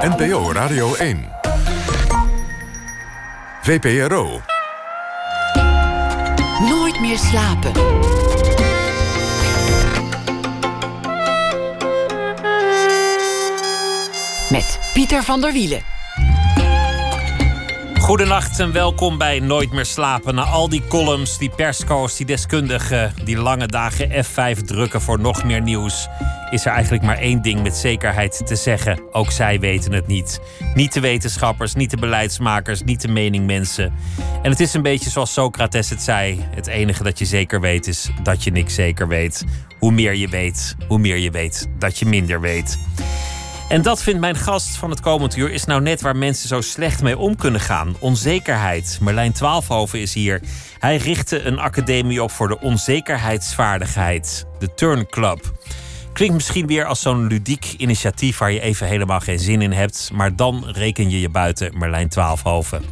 NPO 0.00 0.52
Radio 0.52 0.94
1. 0.94 1.24
VPRO. 3.62 4.40
Nooit 6.68 7.00
meer 7.00 7.18
slapen. 7.18 7.72
Met 14.50 14.78
Pieter 14.92 15.22
van 15.22 15.40
der 15.40 15.52
Wielen. 15.52 15.82
Goedenacht 18.00 18.60
en 18.60 18.72
welkom 18.72 19.18
bij 19.18 19.40
Nooit 19.40 19.72
meer 19.72 19.86
slapen. 19.86 20.34
Na 20.34 20.42
al 20.42 20.68
die 20.68 20.82
columns, 20.88 21.38
die 21.38 21.50
persco's, 21.56 22.16
die 22.16 22.26
deskundigen, 22.26 23.14
die 23.24 23.36
lange 23.36 23.66
dagen 23.66 24.24
F5 24.24 24.58
drukken 24.64 25.00
voor 25.00 25.20
nog 25.20 25.44
meer 25.44 25.62
nieuws, 25.62 26.08
is 26.54 26.64
er 26.64 26.72
eigenlijk 26.72 27.02
maar 27.02 27.18
één 27.18 27.42
ding 27.42 27.62
met 27.62 27.76
zekerheid 27.76 28.46
te 28.46 28.56
zeggen. 28.56 29.00
Ook 29.12 29.30
zij 29.30 29.60
weten 29.60 29.92
het 29.92 30.06
niet. 30.06 30.40
Niet 30.74 30.92
de 30.92 31.00
wetenschappers, 31.00 31.74
niet 31.74 31.90
de 31.90 31.96
beleidsmakers, 31.96 32.82
niet 32.82 33.00
de 33.00 33.08
meningmensen. 33.08 33.92
En 34.42 34.50
het 34.50 34.60
is 34.60 34.74
een 34.74 34.82
beetje 34.82 35.10
zoals 35.10 35.32
Socrates 35.32 35.90
het 35.90 36.02
zei: 36.02 36.44
het 36.54 36.66
enige 36.66 37.02
dat 37.02 37.18
je 37.18 37.24
zeker 37.24 37.60
weet 37.60 37.86
is 37.86 38.10
dat 38.22 38.44
je 38.44 38.50
niks 38.50 38.74
zeker 38.74 39.08
weet. 39.08 39.44
Hoe 39.78 39.92
meer 39.92 40.14
je 40.14 40.28
weet, 40.28 40.76
hoe 40.88 40.98
meer 40.98 41.16
je 41.16 41.30
weet 41.30 41.68
dat 41.78 41.98
je 41.98 42.06
minder 42.06 42.40
weet. 42.40 42.78
En 43.68 43.82
dat 43.82 44.02
vindt 44.02 44.20
mijn 44.20 44.36
gast 44.36 44.76
van 44.76 44.90
het 44.90 45.00
komend 45.00 45.36
uur 45.36 45.50
is 45.50 45.64
nou 45.64 45.82
net 45.82 46.00
waar 46.00 46.16
mensen 46.16 46.48
zo 46.48 46.60
slecht 46.60 47.02
mee 47.02 47.18
om 47.18 47.36
kunnen 47.36 47.60
gaan. 47.60 47.96
Onzekerheid. 47.98 48.98
Merlijn 49.00 49.32
Twaalfhoven 49.32 50.00
is 50.00 50.14
hier. 50.14 50.40
Hij 50.78 50.96
richtte 50.96 51.42
een 51.42 51.58
academie 51.58 52.22
op 52.22 52.30
voor 52.30 52.48
de 52.48 52.60
onzekerheidsvaardigheid. 52.60 54.46
De 54.58 54.74
Turn 54.74 55.06
Club. 55.06 55.52
Klinkt 56.14 56.34
misschien 56.34 56.66
weer 56.66 56.84
als 56.84 57.00
zo'n 57.00 57.26
ludiek 57.26 57.74
initiatief 57.76 58.38
waar 58.38 58.52
je 58.52 58.60
even 58.60 58.86
helemaal 58.86 59.20
geen 59.20 59.38
zin 59.38 59.62
in 59.62 59.72
hebt. 59.72 60.10
Maar 60.12 60.36
dan 60.36 60.64
reken 60.66 61.10
je 61.10 61.20
je 61.20 61.28
buiten 61.28 61.78
Merlijn 61.78 62.08
Twaalfhoven. 62.08 62.82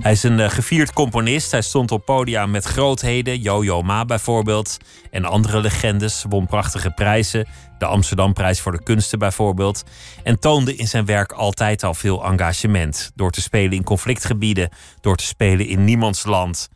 Hij 0.00 0.12
is 0.12 0.22
een 0.22 0.40
eh, 0.40 0.50
gevierd 0.50 0.92
componist. 0.92 1.50
Hij 1.50 1.62
stond 1.62 1.90
op 1.90 2.04
podia 2.04 2.46
met 2.46 2.64
grootheden, 2.64 3.40
Yo-Yo 3.40 3.82
Ma 3.82 4.04
bijvoorbeeld. 4.04 4.76
En 5.10 5.24
andere 5.24 5.60
legendes, 5.60 6.24
won 6.28 6.46
prachtige 6.46 6.90
prijzen. 6.90 7.46
De 7.78 7.86
Amsterdamprijs 7.86 8.60
voor 8.60 8.72
de 8.72 8.82
kunsten 8.82 9.18
bijvoorbeeld. 9.18 9.84
En 10.22 10.38
toonde 10.38 10.76
in 10.76 10.88
zijn 10.88 11.04
werk 11.04 11.32
altijd 11.32 11.82
al 11.82 11.94
veel 11.94 12.24
engagement. 12.24 13.10
Door 13.14 13.30
te 13.30 13.40
spelen 13.40 13.72
in 13.72 13.84
conflictgebieden, 13.84 14.70
door 15.00 15.16
te 15.16 15.24
spelen 15.24 15.66
in 15.66 15.84
niemands 15.84 16.24
land. 16.24 16.68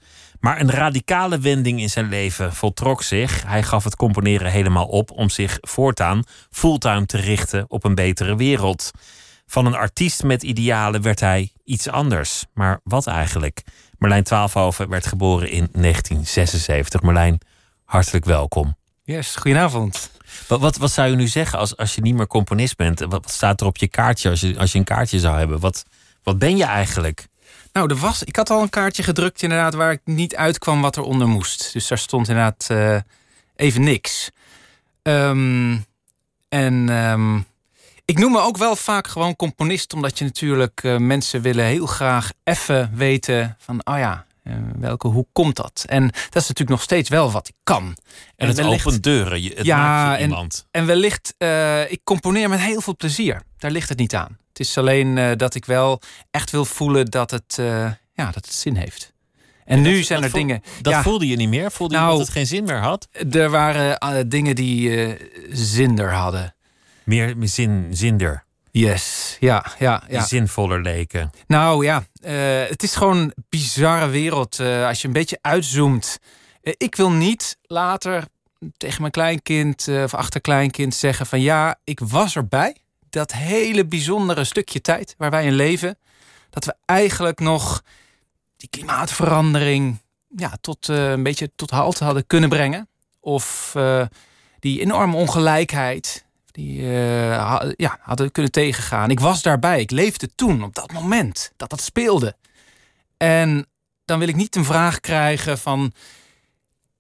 Maar 0.45 0.61
een 0.61 0.71
radicale 0.71 1.39
wending 1.39 1.81
in 1.81 1.91
zijn 1.91 2.09
leven 2.09 2.55
voltrok 2.55 3.03
zich. 3.03 3.43
Hij 3.47 3.63
gaf 3.63 3.85
het 3.85 3.97
componeren 3.97 4.51
helemaal 4.51 4.87
op 4.87 5.11
om 5.11 5.31
zich 5.31 5.59
voortaan 5.61 6.23
fulltime 6.51 7.07
te 7.07 7.17
richten 7.17 7.65
op 7.69 7.85
een 7.85 7.95
betere 7.95 8.37
wereld. 8.37 8.91
Van 9.47 9.67
een 9.67 9.75
artiest 9.75 10.23
met 10.23 10.43
idealen 10.43 11.03
werd 11.03 11.21
hij 11.21 11.53
iets 11.65 11.89
anders. 11.89 12.45
Maar 12.55 12.81
wat 12.83 13.07
eigenlijk? 13.07 13.63
Merlijn 13.99 14.23
Twaalfhoven 14.23 14.89
werd 14.89 15.07
geboren 15.07 15.51
in 15.51 15.69
1976. 15.73 17.03
Merlijn, 17.03 17.41
hartelijk 17.85 18.25
welkom. 18.25 18.77
Yes, 19.05 19.37
goedenavond. 19.37 20.11
Wat, 20.49 20.61
wat, 20.61 20.77
wat 20.77 20.91
zou 20.91 21.11
je 21.11 21.17
nu 21.17 21.27
zeggen 21.27 21.59
als, 21.59 21.77
als 21.77 21.95
je 21.95 22.01
niet 22.01 22.15
meer 22.15 22.27
componist 22.27 22.77
bent? 22.77 23.01
Wat 23.01 23.31
staat 23.31 23.61
er 23.61 23.67
op 23.67 23.77
je 23.77 23.89
kaartje 23.89 24.31
als 24.31 24.41
je, 24.41 24.59
als 24.59 24.73
je 24.73 24.79
een 24.79 24.85
kaartje 24.85 25.19
zou 25.19 25.39
hebben? 25.39 25.61
Wat, 25.61 25.85
wat 26.23 26.39
ben 26.39 26.57
je 26.57 26.65
eigenlijk? 26.65 27.27
Nou, 27.75 27.91
er 27.91 27.97
was, 27.97 28.23
ik 28.23 28.37
had 28.37 28.51
al 28.51 28.63
een 28.63 28.69
kaartje 28.69 29.03
gedrukt 29.03 29.43
inderdaad 29.43 29.75
waar 29.75 29.93
ik 29.93 30.01
niet 30.05 30.37
uitkwam 30.37 30.81
wat 30.81 30.97
eronder 30.97 31.29
moest. 31.29 31.73
Dus 31.73 31.89
daar 31.89 31.99
stond 31.99 32.29
inderdaad 32.29 32.69
uh, 32.71 32.97
even 33.57 33.83
niks. 33.83 34.31
Um, 35.03 35.85
en 36.49 36.89
um, 36.89 37.47
ik 38.05 38.19
noem 38.19 38.33
me 38.33 38.41
ook 38.41 38.57
wel 38.57 38.77
vaak 38.77 39.07
gewoon 39.07 39.37
componist, 39.37 39.93
omdat 39.93 40.19
je 40.19 40.25
natuurlijk 40.25 40.83
uh, 40.83 40.97
mensen 40.97 41.43
willen 41.43 41.65
heel 41.65 41.87
graag 41.87 42.33
even 42.45 42.91
weten 42.95 43.57
van, 43.59 43.81
oh 43.85 43.99
ja, 43.99 44.27
welke, 44.79 45.09
hoe 45.09 45.27
komt 45.33 45.57
dat? 45.57 45.85
En 45.89 46.03
dat 46.07 46.43
is 46.43 46.49
natuurlijk 46.49 46.69
nog 46.69 46.83
steeds 46.83 47.09
wel 47.09 47.31
wat 47.31 47.49
ik 47.49 47.55
kan. 47.63 47.85
En, 47.85 47.97
en 48.37 48.47
het 48.47 48.57
wellicht, 48.57 48.87
opent 48.87 49.03
deuren, 49.03 49.43
het 49.43 49.65
ja, 49.67 49.77
maakt 49.77 50.19
je 50.19 50.25
iemand. 50.25 50.67
En, 50.71 50.81
en 50.81 50.87
wellicht, 50.87 51.35
uh, 51.39 51.91
ik 51.91 52.01
componeer 52.05 52.49
met 52.49 52.61
heel 52.61 52.81
veel 52.81 52.97
plezier. 52.97 53.43
Daar 53.59 53.71
ligt 53.71 53.89
het 53.89 53.99
niet 53.99 54.15
aan. 54.15 54.39
Het 54.49 54.61
is 54.61 54.79
alleen 54.79 55.37
dat 55.37 55.55
ik 55.55 55.65
wel 55.65 56.01
echt 56.31 56.51
wil 56.51 56.65
voelen 56.65 57.07
dat 57.07 57.31
het, 57.31 57.55
ja, 58.13 58.25
dat 58.25 58.35
het 58.35 58.55
zin 58.55 58.77
heeft. 58.77 59.13
En, 59.65 59.77
en 59.77 59.83
nu 59.83 59.97
dat, 59.97 60.07
zijn 60.07 60.23
er 60.23 60.31
voel, 60.31 60.41
dingen. 60.41 60.63
Dat 60.83 60.93
ja, 60.93 61.03
voelde 61.03 61.29
je 61.29 61.37
niet 61.37 61.49
meer? 61.49 61.71
Voelde 61.71 61.95
nou, 61.95 62.11
je 62.11 62.19
dat 62.19 62.27
het 62.27 62.37
geen 62.37 62.47
zin 62.47 62.65
meer 62.65 62.81
had? 62.81 63.09
Er 63.31 63.51
waren 63.51 64.29
dingen 64.29 64.55
die 64.55 65.17
zin 65.51 65.99
er 65.99 66.13
hadden. 66.13 66.55
Meer 67.05 67.35
zin, 67.41 67.87
zinder. 67.91 68.44
Yes, 68.77 69.37
ja, 69.41 69.67
ja, 69.79 70.03
ja. 70.09 70.19
Die 70.19 70.27
zinvoller 70.27 70.83
leken. 70.83 71.31
Nou 71.47 71.85
ja, 71.85 72.05
uh, 72.25 72.69
het 72.69 72.83
is 72.83 72.95
gewoon 72.95 73.17
een 73.17 73.35
bizarre 73.49 74.09
wereld. 74.09 74.59
Uh, 74.59 74.87
als 74.87 75.01
je 75.01 75.07
een 75.07 75.13
beetje 75.13 75.39
uitzoomt. 75.41 76.19
Uh, 76.63 76.73
ik 76.77 76.95
wil 76.97 77.11
niet 77.11 77.59
later 77.63 78.25
tegen 78.77 79.01
mijn 79.01 79.13
kleinkind 79.13 79.89
of 79.89 80.15
achterkleinkind 80.15 80.95
zeggen 80.95 81.27
van 81.27 81.41
ja, 81.41 81.79
ik 81.85 82.01
was 82.01 82.37
erbij. 82.37 82.77
Dat 83.11 83.33
hele 83.33 83.87
bijzondere 83.87 84.45
stukje 84.45 84.81
tijd 84.81 85.15
waar 85.19 85.31
wij 85.31 85.47
in 85.47 85.55
leven. 85.55 85.99
Dat 86.51 86.65
we 86.65 86.75
eigenlijk 86.85 87.41
nog 87.41 87.83
die 88.57 88.69
klimaatverandering 88.69 89.99
ja, 90.37 90.53
tot 90.61 90.89
een 90.89 91.23
beetje 91.23 91.51
tot 91.57 91.71
halte 91.71 92.05
hadden 92.05 92.27
kunnen 92.27 92.49
brengen. 92.49 92.89
Of 93.21 93.77
die 94.59 94.81
enorme 94.81 95.17
ongelijkheid 95.17 96.24
die 96.55 96.81
uh, 96.81 97.71
ja, 97.77 97.99
hadden 98.01 98.33
kunnen 98.33 98.53
tegengaan. 98.53 99.11
Ik 99.11 99.21
was 99.21 99.43
daarbij. 99.43 99.81
Ik 99.81 99.91
leefde 99.91 100.35
toen, 100.35 100.63
op 100.63 100.75
dat 100.75 100.93
moment, 100.93 101.53
dat 101.57 101.71
dat 101.71 101.81
speelde. 101.81 102.37
En 103.17 103.67
dan 104.05 104.19
wil 104.19 104.29
ik 104.29 104.37
niet 104.37 104.57
een 104.57 104.65
vraag 104.65 105.01
krijgen 105.01 105.59
van... 105.59 105.93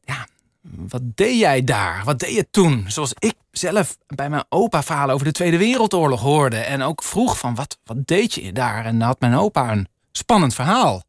Ja, 0.01 0.27
wat 0.61 1.03
deed 1.05 1.39
jij 1.39 1.65
daar? 1.65 2.05
Wat 2.05 2.19
deed 2.19 2.35
je 2.35 2.51
toen? 2.51 2.85
Zoals 2.89 3.13
ik 3.19 3.35
zelf 3.51 3.97
bij 4.07 4.31
mijn 4.31 4.45
opa 4.49 4.83
verhalen 4.83 5.15
over 5.15 5.27
de 5.27 5.33
Tweede 5.33 5.59
Wereldoorlog 5.59 6.21
hoorde. 6.21 6.59
En 6.59 6.83
ook 6.83 7.03
vroeg 7.03 7.39
van, 7.39 7.55
wat, 7.55 7.79
wat 7.85 8.07
deed 8.07 8.35
je 8.35 8.53
daar? 8.53 8.85
En 8.85 8.99
dan 8.99 9.09
had 9.09 9.21
mijn 9.21 9.35
opa 9.35 9.73
een 9.73 9.89
spannend 10.13 10.55
verhaal. 10.55 11.03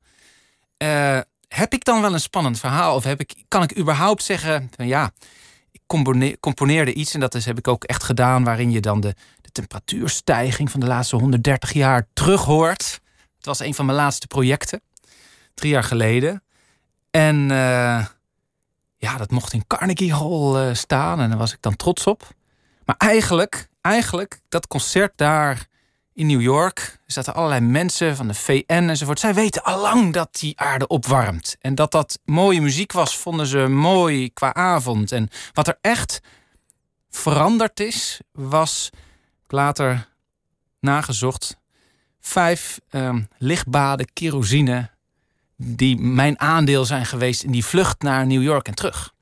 Uh, 0.84 1.20
heb 1.48 1.74
ik 1.74 1.84
dan 1.84 2.02
wel 2.02 2.14
een 2.14 2.20
spannend 2.20 2.60
verhaal? 2.60 2.96
Of 2.96 3.04
heb 3.04 3.20
ik, 3.20 3.44
kan 3.48 3.64
ik 3.64 3.78
überhaupt 3.78 4.24
zeggen 4.24 4.70
ja 4.78 5.12
componeerde 6.40 6.94
iets, 6.94 7.13
en 7.13 7.19
dat 7.19 7.35
is, 7.35 7.46
heb 7.46 7.57
ik 7.57 7.68
ook 7.68 7.84
echt 7.84 8.03
gedaan, 8.03 8.44
waarin 8.44 8.72
je 8.72 8.81
dan 8.81 9.00
de, 9.00 9.16
de 9.41 9.51
temperatuurstijging 9.51 10.72
van 10.72 10.79
de 10.79 10.85
laatste 10.85 11.16
130 11.16 11.73
jaar 11.73 12.07
terug 12.13 12.44
hoort. 12.44 13.01
Het 13.38 13.46
was 13.46 13.59
een 13.59 13.73
van 13.73 13.85
mijn 13.85 13.97
laatste 13.97 14.28
projecten, 14.28 14.81
drie 15.53 15.72
jaar 15.72 15.84
geleden. 15.84 16.44
En 17.12 17.35
uh, 17.35 18.06
ja, 18.97 19.18
dat 19.18 19.31
mocht 19.31 19.53
in 19.53 19.68
Carnegie 19.68 20.13
Hall 20.13 20.68
uh, 20.68 20.73
staan 20.73 21.19
en 21.19 21.29
daar 21.29 21.38
was 21.38 21.53
ik 21.53 21.62
dan 21.62 21.75
trots 21.75 22.07
op. 22.07 22.34
Maar 22.85 22.96
eigenlijk, 22.97 23.67
eigenlijk, 23.81 24.40
dat 24.50 24.67
concert 24.67 25.12
daar 25.16 25.67
in 26.16 26.28
New 26.28 26.42
York. 26.42 27.00
Zaten 27.06 27.34
allerlei 27.34 27.62
mensen 27.62 28.16
van 28.16 28.28
de 28.28 28.34
VN 28.34 28.64
enzovoort. 28.90 29.20
Zij 29.20 29.34
weten 29.34 29.64
allang 29.64 30.14
dat 30.14 30.36
die 30.40 30.59
aarde 30.59 30.88
opwarmt. 30.88 31.56
En 31.59 31.76
dat 31.76 31.92
dat 31.92 32.20
mooie 32.26 32.62
muziek 32.62 32.92
was, 32.92 33.18
vonden 33.18 33.46
ze 33.46 33.68
mooi 33.68 34.34
qua 34.34 34.53
avond. 34.53 35.12
En 35.12 35.30
wat 35.53 35.68
er 35.68 35.78
echt 35.81 36.22
veranderd 37.09 37.80
is, 37.80 38.20
was 38.31 38.90
later 39.48 40.08
nagezocht. 40.80 41.58
Vijf 42.20 42.80
uh, 42.92 43.16
lichtbaden 43.38 44.14
kerosine 44.14 44.90
die 45.58 45.97
mijn 45.97 46.40
aandeel 46.40 46.86
zijn 46.86 47.06
geweest 47.06 47.44
in 47.44 47.52
die 47.52 47.66
vlucht 47.66 48.02
naar 48.02 48.28
New 48.28 48.44
York 48.44 48.68
en 48.68 48.76
terug 48.76 49.15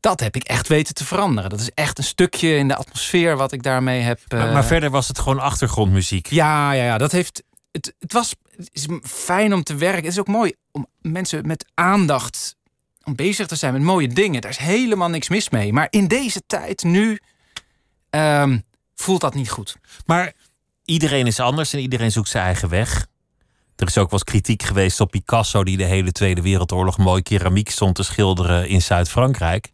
dat 0.00 0.20
heb 0.20 0.36
ik 0.36 0.42
echt 0.42 0.68
weten 0.68 0.94
te 0.94 1.04
veranderen. 1.04 1.50
Dat 1.50 1.60
is 1.60 1.70
echt 1.74 1.98
een 1.98 2.04
stukje 2.04 2.56
in 2.56 2.68
de 2.68 2.76
atmosfeer 2.76 3.36
wat 3.36 3.52
ik 3.52 3.62
daarmee 3.62 4.00
heb. 4.00 4.20
Uh... 4.28 4.38
Maar, 4.38 4.52
maar, 4.52 4.64
verder 4.64 4.90
was 4.90 5.08
het 5.08 5.18
gewoon 5.18 5.40
achtergrondmuziek. 5.40 6.26
Ja, 6.26 6.72
ja, 6.72 6.84
ja. 6.84 6.98
Dat 6.98 7.12
heeft. 7.12 7.42
Het, 7.72 7.94
het 7.98 8.12
was 8.12 8.34
het 8.56 8.70
is 8.72 8.86
fijn 9.02 9.54
om 9.54 9.62
te 9.62 9.74
werken. 9.74 10.02
Het 10.02 10.12
is 10.12 10.18
ook 10.18 10.26
mooi 10.26 10.52
om 10.72 10.86
mensen 11.00 11.46
met 11.46 11.66
aandacht 11.74 12.56
om 13.04 13.14
bezig 13.14 13.46
te 13.46 13.56
zijn 13.56 13.72
met 13.72 13.82
mooie 13.82 14.08
dingen. 14.08 14.40
Daar 14.40 14.50
is 14.50 14.56
helemaal 14.56 15.08
niks 15.08 15.28
mis 15.28 15.48
mee. 15.48 15.72
Maar 15.72 15.86
in 15.90 16.08
deze 16.08 16.42
tijd, 16.46 16.82
nu, 16.82 17.18
um, 18.10 18.62
voelt 18.94 19.20
dat 19.20 19.34
niet 19.34 19.50
goed. 19.50 19.76
Maar 20.06 20.32
iedereen 20.84 21.26
is 21.26 21.40
anders 21.40 21.72
en 21.72 21.80
iedereen 21.80 22.12
zoekt 22.12 22.28
zijn 22.28 22.44
eigen 22.44 22.68
weg. 22.68 23.06
Er 23.76 23.86
is 23.86 23.98
ook 23.98 24.10
wel 24.10 24.20
eens 24.20 24.30
kritiek 24.30 24.62
geweest 24.62 25.00
op 25.00 25.10
Picasso, 25.10 25.64
die 25.64 25.76
de 25.76 25.84
hele 25.84 26.12
Tweede 26.12 26.42
Wereldoorlog 26.42 26.98
mooi 26.98 27.22
keramiek 27.22 27.70
stond 27.70 27.94
te 27.94 28.02
schilderen 28.02 28.68
in 28.68 28.82
Zuid-Frankrijk. 28.82 29.72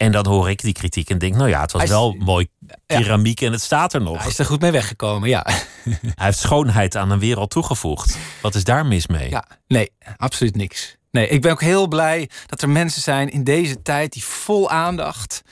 En 0.00 0.12
dan 0.12 0.26
hoor 0.26 0.50
ik 0.50 0.60
die 0.60 0.72
kritiek 0.72 1.10
en 1.10 1.18
denk, 1.18 1.34
nou 1.34 1.48
ja, 1.48 1.60
het 1.60 1.72
was 1.72 1.88
wel 1.88 2.12
mooi 2.12 2.48
keramiek 2.86 3.40
en 3.40 3.52
het 3.52 3.60
staat 3.60 3.92
er 3.92 4.00
nog. 4.00 4.18
Hij 4.18 4.28
is 4.28 4.38
er 4.38 4.44
goed 4.44 4.60
mee 4.60 4.70
weggekomen, 4.70 5.28
ja. 5.28 5.46
Hij 5.84 6.26
heeft 6.26 6.38
schoonheid 6.38 6.96
aan 6.96 7.10
een 7.10 7.18
wereld 7.18 7.50
toegevoegd. 7.50 8.18
Wat 8.42 8.54
is 8.54 8.64
daar 8.64 8.86
mis 8.86 9.06
mee? 9.06 9.30
Ja, 9.30 9.44
nee, 9.66 9.90
absoluut 10.16 10.56
niks. 10.56 10.96
Nee, 11.10 11.28
ik 11.28 11.42
ben 11.42 11.52
ook 11.52 11.60
heel 11.60 11.88
blij 11.88 12.30
dat 12.46 12.62
er 12.62 12.68
mensen 12.68 13.02
zijn 13.02 13.30
in 13.30 13.44
deze 13.44 13.82
tijd 13.82 14.12
die 14.12 14.24
vol 14.24 14.70
aandacht 14.70 15.42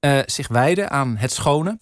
uh, 0.00 0.18
zich 0.26 0.48
wijden 0.48 0.90
aan 0.90 1.16
het 1.16 1.32
schone. 1.32 1.78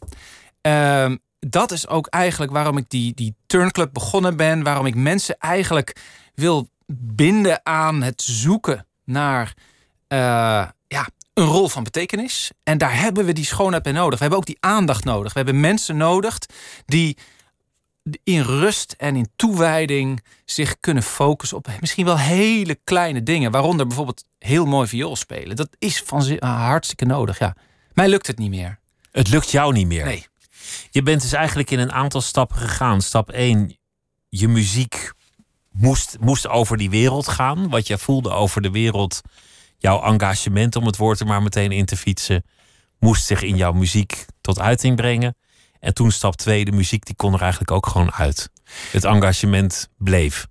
Uh, 0.67 1.13
dat 1.39 1.71
is 1.71 1.89
ook 1.89 2.07
eigenlijk 2.07 2.53
waarom 2.53 2.77
ik 2.77 2.85
die, 2.89 3.15
die 3.15 3.35
turnclub 3.47 3.93
begonnen 3.93 4.37
ben. 4.37 4.63
Waarom 4.63 4.87
ik 4.87 4.95
mensen 4.95 5.39
eigenlijk 5.39 6.01
wil 6.35 6.69
binden 6.97 7.61
aan 7.63 8.03
het 8.03 8.23
zoeken 8.23 8.87
naar 9.05 9.55
eh, 10.09 10.67
een 11.35 11.45
rol 11.45 11.69
van 11.69 11.85
betekenis. 11.85 12.51
En 12.63 12.79
daar 12.79 12.99
hebben 13.01 13.25
we 13.25 13.33
die 13.33 13.45
schoonheid 13.45 13.83
bij 13.83 13.93
nodig. 13.93 14.15
We 14.15 14.21
hebben 14.21 14.39
ook 14.39 14.47
die 14.47 14.57
aandacht 14.61 15.05
nodig. 15.05 15.33
We 15.33 15.39
hebben 15.39 15.61
mensen 15.61 15.97
nodig 15.97 16.39
die 16.87 17.17
in 18.25 18.41
rust 18.41 18.95
en 18.99 19.17
in 19.17 19.29
toewijding 19.37 20.25
zich 20.45 20.81
kunnen 20.81 21.03
focussen 21.03 21.57
op 21.57 21.69
misschien 21.81 22.05
wel 22.05 22.19
hele 22.19 22.79
kleine 22.85 23.23
dingen. 23.23 23.51
Waaronder 23.51 23.87
bijvoorbeeld 23.87 24.25
heel 24.39 24.67
mooi 24.67 24.89
viool 24.89 25.17
spelen. 25.17 25.57
Dat 25.57 25.69
is 25.79 26.03
van 26.03 26.39
hartstikke 26.41 27.05
nodig. 27.05 27.39
Ja. 27.39 27.57
Mij 27.93 28.09
lukt 28.09 28.27
het 28.27 28.39
niet 28.39 28.51
meer. 28.51 28.79
Het 29.11 29.29
lukt 29.29 29.51
jou 29.51 29.73
niet 29.73 29.87
meer. 29.87 30.05
Nee. 30.05 30.27
Je 30.91 31.03
bent 31.03 31.23
dus 31.23 31.33
eigenlijk 31.33 31.71
in 31.71 31.79
een 31.79 31.93
aantal 31.93 32.21
stappen 32.21 32.57
gegaan. 32.57 33.03
Stap 33.03 33.31
1, 33.31 33.77
je 34.29 34.49
muziek 34.49 35.13
moest, 35.71 36.17
moest 36.21 36.49
over 36.49 36.77
die 36.77 36.91
wereld 36.91 37.29
gaan. 37.29 37.69
Wat 37.69 37.87
je 37.87 37.99
voelde 37.99 38.31
over 38.31 38.63
de 38.63 38.71
wereld, 38.71 39.21
jouw 39.85 40.03
engagement, 40.03 40.77
om 40.77 40.87
het 40.87 40.97
woord 40.97 41.21
er 41.21 41.27
maar 41.27 41.43
meteen 41.43 41.73
in 41.73 41.85
te 41.85 41.97
fietsen, 41.97 42.45
moest 42.99 43.27
zich 43.27 43.43
in 43.43 43.57
jouw 43.57 43.73
muziek 43.73 44.25
tot 44.41 44.61
uiting 44.61 44.97
brengen. 44.97 45.37
En 45.81 45.95
toen 45.95 46.11
stap 46.11 46.37
2, 46.37 46.65
de 46.65 46.73
muziek, 46.73 47.05
die 47.05 47.17
kon 47.17 47.35
er 47.35 47.41
eigenlijk 47.41 47.71
ook 47.71 47.87
gewoon 47.87 48.13
uit. 48.13 48.51
Het 48.91 49.05
engagement 49.05 49.89
bleef. 49.97 50.47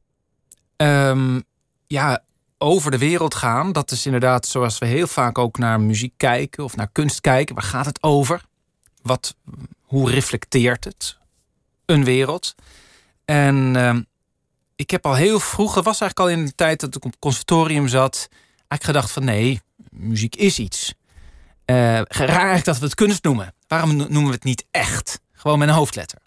Ehm, 0.76 1.40
ja, 1.88 2.24
over 2.58 2.92
de 2.92 2.98
wereld 2.98 3.36
gaan. 3.36 3.72
Dat 3.72 3.92
is 3.92 4.06
inderdaad 4.06 4.46
zoals 4.46 4.78
we 4.78 4.86
heel 4.86 5.08
vaak 5.08 5.38
ook 5.38 5.58
naar 5.58 5.82
muziek 5.82 6.14
kijken 6.18 6.64
of 6.64 6.76
naar 6.76 6.90
kunst 6.92 7.22
kijken. 7.22 7.56
Waar 7.56 7.64
gaat 7.64 7.86
het 7.86 8.04
over? 8.04 8.42
Wat, 9.02 9.36
hoe 9.82 10.12
reflecteert 10.12 10.84
het 10.84 11.18
een 11.86 12.04
wereld? 12.04 12.56
En 13.26 13.76
uh, 13.76 13.96
ik 14.76 14.92
heb 14.92 15.06
al 15.06 15.16
heel 15.16 15.40
vroeg, 15.40 15.76
het 15.76 15.86
was 15.86 16.02
eigenlijk 16.02 16.32
al 16.32 16.38
in 16.40 16.46
de 16.46 16.56
tijd 16.56 16.80
dat 16.80 16.96
ik 16.96 17.06
op 17.06 17.12
het 17.12 17.20
conservatorium 17.20 17.88
zat, 17.88 18.30
eigenlijk 18.74 18.84
gedacht 18.84 19.12
van 19.12 19.24
nee, 19.24 19.62
muziek 19.90 20.36
is 20.36 20.60
iets. 20.60 20.94
Uh, 21.66 22.02
raar 22.02 22.30
eigenlijk 22.30 22.66
dat 22.66 22.78
we 22.78 22.86
het 22.86 22.96
kunst 22.96 23.24
noemen. 23.24 23.54
Waarom 23.68 23.96
noemen 23.96 24.26
we 24.26 24.32
het 24.32 24.44
niet 24.44 24.66
echt? 24.72 25.20
Gewoon 25.32 25.60
met 25.60 25.68
een 25.68 25.74
hoofdletter. 25.74 26.20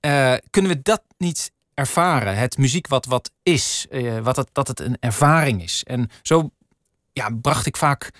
Uh, 0.00 0.34
kunnen 0.50 0.70
we 0.70 0.82
dat 0.82 1.02
niet 1.18 1.52
ervaren? 1.74 2.36
Het 2.36 2.58
muziek 2.58 2.86
wat 2.86 3.06
wat 3.06 3.30
is, 3.42 3.86
uh, 3.90 4.18
wat 4.18 4.36
het, 4.36 4.48
dat 4.52 4.68
het 4.68 4.80
een 4.80 4.96
ervaring 5.00 5.62
is. 5.62 5.82
En 5.84 6.10
zo 6.22 6.50
ja, 7.12 7.30
bracht 7.30 7.66
ik 7.66 7.76
vaak 7.76 8.10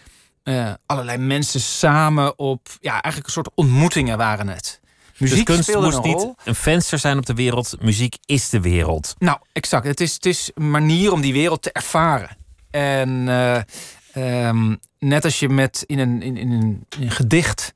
allerlei 0.86 1.18
mensen 1.18 1.60
samen 1.60 2.38
op, 2.38 2.68
ja, 2.80 2.92
eigenlijk 2.92 3.26
een 3.26 3.32
soort 3.32 3.50
ontmoetingen 3.54 4.18
waren 4.18 4.48
het. 4.48 4.80
Muziek 5.18 5.46
dus 5.46 5.56
kunst 5.56 5.74
moest 5.74 5.96
een 5.96 6.02
niet 6.02 6.34
een 6.44 6.54
venster 6.54 6.98
zijn 6.98 7.18
op 7.18 7.26
de 7.26 7.34
wereld. 7.34 7.76
Muziek 7.80 8.16
is 8.24 8.48
de 8.48 8.60
wereld. 8.60 9.14
Nou, 9.18 9.38
exact. 9.52 9.86
Het 9.86 10.00
is, 10.00 10.14
het 10.14 10.26
is 10.26 10.50
een 10.54 10.70
manier 10.70 11.12
om 11.12 11.20
die 11.20 11.32
wereld 11.32 11.62
te 11.62 11.72
ervaren. 11.72 12.36
En 12.74 13.08
uh, 13.26 13.60
um, 14.46 14.80
net 14.98 15.24
als 15.24 15.38
je 15.38 15.48
met 15.48 15.82
in 15.86 15.98
een, 15.98 16.22
in, 16.22 16.36
in, 16.36 16.50
een, 16.50 17.10
gedicht 17.10 17.74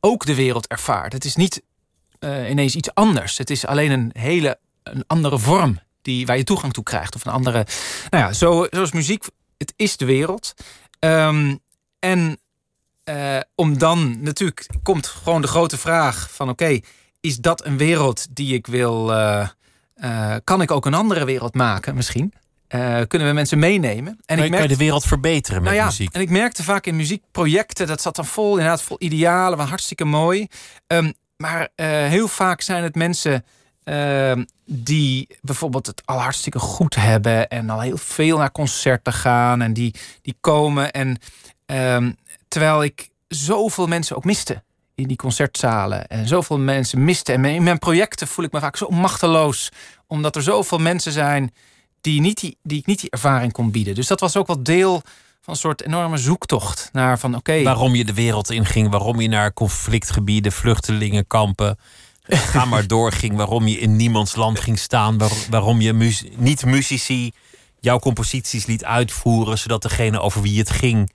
ook 0.00 0.26
de 0.26 0.34
wereld 0.34 0.66
ervaart. 0.66 1.12
Het 1.12 1.24
is 1.24 1.36
niet 1.36 1.62
uh, 2.20 2.50
ineens 2.50 2.76
iets 2.76 2.94
anders. 2.94 3.38
Het 3.38 3.50
is 3.50 3.66
alleen 3.66 3.90
een 3.90 4.10
hele 4.12 4.58
een 4.82 5.04
andere 5.06 5.38
vorm 5.38 5.80
die, 6.02 6.26
waar 6.26 6.36
je 6.36 6.44
toegang 6.44 6.72
toe 6.72 6.84
krijgt. 6.84 7.14
Of 7.14 7.24
een 7.24 7.32
andere. 7.32 7.66
Nou 8.10 8.24
ja, 8.24 8.32
zo, 8.32 8.66
zoals 8.70 8.92
muziek. 8.92 9.24
Het 9.56 9.72
is 9.76 9.96
de 9.96 10.04
wereld. 10.04 10.54
Um, 11.00 11.58
en 11.98 12.38
uh, 13.04 13.38
om 13.54 13.78
dan 13.78 14.22
natuurlijk 14.22 14.66
komt 14.82 15.06
gewoon 15.06 15.42
de 15.42 15.48
grote 15.48 15.78
vraag 15.78 16.30
van 16.32 16.48
oké, 16.48 16.80
is 17.20 17.36
dat 17.36 17.64
een 17.64 17.76
wereld 17.76 18.26
die 18.30 18.54
ik 18.54 18.66
wil? 18.66 19.06
Kan 20.44 20.62
ik 20.62 20.70
ook 20.70 20.86
een 20.86 20.94
andere 20.94 21.24
wereld 21.24 21.54
maken 21.54 21.94
misschien? 21.94 22.32
Kunnen 23.06 23.28
we 23.28 23.34
mensen 23.34 23.58
meenemen? 23.58 24.18
En 24.26 24.38
ik 24.38 24.38
merk, 24.38 24.52
kan 24.52 24.62
je 24.62 24.68
de 24.68 24.76
wereld 24.76 25.04
verbeteren 25.04 25.62
met 25.62 25.70
nou 25.70 25.82
ja, 25.82 25.88
muziek? 25.88 26.14
En 26.14 26.20
ik 26.20 26.30
merkte 26.30 26.62
vaak 26.62 26.86
in 26.86 26.96
muziekprojecten, 26.96 27.86
dat 27.86 28.00
zat 28.00 28.16
dan 28.16 28.26
vol, 28.26 28.50
inderdaad 28.50 28.82
vol 28.82 28.96
idealen, 29.00 29.58
wat 29.58 29.68
hartstikke 29.68 30.04
mooi. 30.04 30.46
Um, 30.86 31.12
maar 31.36 31.68
heel 31.76 32.28
vaak 32.28 32.60
zijn 32.60 32.82
het 32.82 32.94
mensen 32.94 33.44
uh, 33.88 34.32
die 34.64 35.28
bijvoorbeeld 35.40 35.86
het 35.86 36.02
al 36.04 36.20
hartstikke 36.20 36.58
goed 36.58 36.94
hebben 36.94 37.48
en 37.48 37.70
al 37.70 37.80
heel 37.80 37.96
veel 37.96 38.38
naar 38.38 38.52
concerten 38.52 39.12
gaan 39.12 39.62
en 39.62 39.72
die, 39.72 39.94
die 40.22 40.36
komen 40.40 40.92
en 40.92 41.18
um, 41.66 42.16
terwijl 42.48 42.82
ik 42.82 43.08
zoveel 43.28 43.86
mensen 43.86 44.16
ook 44.16 44.24
miste 44.24 44.62
in 44.94 45.08
die 45.08 45.16
concertzalen 45.16 46.08
en 46.08 46.28
zoveel 46.28 46.58
mensen 46.58 47.04
miste 47.04 47.32
en 47.32 47.44
in 47.44 47.62
mijn 47.62 47.78
projecten 47.78 48.26
voel 48.26 48.44
ik 48.44 48.52
me 48.52 48.60
vaak 48.60 48.76
zo 48.76 48.88
machteloos 48.88 49.72
omdat 50.06 50.36
er 50.36 50.42
zoveel 50.42 50.78
mensen 50.78 51.12
zijn 51.12 51.52
die, 52.00 52.20
niet 52.20 52.40
die, 52.40 52.56
die 52.62 52.78
ik 52.78 52.86
niet 52.86 53.00
die 53.00 53.10
ervaring 53.10 53.52
kon 53.52 53.70
bieden. 53.70 53.94
Dus 53.94 54.06
dat 54.06 54.20
was 54.20 54.36
ook 54.36 54.46
wel 54.46 54.62
deel 54.62 55.02
van 55.40 55.54
een 55.54 55.60
soort 55.60 55.82
enorme 55.82 56.16
zoektocht 56.16 56.88
naar 56.92 57.18
van 57.18 57.30
oké. 57.30 57.38
Okay, 57.50 57.64
waarom 57.64 57.94
je 57.94 58.04
de 58.04 58.14
wereld 58.14 58.50
inging, 58.50 58.90
waarom 58.90 59.20
je 59.20 59.28
naar 59.28 59.52
conflictgebieden, 59.52 60.52
vluchtelingenkampen, 60.52 61.78
ga 62.52 62.64
maar 62.64 62.86
doorging, 62.86 63.36
waarom 63.36 63.66
je 63.66 63.78
in 63.78 63.96
niemands 63.96 64.36
land 64.36 64.60
ging 64.60 64.78
staan, 64.78 65.18
waar, 65.18 65.32
waarom 65.50 65.80
je 65.80 65.92
mu 65.92 66.14
niet 66.36 66.64
muzici 66.64 67.32
jouw 67.80 67.98
composities 67.98 68.66
liet 68.66 68.84
uitvoeren, 68.84 69.58
zodat 69.58 69.82
degene 69.82 70.20
over 70.20 70.42
wie 70.42 70.58
het 70.58 70.70
ging 70.70 71.12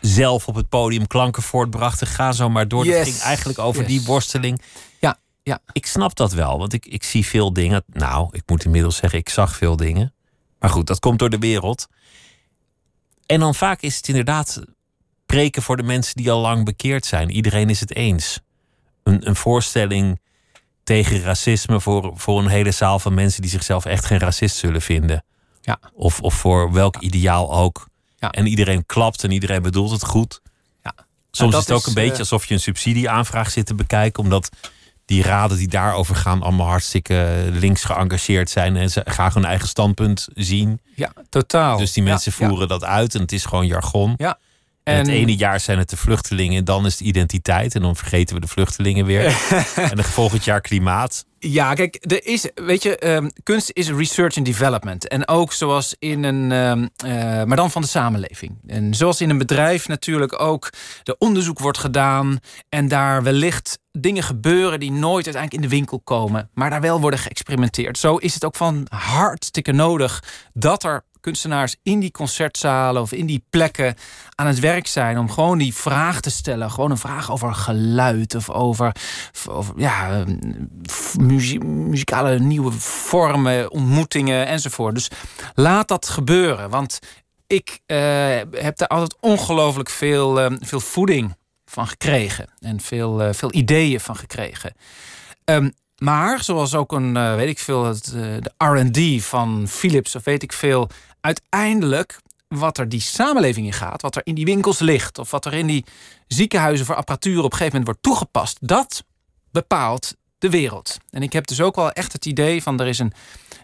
zelf 0.00 0.48
op 0.48 0.54
het 0.54 0.68
podium 0.68 1.06
klanken 1.06 1.42
voortbrachten. 1.42 2.06
Ga 2.06 2.32
zo 2.32 2.48
maar 2.48 2.68
door. 2.68 2.84
Yes. 2.84 2.98
Het 2.98 3.08
ging 3.08 3.18
eigenlijk 3.18 3.58
over 3.58 3.80
Yes. 3.82 3.90
die 3.90 4.02
worsteling. 4.02 4.60
Ja. 5.50 5.60
Ik 5.72 5.86
snap 5.86 6.16
dat 6.16 6.32
wel, 6.32 6.58
want 6.58 6.72
ik, 6.72 6.86
ik 6.86 7.04
zie 7.04 7.26
veel 7.26 7.52
dingen. 7.52 7.84
Nou, 7.86 8.28
ik 8.30 8.42
moet 8.46 8.64
inmiddels 8.64 8.96
zeggen, 8.96 9.18
ik 9.18 9.28
zag 9.28 9.56
veel 9.56 9.76
dingen. 9.76 10.14
Maar 10.58 10.70
goed, 10.70 10.86
dat 10.86 10.98
komt 10.98 11.18
door 11.18 11.30
de 11.30 11.38
wereld. 11.38 11.86
En 13.26 13.40
dan 13.40 13.54
vaak 13.54 13.80
is 13.82 13.96
het 13.96 14.08
inderdaad 14.08 14.62
preken 15.26 15.62
voor 15.62 15.76
de 15.76 15.82
mensen 15.82 16.16
die 16.16 16.30
al 16.30 16.40
lang 16.40 16.64
bekeerd 16.64 17.06
zijn. 17.06 17.30
Iedereen 17.30 17.70
is 17.70 17.80
het 17.80 17.94
eens. 17.94 18.40
Een, 19.02 19.28
een 19.28 19.36
voorstelling 19.36 20.20
tegen 20.84 21.20
racisme 21.20 21.80
voor, 21.80 22.12
voor 22.14 22.38
een 22.38 22.48
hele 22.48 22.70
zaal 22.70 22.98
van 22.98 23.14
mensen 23.14 23.42
die 23.42 23.50
zichzelf 23.50 23.84
echt 23.84 24.04
geen 24.04 24.18
racist 24.18 24.56
zullen 24.56 24.82
vinden. 24.82 25.24
Ja. 25.60 25.78
Of, 25.92 26.20
of 26.20 26.34
voor 26.34 26.72
welk 26.72 26.96
ideaal 26.96 27.54
ook. 27.54 27.88
Ja. 28.16 28.30
En 28.30 28.46
iedereen 28.46 28.86
klapt 28.86 29.24
en 29.24 29.30
iedereen 29.30 29.62
bedoelt 29.62 29.90
het 29.90 30.04
goed. 30.04 30.40
Ja. 30.82 30.94
Soms 31.30 31.54
is 31.54 31.60
het 31.60 31.70
ook 31.70 31.80
is, 31.80 31.86
een 31.86 31.94
beetje 31.94 32.12
eh, 32.12 32.18
alsof 32.18 32.46
je 32.46 32.54
een 32.54 32.60
subsidieaanvraag 32.60 33.50
zit 33.50 33.66
te 33.66 33.74
bekijken, 33.74 34.22
omdat 34.22 34.50
die 35.10 35.22
raden 35.22 35.56
die 35.58 35.68
daarover 35.68 36.16
gaan 36.16 36.42
allemaal 36.42 36.66
hartstikke 36.66 37.48
links 37.52 37.84
geëngageerd 37.84 38.50
zijn 38.50 38.76
en 38.76 38.90
ze 38.90 39.02
graag 39.04 39.34
hun 39.34 39.44
eigen 39.44 39.68
standpunt 39.68 40.28
zien. 40.34 40.80
Ja, 40.94 41.12
totaal. 41.28 41.78
Dus 41.78 41.92
die 41.92 42.02
mensen 42.02 42.32
Ja, 42.36 42.44
ja. 42.44 42.48
voeren 42.50 42.68
dat 42.68 42.84
uit 42.84 43.14
en 43.14 43.20
het 43.20 43.32
is 43.32 43.44
gewoon 43.44 43.66
jargon. 43.66 44.14
Ja. 44.16 44.38
En 44.82 44.96
het 44.96 45.08
En- 45.08 45.12
ene 45.14 45.36
jaar 45.36 45.60
zijn 45.60 45.78
het 45.78 45.90
de 45.90 45.96
vluchtelingen 45.96 46.58
en 46.58 46.64
dan 46.64 46.86
is 46.86 46.92
het 46.92 47.00
identiteit 47.00 47.74
en 47.74 47.82
dan 47.82 47.96
vergeten 47.96 48.34
we 48.34 48.40
de 48.40 48.46
vluchtelingen 48.48 49.04
weer. 49.06 49.24
en 49.90 49.96
dan 49.96 50.04
volgend 50.04 50.44
jaar 50.44 50.60
klimaat. 50.60 51.24
Ja, 51.42 51.74
kijk, 51.74 51.96
er 52.00 52.26
is, 52.26 52.48
weet 52.54 52.82
je, 52.82 52.98
ehm, 52.98 53.28
kunst 53.42 53.70
is 53.72 53.90
research 53.90 54.36
and 54.36 54.46
development. 54.46 55.08
En 55.08 55.28
ook 55.28 55.52
zoals 55.52 55.96
in 55.98 56.24
een, 56.24 56.52
ehm, 56.52 56.86
eh, 56.96 57.44
maar 57.44 57.56
dan 57.56 57.70
van 57.70 57.82
de 57.82 57.88
samenleving. 57.88 58.58
En 58.66 58.94
zoals 58.94 59.20
in 59.20 59.30
een 59.30 59.38
bedrijf 59.38 59.88
natuurlijk 59.88 60.40
ook 60.40 60.70
de 61.02 61.18
onderzoek 61.18 61.58
wordt 61.58 61.78
gedaan. 61.78 62.38
En 62.68 62.88
daar 62.88 63.22
wellicht 63.22 63.78
dingen 63.92 64.22
gebeuren 64.22 64.80
die 64.80 64.92
nooit 64.92 65.24
uiteindelijk 65.24 65.64
in 65.64 65.68
de 65.68 65.76
winkel 65.76 66.00
komen. 66.00 66.50
Maar 66.54 66.70
daar 66.70 66.80
wel 66.80 67.00
worden 67.00 67.20
geëxperimenteerd. 67.20 67.98
Zo 67.98 68.16
is 68.16 68.34
het 68.34 68.44
ook 68.44 68.56
van 68.56 68.86
hartstikke 68.88 69.72
nodig 69.72 70.22
dat 70.52 70.84
er 70.84 71.04
kunstenaars 71.20 71.76
in 71.82 72.00
die 72.00 72.10
concertzalen 72.10 73.02
of 73.02 73.12
in 73.12 73.26
die 73.26 73.44
plekken 73.50 73.94
aan 74.34 74.46
het 74.46 74.58
werk 74.58 74.86
zijn 74.86 75.18
om 75.18 75.30
gewoon 75.30 75.58
die 75.58 75.74
vraag 75.74 76.20
te 76.20 76.30
stellen. 76.30 76.70
Gewoon 76.70 76.90
een 76.90 76.98
vraag 76.98 77.30
over 77.30 77.54
geluid 77.54 78.34
of 78.34 78.50
over, 78.50 78.92
ja, 79.76 80.24
muzikale 81.18 82.38
nieuwe 82.38 82.72
vormen, 82.72 83.70
ontmoetingen 83.70 84.46
enzovoort. 84.46 84.94
Dus 84.94 85.10
laat 85.54 85.88
dat 85.88 86.08
gebeuren. 86.08 86.70
Want 86.70 86.98
ik 87.50 87.80
eh, 87.86 88.40
heb 88.50 88.76
daar 88.76 88.88
altijd 88.88 89.16
ongelooflijk 89.20 89.90
veel, 89.90 90.40
eh, 90.40 90.52
veel 90.60 90.80
voeding 90.80 91.36
van 91.64 91.86
gekregen. 91.86 92.48
En 92.60 92.80
veel, 92.80 93.22
eh, 93.22 93.32
veel 93.32 93.54
ideeën 93.54 94.00
van 94.00 94.16
gekregen. 94.16 94.74
Ehm, 95.44 95.70
maar 95.96 96.44
zoals 96.44 96.74
ook 96.74 96.92
een, 96.92 97.36
weet 97.36 97.48
ik 97.48 97.58
veel, 97.58 97.82
de 98.02 98.52
RD 98.58 99.24
van 99.24 99.68
Philips 99.68 100.14
of 100.16 100.24
weet 100.24 100.42
ik 100.42 100.52
veel. 100.52 100.88
Uiteindelijk, 101.20 102.20
wat 102.48 102.78
er 102.78 102.88
die 102.88 103.00
samenleving 103.00 103.66
in 103.66 103.72
gaat, 103.72 104.02
wat 104.02 104.16
er 104.16 104.22
in 104.24 104.34
die 104.34 104.44
winkels 104.44 104.78
ligt, 104.78 105.18
of 105.18 105.30
wat 105.30 105.44
er 105.44 105.54
in 105.54 105.66
die 105.66 105.84
ziekenhuizen 106.26 106.86
voor 106.86 106.94
apparatuur 106.94 107.38
op 107.38 107.52
een 107.52 107.58
gegeven 107.58 107.78
moment 107.78 107.86
wordt 107.86 108.02
toegepast, 108.02 108.58
dat 108.60 109.04
bepaalt 109.50 110.14
de 110.38 110.50
wereld. 110.50 110.98
En 111.10 111.22
ik 111.22 111.32
heb 111.32 111.46
dus 111.46 111.60
ook 111.60 111.76
wel 111.76 111.90
echt 111.92 112.12
het 112.12 112.26
idee 112.26 112.62
van 112.62 112.80
er 112.80 112.86
is 112.86 112.98
een 112.98 113.12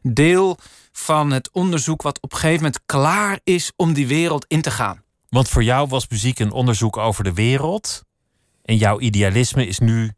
deel 0.02 0.58
van 0.92 1.30
het 1.30 1.50
onderzoek 1.52 2.02
wat 2.02 2.20
op 2.20 2.32
een 2.32 2.38
gegeven 2.38 2.62
moment 2.62 2.80
klaar 2.86 3.40
is 3.44 3.72
om 3.76 3.92
die 3.92 4.06
wereld 4.06 4.44
in 4.48 4.60
te 4.60 4.70
gaan. 4.70 5.02
Want 5.28 5.48
voor 5.48 5.62
jou 5.62 5.88
was 5.88 6.08
muziek 6.08 6.38
een 6.38 6.52
onderzoek 6.52 6.96
over 6.96 7.24
de 7.24 7.32
wereld. 7.32 8.04
En 8.62 8.76
jouw 8.76 9.00
idealisme 9.00 9.66
is 9.66 9.78
nu 9.78 10.12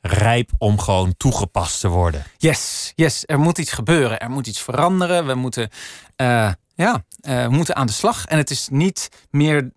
rijp 0.00 0.50
om 0.58 0.78
gewoon 0.78 1.14
toegepast 1.16 1.80
te 1.80 1.88
worden. 1.88 2.24
Yes, 2.36 2.92
yes, 2.94 3.22
er 3.26 3.38
moet 3.38 3.58
iets 3.58 3.72
gebeuren. 3.72 4.20
Er 4.20 4.30
moet 4.30 4.46
iets 4.46 4.60
veranderen. 4.60 5.26
We 5.26 5.34
moeten, 5.34 5.68
uh, 6.16 6.52
ja, 6.74 7.04
uh, 7.22 7.44
we 7.44 7.50
moeten 7.50 7.76
aan 7.76 7.86
de 7.86 7.92
slag. 7.92 8.24
En 8.24 8.38
het 8.38 8.50
is 8.50 8.68
niet 8.70 9.08
meer 9.30 9.62
uh, 9.62 9.70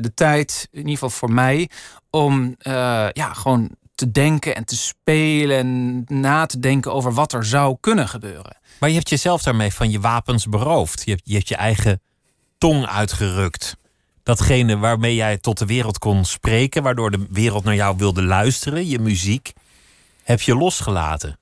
de 0.00 0.12
tijd, 0.14 0.68
in 0.70 0.78
ieder 0.78 0.92
geval 0.92 1.10
voor 1.10 1.32
mij, 1.32 1.70
om 2.10 2.56
ja, 3.12 3.32
gewoon 3.32 3.70
te 3.94 4.10
denken 4.10 4.54
en 4.54 4.64
te 4.64 4.76
spelen 4.76 5.58
en 5.58 6.04
na 6.20 6.46
te 6.46 6.58
denken 6.58 6.92
over 6.92 7.12
wat 7.12 7.32
er 7.32 7.44
zou 7.44 7.76
kunnen 7.80 8.08
gebeuren. 8.08 8.56
Maar 8.80 8.88
je 8.88 8.94
hebt 8.94 9.08
jezelf 9.08 9.42
daarmee 9.42 9.72
van 9.72 9.90
je 9.90 10.00
wapens 10.00 10.48
beroofd. 10.48 11.04
Je 11.04 11.10
hebt 11.10 11.22
je, 11.24 11.34
hebt 11.34 11.48
je 11.48 11.56
eigen 11.56 12.02
tong 12.58 12.86
uitgerukt. 12.86 13.76
Datgene 14.22 14.78
waarmee 14.78 15.14
jij 15.14 15.38
tot 15.38 15.58
de 15.58 15.66
wereld 15.66 15.98
kon 15.98 16.24
spreken, 16.24 16.82
waardoor 16.82 17.10
de 17.10 17.26
wereld 17.30 17.64
naar 17.64 17.74
jou 17.74 17.96
wilde 17.96 18.22
luisteren, 18.22 18.86
je 18.86 18.98
muziek, 18.98 19.52
heb 20.22 20.40
je 20.40 20.56
losgelaten. 20.56 21.38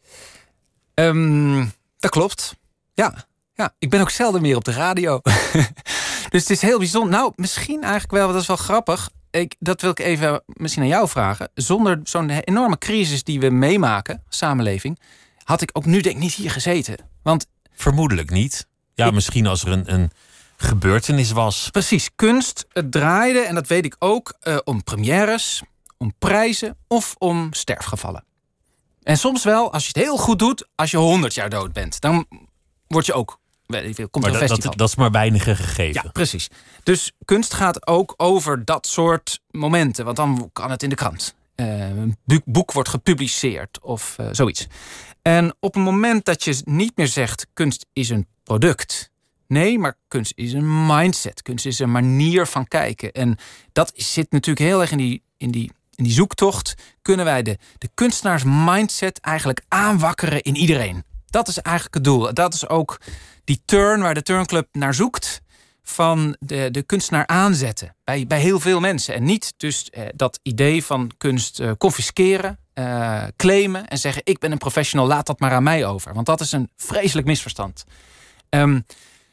Um, 0.95 1.73
dat 1.99 2.11
klopt. 2.11 2.57
Ja. 2.95 3.27
Ja, 3.55 3.75
ik 3.79 3.91
ben 3.91 4.01
ook 4.01 4.11
zelden 4.11 4.43
meer 4.43 4.57
op 4.57 4.65
de 4.65 4.73
radio. 4.73 5.21
dus 6.31 6.41
het 6.41 6.51
is 6.51 6.63
heel 6.63 6.79
bijzonder. 6.79 7.11
Nou, 7.11 7.33
misschien 7.37 7.83
eigenlijk 7.83 8.13
wel, 8.13 8.33
dat 8.33 8.41
is 8.41 8.47
wel 8.47 8.57
grappig. 8.57 9.11
Ik, 9.31 9.55
dat 9.59 9.81
wil 9.81 9.91
ik 9.91 9.99
even 9.99 10.43
misschien 10.47 10.83
aan 10.83 10.89
jou 10.89 11.09
vragen. 11.09 11.51
Zonder 11.55 12.01
zo'n 12.05 12.31
enorme 12.31 12.79
crisis 12.79 13.25
die 13.25 13.41
we 13.41 13.51
meemaken, 13.51 14.23
samenleving, 14.29 14.99
had 15.45 15.61
ik 15.61 15.71
ook 15.73 15.85
nu 15.85 16.01
denk 16.01 16.17
ik 16.17 16.23
niet 16.23 16.35
hier 16.35 16.51
gezeten. 16.51 16.97
Want 17.23 17.47
vermoedelijk 17.75 18.31
niet. 18.31 18.67
Ja, 18.95 19.11
misschien 19.11 19.47
als 19.47 19.65
er 19.65 19.73
een, 19.73 19.93
een 19.93 20.11
gebeurtenis 20.57 21.31
was. 21.31 21.69
Precies, 21.71 22.11
kunst 22.17 22.67
het 22.73 22.93
draaide, 22.93 23.41
en 23.41 23.55
dat 23.55 23.67
weet 23.67 23.85
ik 23.85 23.97
ook, 23.99 24.35
uh, 24.43 24.57
om 24.65 24.85
premières, 24.85 25.63
om 25.99 26.15
prijzen 26.19 26.77
of 26.89 27.15
om 27.19 27.53
sterfgevallen. 27.53 28.25
En 29.03 29.17
soms 29.17 29.45
wel, 29.45 29.73
als 29.73 29.83
je 29.83 29.89
het 29.93 30.05
heel 30.05 30.17
goed 30.17 30.39
doet, 30.39 30.69
als 30.75 30.91
je 30.91 30.97
100 30.97 31.35
jaar 31.35 31.51
dood 31.51 31.73
bent, 31.73 32.01
dan 32.01 32.27
word 32.87 33.07
je 33.07 33.13
ook. 33.13 33.41
Komt 34.11 34.25
maar 34.25 34.39
dat, 34.49 34.49
dat, 34.49 34.77
dat, 34.77 34.89
is 34.89 34.95
maar 34.95 35.11
weinige 35.11 35.57
gegeven. 35.57 36.03
Ja, 36.05 36.11
precies. 36.11 36.49
Dus 36.83 37.13
kunst 37.25 37.55
gaat 37.55 37.87
ook 37.87 38.15
over 38.17 38.65
dat 38.65 38.87
soort 38.87 39.41
momenten, 39.51 40.05
want 40.05 40.17
dan 40.17 40.51
kan 40.53 40.71
het 40.71 40.83
in 40.83 40.89
de 40.89 40.95
krant. 40.95 41.35
Uh, 41.57 41.89
een 41.89 42.17
boek 42.45 42.73
wordt 42.73 42.89
gepubliceerd 42.89 43.79
of 43.81 44.17
uh, 44.21 44.27
zoiets. 44.31 44.67
En 45.23 45.55
op 45.61 45.75
het 45.75 45.83
moment 45.83 46.25
dat 46.25 46.45
je 46.45 46.63
niet 46.65 46.97
meer 46.97 47.07
zegt 47.07 47.47
kunst 47.55 47.87
is 47.93 48.09
een 48.09 48.27
product. 48.43 49.11
Nee, 49.47 49.79
maar 49.79 49.95
kunst 50.09 50.33
is 50.35 50.53
een 50.53 50.87
mindset. 50.87 51.43
Kunst 51.43 51.67
is 51.67 51.79
een 51.79 51.91
manier 51.91 52.47
van 52.47 52.69
kijken. 52.69 53.13
En 53.13 53.37
dat 53.73 53.93
zit 53.95 54.31
natuurlijk 54.31 54.67
heel 54.67 54.81
erg 54.81 54.91
in 54.91 54.99
die, 54.99 55.23
in 55.37 55.51
die, 55.51 55.73
in 55.95 56.05
die 56.05 56.13
zoektocht. 56.13 56.75
Kunnen 57.03 57.25
wij 57.25 57.43
de, 57.43 57.59
de 57.79 57.89
kunstenaars 57.95 58.43
mindset 58.47 59.21
eigenlijk 59.21 59.63
aanwakkeren 59.69 60.43
in 60.43 60.57
iedereen? 60.57 61.05
Dat 61.33 61.49
is 61.49 61.59
eigenlijk 61.59 61.95
het 61.95 62.05
doel. 62.05 62.35
Dat 62.35 62.55
is 62.55 62.69
ook 62.69 63.01
die 63.45 63.63
turn 63.65 64.01
waar 64.01 64.15
de 64.15 64.23
turnclub 64.23 64.69
naar 64.73 64.95
zoekt. 64.95 65.41
Van 65.85 66.37
de, 66.39 66.69
de 66.71 66.83
kunstenaar 66.83 67.27
aanzetten. 67.27 67.97
Bij, 68.05 68.27
bij 68.27 68.41
heel 68.41 68.61
veel 68.61 68.81
mensen. 68.81 69.15
En 69.15 69.25
niet 69.25 69.55
dus 69.57 69.91
eh, 69.91 70.05
dat 70.15 70.39
idee 70.43 70.85
van 70.85 71.11
kunst 71.19 71.61
eh, 71.61 71.71
confisceren 71.79 72.59
uh, 72.75 73.25
claimen 73.37 73.89
en 73.89 73.99
zeggen: 73.99 74.23
Ik 74.25 74.39
ben 74.39 74.53
een 74.53 74.59
professional, 74.59 75.07
laat 75.07 75.27
dat 75.27 75.41
maar 75.41 75.53
aan 75.53 75.63
mij 75.63 75.87
over. 75.87 76.15
Want 76.15 76.27
dat 76.27 76.41
is 76.41 76.53
een 76.53 76.71
vreselijk 76.77 77.27
misverstand. 77.27 77.85
Um, 78.49 78.87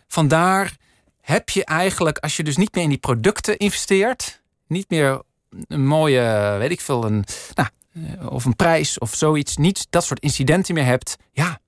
vandaar 0.08 0.76
heb 1.22 1.50
je 1.50 1.66
eigenlijk, 1.66 2.18
als 2.18 2.38
je 2.38 2.44
dus 2.44 2.58
niet 2.58 2.76
meer 2.76 2.84
in 2.84 2.90
die 2.90 2.98
producten 2.98 3.58
investeert, 3.58 4.42
niet 4.68 4.90
meer 4.90 5.22
een 5.68 5.86
mooie, 5.86 6.56
weet 6.60 6.72
ik 6.72 6.82
veel, 6.82 7.06
een, 7.06 7.24
nou, 7.54 7.70
eh, 7.94 8.32
of 8.32 8.46
een 8.46 8.56
prijs 8.56 8.98
of 8.98 9.16
zoiets, 9.16 9.58
niet 9.58 9.88
dat 9.90 10.04
soort 10.04 10.20
incidenten 10.20 10.74
meer 10.74 10.86
hebt, 10.86 11.16
ja, 11.32 11.60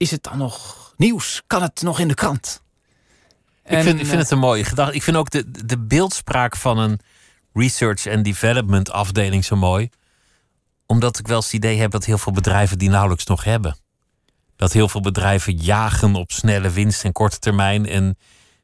is 0.00 0.10
het 0.10 0.22
dan 0.22 0.38
nog 0.38 0.92
nieuws? 0.96 1.42
Kan 1.46 1.62
het 1.62 1.82
nog 1.82 1.98
in 1.98 2.08
de 2.08 2.14
krant? 2.14 2.62
ik, 3.64 3.82
vind, 3.82 4.00
ik 4.00 4.06
vind 4.06 4.20
het 4.20 4.30
een 4.30 4.38
mooie 4.38 4.64
gedachte. 4.64 4.94
Ik 4.94 5.02
vind 5.02 5.16
ook 5.16 5.30
de, 5.30 5.50
de 5.66 5.78
beeldspraak 5.78 6.56
van 6.56 6.78
een 6.78 7.00
research 7.52 8.06
and 8.06 8.24
development 8.24 8.90
afdeling 8.90 9.44
zo 9.44 9.56
mooi 9.56 9.90
omdat 10.90 11.18
ik 11.18 11.26
wel 11.26 11.36
eens 11.36 11.44
het 11.44 11.54
idee 11.54 11.78
heb 11.78 11.90
dat 11.90 12.04
heel 12.04 12.18
veel 12.18 12.32
bedrijven 12.32 12.78
die 12.78 12.88
nauwelijks 12.88 13.24
nog 13.24 13.44
hebben. 13.44 13.76
Dat 14.56 14.72
heel 14.72 14.88
veel 14.88 15.00
bedrijven 15.00 15.56
jagen 15.56 16.14
op 16.14 16.32
snelle 16.32 16.70
winst 16.70 17.04
en 17.04 17.12
korte 17.12 17.38
termijn. 17.38 17.86
En 17.86 18.18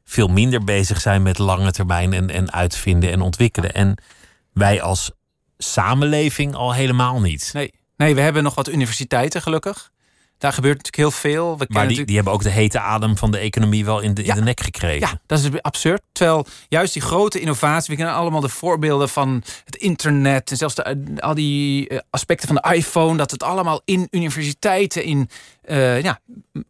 veel 0.05 0.27
minder 0.27 0.63
bezig 0.63 1.01
zijn 1.01 1.21
met 1.21 1.37
lange 1.37 1.71
termijn 1.71 2.13
en, 2.13 2.29
en 2.29 2.51
uitvinden 2.51 3.11
en 3.11 3.21
ontwikkelen. 3.21 3.73
En 3.73 3.97
wij 4.53 4.81
als 4.81 5.11
samenleving 5.57 6.55
al 6.55 6.73
helemaal 6.73 7.21
niet. 7.21 7.49
Nee. 7.53 7.73
nee, 7.97 8.15
we 8.15 8.21
hebben 8.21 8.43
nog 8.43 8.55
wat 8.55 8.69
universiteiten 8.69 9.41
gelukkig. 9.41 9.91
Daar 10.37 10.53
gebeurt 10.53 10.77
natuurlijk 10.77 11.13
heel 11.13 11.31
veel. 11.31 11.57
We 11.57 11.65
maar 11.67 11.87
die, 11.87 12.05
die 12.05 12.15
hebben 12.15 12.33
ook 12.33 12.43
de 12.43 12.49
hete 12.49 12.79
adem 12.79 13.17
van 13.17 13.31
de 13.31 13.37
economie 13.37 13.85
wel 13.85 13.99
in 13.99 14.13
de, 14.13 14.23
in 14.23 14.35
de 14.35 14.41
nek 14.41 14.59
gekregen. 14.61 15.07
Ja, 15.07 15.19
dat 15.25 15.39
is 15.39 15.61
absurd. 15.61 16.01
Terwijl 16.11 16.45
juist 16.69 16.93
die 16.93 17.01
grote 17.01 17.39
innovatie, 17.39 17.89
we 17.89 17.95
kennen 17.95 18.15
allemaal 18.15 18.41
de 18.41 18.49
voorbeelden 18.49 19.09
van 19.09 19.43
het 19.65 19.75
internet 19.75 20.51
en 20.51 20.57
zelfs 20.57 20.75
de, 20.75 20.97
al 21.17 21.33
die 21.33 21.87
eh, 21.87 21.99
aspecten 22.09 22.47
van 22.47 22.55
de 22.55 22.75
iPhone, 22.75 23.17
dat 23.17 23.31
het 23.31 23.43
allemaal 23.43 23.81
in 23.85 24.07
universiteiten, 24.11 25.03
in 25.03 25.29
uh, 25.65 26.01
ja, 26.01 26.19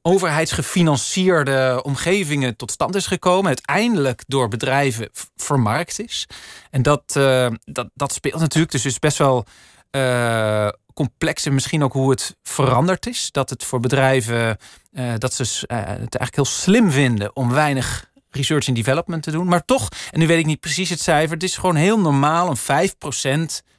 overheidsgefinancierde 0.02 1.80
omgevingen 1.84 2.56
tot 2.56 2.72
stand 2.72 2.96
is 2.96 3.08
gekomen. 3.08 3.48
Uiteindelijk 3.48 4.24
door 4.28 4.48
bedrijven 4.48 5.10
vermarkt 5.36 6.00
is. 6.00 6.28
En 6.72 6.82
dat, 6.82 7.16
uh, 7.18 7.48
dat, 7.66 7.90
dat 7.94 8.14
speelt 8.14 8.40
natuurlijk. 8.40 8.72
Dus 8.72 8.86
is 8.86 9.00
best 9.00 9.18
wel. 9.18 9.46
Uh, 9.92 10.68
complex 10.98 11.46
en 11.46 11.54
misschien 11.54 11.84
ook 11.84 11.94
hoe 11.94 12.10
het 12.10 12.36
veranderd 12.44 13.08
is. 13.08 13.32
Dat 13.32 13.50
het 13.50 13.63
voor 13.63 13.80
bedrijven 13.80 14.58
uh, 14.92 15.13
dat 15.18 15.34
ze 15.34 15.44
uh, 15.44 15.77
het 15.77 16.16
eigenlijk 16.16 16.36
heel 16.36 16.46
slim 16.46 16.92
vinden 16.92 17.36
om 17.36 17.51
weinig 17.51 18.12
research 18.30 18.68
en 18.68 18.74
development 18.74 19.24
te 19.24 19.32
doen. 19.32 19.48
Maar 19.48 19.66
toch, 19.66 19.89
en 20.12 20.20
nu 20.20 20.27
weet 20.27 20.39
ik 20.39 20.46
niet 20.46 20.60
precies 20.60 20.89
het 20.89 21.00
cijfer, 21.00 21.34
het 21.34 21.44
is 21.44 21.58
gewoon 21.58 21.75
heel 21.75 22.00
normaal 22.00 22.48
om 22.48 22.56
5% 22.58 22.60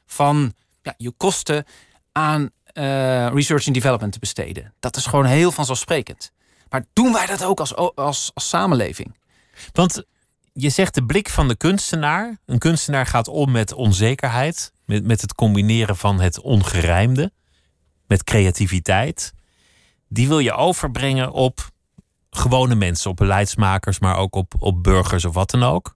van 0.05 0.53
ja, 0.81 0.93
je 0.97 1.11
kosten 1.11 1.65
aan 2.11 2.41
uh, 2.73 3.27
research 3.27 3.67
en 3.67 3.73
development 3.73 4.13
te 4.13 4.19
besteden. 4.19 4.73
Dat 4.79 4.95
is 4.95 5.05
gewoon 5.05 5.25
heel 5.25 5.51
vanzelfsprekend. 5.51 6.31
Maar 6.69 6.85
doen 6.93 7.13
wij 7.13 7.25
dat 7.25 7.43
ook 7.43 7.59
als, 7.59 7.75
als, 7.75 8.31
als 8.33 8.49
samenleving? 8.49 9.17
Want 9.71 10.03
je 10.53 10.69
zegt 10.69 10.95
de 10.95 11.05
blik 11.05 11.29
van 11.29 11.47
de 11.47 11.55
kunstenaar. 11.55 12.37
Een 12.45 12.59
kunstenaar 12.59 13.05
gaat 13.05 13.27
om 13.27 13.51
met 13.51 13.73
onzekerheid, 13.73 14.73
met, 14.85 15.05
met 15.05 15.21
het 15.21 15.35
combineren 15.35 15.97
van 15.97 16.19
het 16.19 16.41
ongerijmde, 16.41 17.31
met 18.07 18.23
creativiteit. 18.23 19.33
Die 20.07 20.27
wil 20.27 20.39
je 20.39 20.53
overbrengen 20.53 21.31
op 21.31 21.69
gewone 22.29 22.75
mensen, 22.75 23.09
op 23.09 23.15
beleidsmakers, 23.15 23.99
maar 23.99 24.15
ook 24.15 24.35
op, 24.35 24.53
op 24.59 24.83
burgers 24.83 25.25
of 25.25 25.33
wat 25.33 25.49
dan 25.49 25.63
ook. 25.63 25.95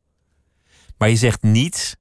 Maar 0.98 1.10
je 1.10 1.16
zegt 1.16 1.42
niet, 1.42 1.98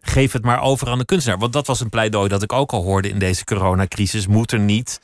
geef 0.00 0.32
het 0.32 0.44
maar 0.44 0.60
over 0.60 0.88
aan 0.88 0.98
de 0.98 1.04
kunstenaar. 1.04 1.38
Want 1.38 1.52
dat 1.52 1.66
was 1.66 1.80
een 1.80 1.88
pleidooi 1.88 2.28
dat 2.28 2.42
ik 2.42 2.52
ook 2.52 2.72
al 2.72 2.82
hoorde 2.82 3.08
in 3.08 3.18
deze 3.18 3.44
coronacrisis. 3.44 4.26
Moet 4.26 4.52
er 4.52 4.60
niet 4.60 5.00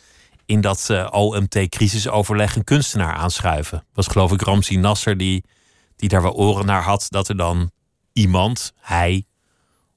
in 0.47 0.61
dat 0.61 0.89
uh, 0.91 1.01
eh, 1.01 1.09
OMT-crisisoverleg 1.13 2.57
een 2.57 2.65
kunstenaar 2.65 3.15
aanschuiven? 3.15 3.79
Dat 3.79 3.87
was 3.95 4.07
geloof 4.07 4.33
ik 4.33 4.43
Ramsi 4.43 4.77
Nasser 4.77 5.17
die 5.17 5.45
die 6.03 6.11
daar 6.11 6.23
wel 6.23 6.35
oren 6.35 6.67
naar 6.67 6.83
had, 6.83 7.07
dat 7.09 7.29
er 7.29 7.37
dan 7.37 7.71
iemand, 8.13 8.73
hij 8.81 9.25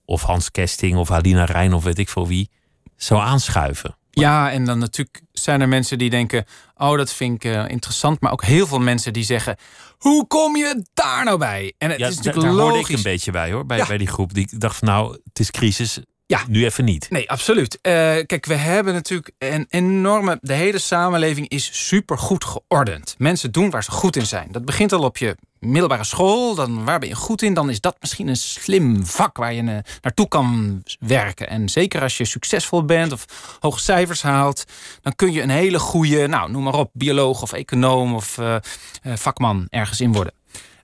of 0.05 0.21
Hans 0.21 0.51
Kesting 0.51 0.97
of 0.97 1.11
Alina 1.11 1.45
Rijn 1.45 1.73
of 1.73 1.83
weet 1.83 1.99
ik 1.99 2.09
veel 2.09 2.27
wie, 2.27 2.49
zou 2.95 3.21
aanschuiven. 3.21 3.97
Ja, 4.09 4.51
en 4.51 4.65
dan 4.65 4.79
natuurlijk 4.79 5.21
zijn 5.31 5.61
er 5.61 5.67
mensen 5.67 5.97
die 5.97 6.09
denken: 6.09 6.45
Oh, 6.75 6.97
dat 6.97 7.13
vind 7.13 7.43
ik 7.43 7.51
uh, 7.51 7.69
interessant. 7.69 8.21
Maar 8.21 8.31
ook 8.31 8.43
heel 8.43 8.67
veel 8.67 8.79
mensen 8.79 9.13
die 9.13 9.23
zeggen: 9.23 9.57
Hoe 9.97 10.27
kom 10.27 10.55
je 10.55 10.85
daar 10.93 11.23
nou 11.23 11.37
bij? 11.37 11.73
En 11.77 11.89
het 11.89 11.99
is 11.99 12.15
natuurlijk 12.15 12.45
daar 12.45 12.53
logisch. 12.53 12.73
hoorde 12.73 12.89
ik 12.89 12.97
een 12.97 13.03
beetje 13.03 13.31
bij 13.31 13.51
hoor, 13.51 13.65
bij, 13.65 13.85
bij 13.87 13.97
die 13.97 14.07
groep. 14.07 14.33
Die 14.33 14.57
dacht 14.57 14.77
van 14.77 14.87
nou, 14.87 15.11
het 15.23 15.39
is 15.39 15.51
crisis. 15.51 15.99
Ja. 16.25 16.41
Nu 16.47 16.65
even 16.65 16.85
niet. 16.85 17.09
Nee, 17.09 17.29
absoluut. 17.29 17.73
Uh, 17.81 17.91
kijk, 18.25 18.45
we 18.45 18.55
hebben 18.55 18.93
natuurlijk 18.93 19.31
een 19.37 19.65
enorme. 19.69 20.37
De 20.41 20.53
hele 20.53 20.79
samenleving 20.79 21.47
is 21.47 21.87
super 21.87 22.17
goed 22.17 22.43
geordend. 22.43 23.15
Mensen 23.17 23.51
doen 23.51 23.69
waar 23.69 23.83
ze 23.83 23.91
goed 23.91 24.15
in 24.15 24.25
zijn. 24.25 24.51
Dat 24.51 24.65
begint 24.65 24.91
al 24.91 25.03
op 25.03 25.17
je 25.17 25.35
middelbare 25.65 26.03
school. 26.03 26.55
Dan, 26.55 26.85
waar 26.85 26.99
ben 26.99 27.09
je 27.09 27.15
goed 27.15 27.41
in? 27.41 27.53
Dan 27.53 27.69
is 27.69 27.81
dat 27.81 27.95
misschien 27.99 28.27
een 28.27 28.37
slim 28.37 29.05
vak 29.05 29.37
waar 29.37 29.53
je 29.53 29.61
uh, 29.61 29.77
naartoe 30.01 30.27
kan 30.27 30.83
werken. 30.99 31.49
En 31.49 31.69
zeker 31.69 32.01
als 32.01 32.17
je 32.17 32.25
succesvol 32.25 32.85
bent 32.85 33.11
of 33.11 33.25
hoge 33.59 33.79
cijfers 33.79 34.21
haalt, 34.21 34.63
dan 35.01 35.15
kun 35.15 35.31
je 35.31 35.41
een 35.41 35.49
hele 35.49 35.79
goede, 35.79 36.27
nou, 36.27 36.51
noem 36.51 36.63
maar 36.63 36.73
op, 36.73 36.89
bioloog 36.93 37.41
of 37.41 37.53
econoom 37.53 38.15
of 38.15 38.37
uh, 38.37 38.55
vakman 39.01 39.67
ergens 39.69 40.01
in 40.01 40.13
worden. 40.13 40.33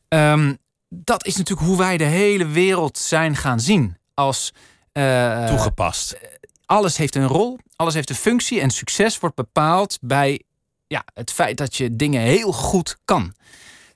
Um, 0.07 0.57
dat 0.89 1.25
is 1.25 1.35
natuurlijk 1.35 1.67
hoe 1.67 1.77
wij 1.77 1.97
de 1.97 2.03
hele 2.03 2.47
wereld 2.47 2.97
zijn 2.97 3.35
gaan 3.35 3.59
zien. 3.59 3.97
Als 4.13 4.53
uh, 4.93 5.45
toegepast. 5.45 6.17
Alles 6.65 6.97
heeft 6.97 7.15
een 7.15 7.27
rol, 7.27 7.59
alles 7.75 7.93
heeft 7.93 8.09
een 8.09 8.15
functie 8.15 8.61
en 8.61 8.69
succes 8.69 9.19
wordt 9.19 9.35
bepaald 9.35 9.97
bij 10.01 10.41
ja, 10.87 11.03
het 11.13 11.31
feit 11.31 11.57
dat 11.57 11.75
je 11.75 11.95
dingen 11.95 12.21
heel 12.21 12.51
goed 12.51 12.97
kan. 13.05 13.33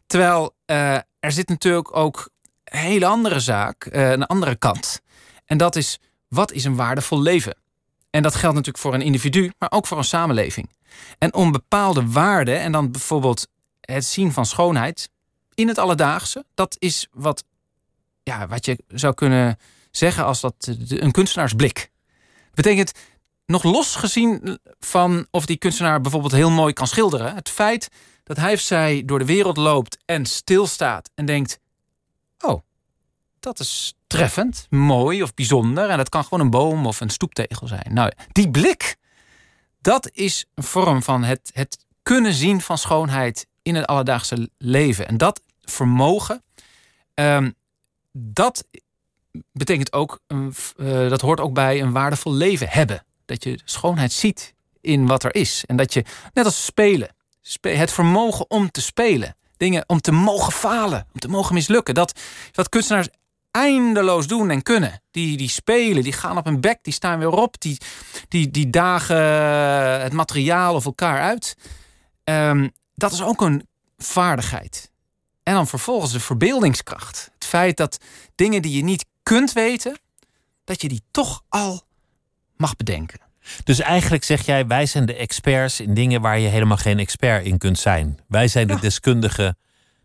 Terwijl 0.07 0.54
uh, 0.71 0.93
er 1.19 1.31
zit 1.31 1.49
natuurlijk 1.49 1.95
ook 1.95 2.29
een 2.63 2.79
hele 2.79 3.05
andere 3.05 3.39
zaak, 3.39 3.85
uh, 3.85 4.11
een 4.11 4.25
andere 4.25 4.55
kant. 4.55 5.01
En 5.45 5.57
dat 5.57 5.75
is, 5.75 5.99
wat 6.27 6.51
is 6.51 6.63
een 6.63 6.75
waardevol 6.75 7.21
leven? 7.21 7.57
En 8.09 8.23
dat 8.23 8.35
geldt 8.35 8.55
natuurlijk 8.55 8.83
voor 8.83 8.93
een 8.93 9.01
individu, 9.01 9.51
maar 9.57 9.71
ook 9.71 9.87
voor 9.87 9.97
een 9.97 10.03
samenleving. 10.03 10.69
En 11.17 11.33
om 11.33 11.51
bepaalde 11.51 12.11
waarden, 12.11 12.59
en 12.59 12.71
dan 12.71 12.91
bijvoorbeeld 12.91 13.47
het 13.81 14.05
zien 14.05 14.31
van 14.31 14.45
schoonheid 14.45 15.09
in 15.53 15.67
het 15.67 15.77
alledaagse, 15.77 16.45
dat 16.53 16.75
is 16.79 17.07
wat, 17.11 17.43
ja, 18.23 18.47
wat 18.47 18.65
je 18.65 18.77
zou 18.87 19.13
kunnen 19.13 19.59
zeggen 19.91 20.25
als 20.25 20.41
dat 20.41 20.55
een 20.87 21.11
kunstenaarsblik. 21.11 21.91
Betekent 22.53 22.91
nog 23.45 23.63
los 23.63 23.95
gezien 23.95 24.59
van 24.79 25.27
of 25.31 25.45
die 25.45 25.57
kunstenaar 25.57 26.01
bijvoorbeeld 26.01 26.33
heel 26.33 26.49
mooi 26.49 26.73
kan 26.73 26.87
schilderen. 26.87 27.35
Het 27.35 27.49
feit 27.49 27.89
dat 28.25 28.37
hij 28.37 28.53
of 28.53 28.59
zij 28.59 29.03
door 29.05 29.19
de 29.19 29.25
wereld 29.25 29.57
loopt 29.57 29.97
en 30.05 30.25
stilstaat 30.25 31.09
en 31.15 31.25
denkt: 31.25 31.59
Oh, 32.39 32.61
dat 33.39 33.59
is 33.59 33.93
treffend, 34.07 34.67
mooi 34.69 35.23
of 35.23 35.33
bijzonder. 35.33 35.89
En 35.89 35.97
dat 35.97 36.09
kan 36.09 36.23
gewoon 36.23 36.39
een 36.39 36.49
boom 36.49 36.85
of 36.85 36.99
een 36.99 37.09
stoeptegel 37.09 37.67
zijn. 37.67 37.93
Nou, 37.93 38.11
die 38.31 38.51
blik, 38.51 38.95
dat 39.81 40.09
is 40.13 40.45
een 40.53 40.63
vorm 40.63 41.03
van 41.03 41.23
het, 41.23 41.51
het 41.53 41.85
kunnen 42.03 42.33
zien 42.33 42.61
van 42.61 42.77
schoonheid 42.77 43.47
in 43.61 43.75
het 43.75 43.85
alledaagse 43.85 44.49
leven. 44.57 45.07
En 45.07 45.17
dat 45.17 45.41
vermogen, 45.61 46.43
um, 47.13 47.53
dat 48.11 48.65
betekent 49.51 49.93
ook, 49.93 50.19
uh, 50.27 51.09
dat 51.09 51.21
hoort 51.21 51.39
ook 51.39 51.53
bij 51.53 51.81
een 51.81 51.91
waardevol 51.91 52.33
leven 52.33 52.69
hebben. 52.69 53.05
Dat 53.25 53.43
je 53.43 53.59
schoonheid 53.65 54.13
ziet 54.13 54.53
in 54.81 55.07
wat 55.07 55.23
er 55.23 55.35
is. 55.35 55.63
En 55.65 55.75
dat 55.75 55.93
je, 55.93 56.05
net 56.33 56.45
als 56.45 56.65
spelen, 56.65 57.14
het 57.61 57.91
vermogen 57.91 58.49
om 58.49 58.71
te 58.71 58.81
spelen. 58.81 59.35
Dingen 59.57 59.83
om 59.87 60.01
te 60.01 60.11
mogen 60.11 60.53
falen, 60.53 61.07
om 61.13 61.19
te 61.19 61.27
mogen 61.27 61.53
mislukken. 61.53 61.93
Dat 61.93 62.19
wat 62.53 62.69
kunstenaars 62.69 63.07
eindeloos 63.51 64.27
doen 64.27 64.49
en 64.49 64.61
kunnen. 64.63 65.01
Die, 65.11 65.37
die 65.37 65.49
spelen, 65.49 66.03
die 66.03 66.13
gaan 66.13 66.37
op 66.37 66.45
hun 66.45 66.61
bek, 66.61 66.79
die 66.81 66.93
staan 66.93 67.19
weer 67.19 67.29
op, 67.29 67.61
die, 67.61 67.77
die, 68.27 68.51
die 68.51 68.69
dagen 68.69 69.17
het 70.01 70.13
materiaal 70.13 70.75
of 70.75 70.85
elkaar 70.85 71.21
uit. 71.21 71.55
Um, 72.23 72.71
dat 72.95 73.11
is 73.11 73.21
ook 73.21 73.41
een 73.41 73.67
vaardigheid. 73.97 74.91
En 75.43 75.53
dan 75.53 75.67
vervolgens 75.67 76.11
de 76.11 76.19
verbeeldingskracht. 76.19 77.31
Het 77.33 77.45
feit 77.45 77.77
dat 77.77 77.97
dingen 78.35 78.61
die 78.61 78.75
je 78.75 78.83
niet 78.83 79.05
kunt 79.23 79.53
weten, 79.53 79.99
dat 80.63 80.81
je 80.81 80.87
die 80.87 81.01
toch 81.11 81.43
al 81.49 81.81
mag 82.57 82.75
bedenken. 82.75 83.19
Dus 83.63 83.79
eigenlijk 83.79 84.23
zeg 84.23 84.45
jij, 84.45 84.67
wij 84.67 84.85
zijn 84.85 85.05
de 85.05 85.15
experts 85.15 85.79
in 85.79 85.93
dingen 85.93 86.21
waar 86.21 86.39
je 86.39 86.47
helemaal 86.47 86.77
geen 86.77 86.99
expert 86.99 87.45
in 87.45 87.57
kunt 87.57 87.79
zijn. 87.79 88.19
Wij 88.27 88.47
zijn 88.47 88.67
de 88.67 88.79
deskundigen. 88.79 89.57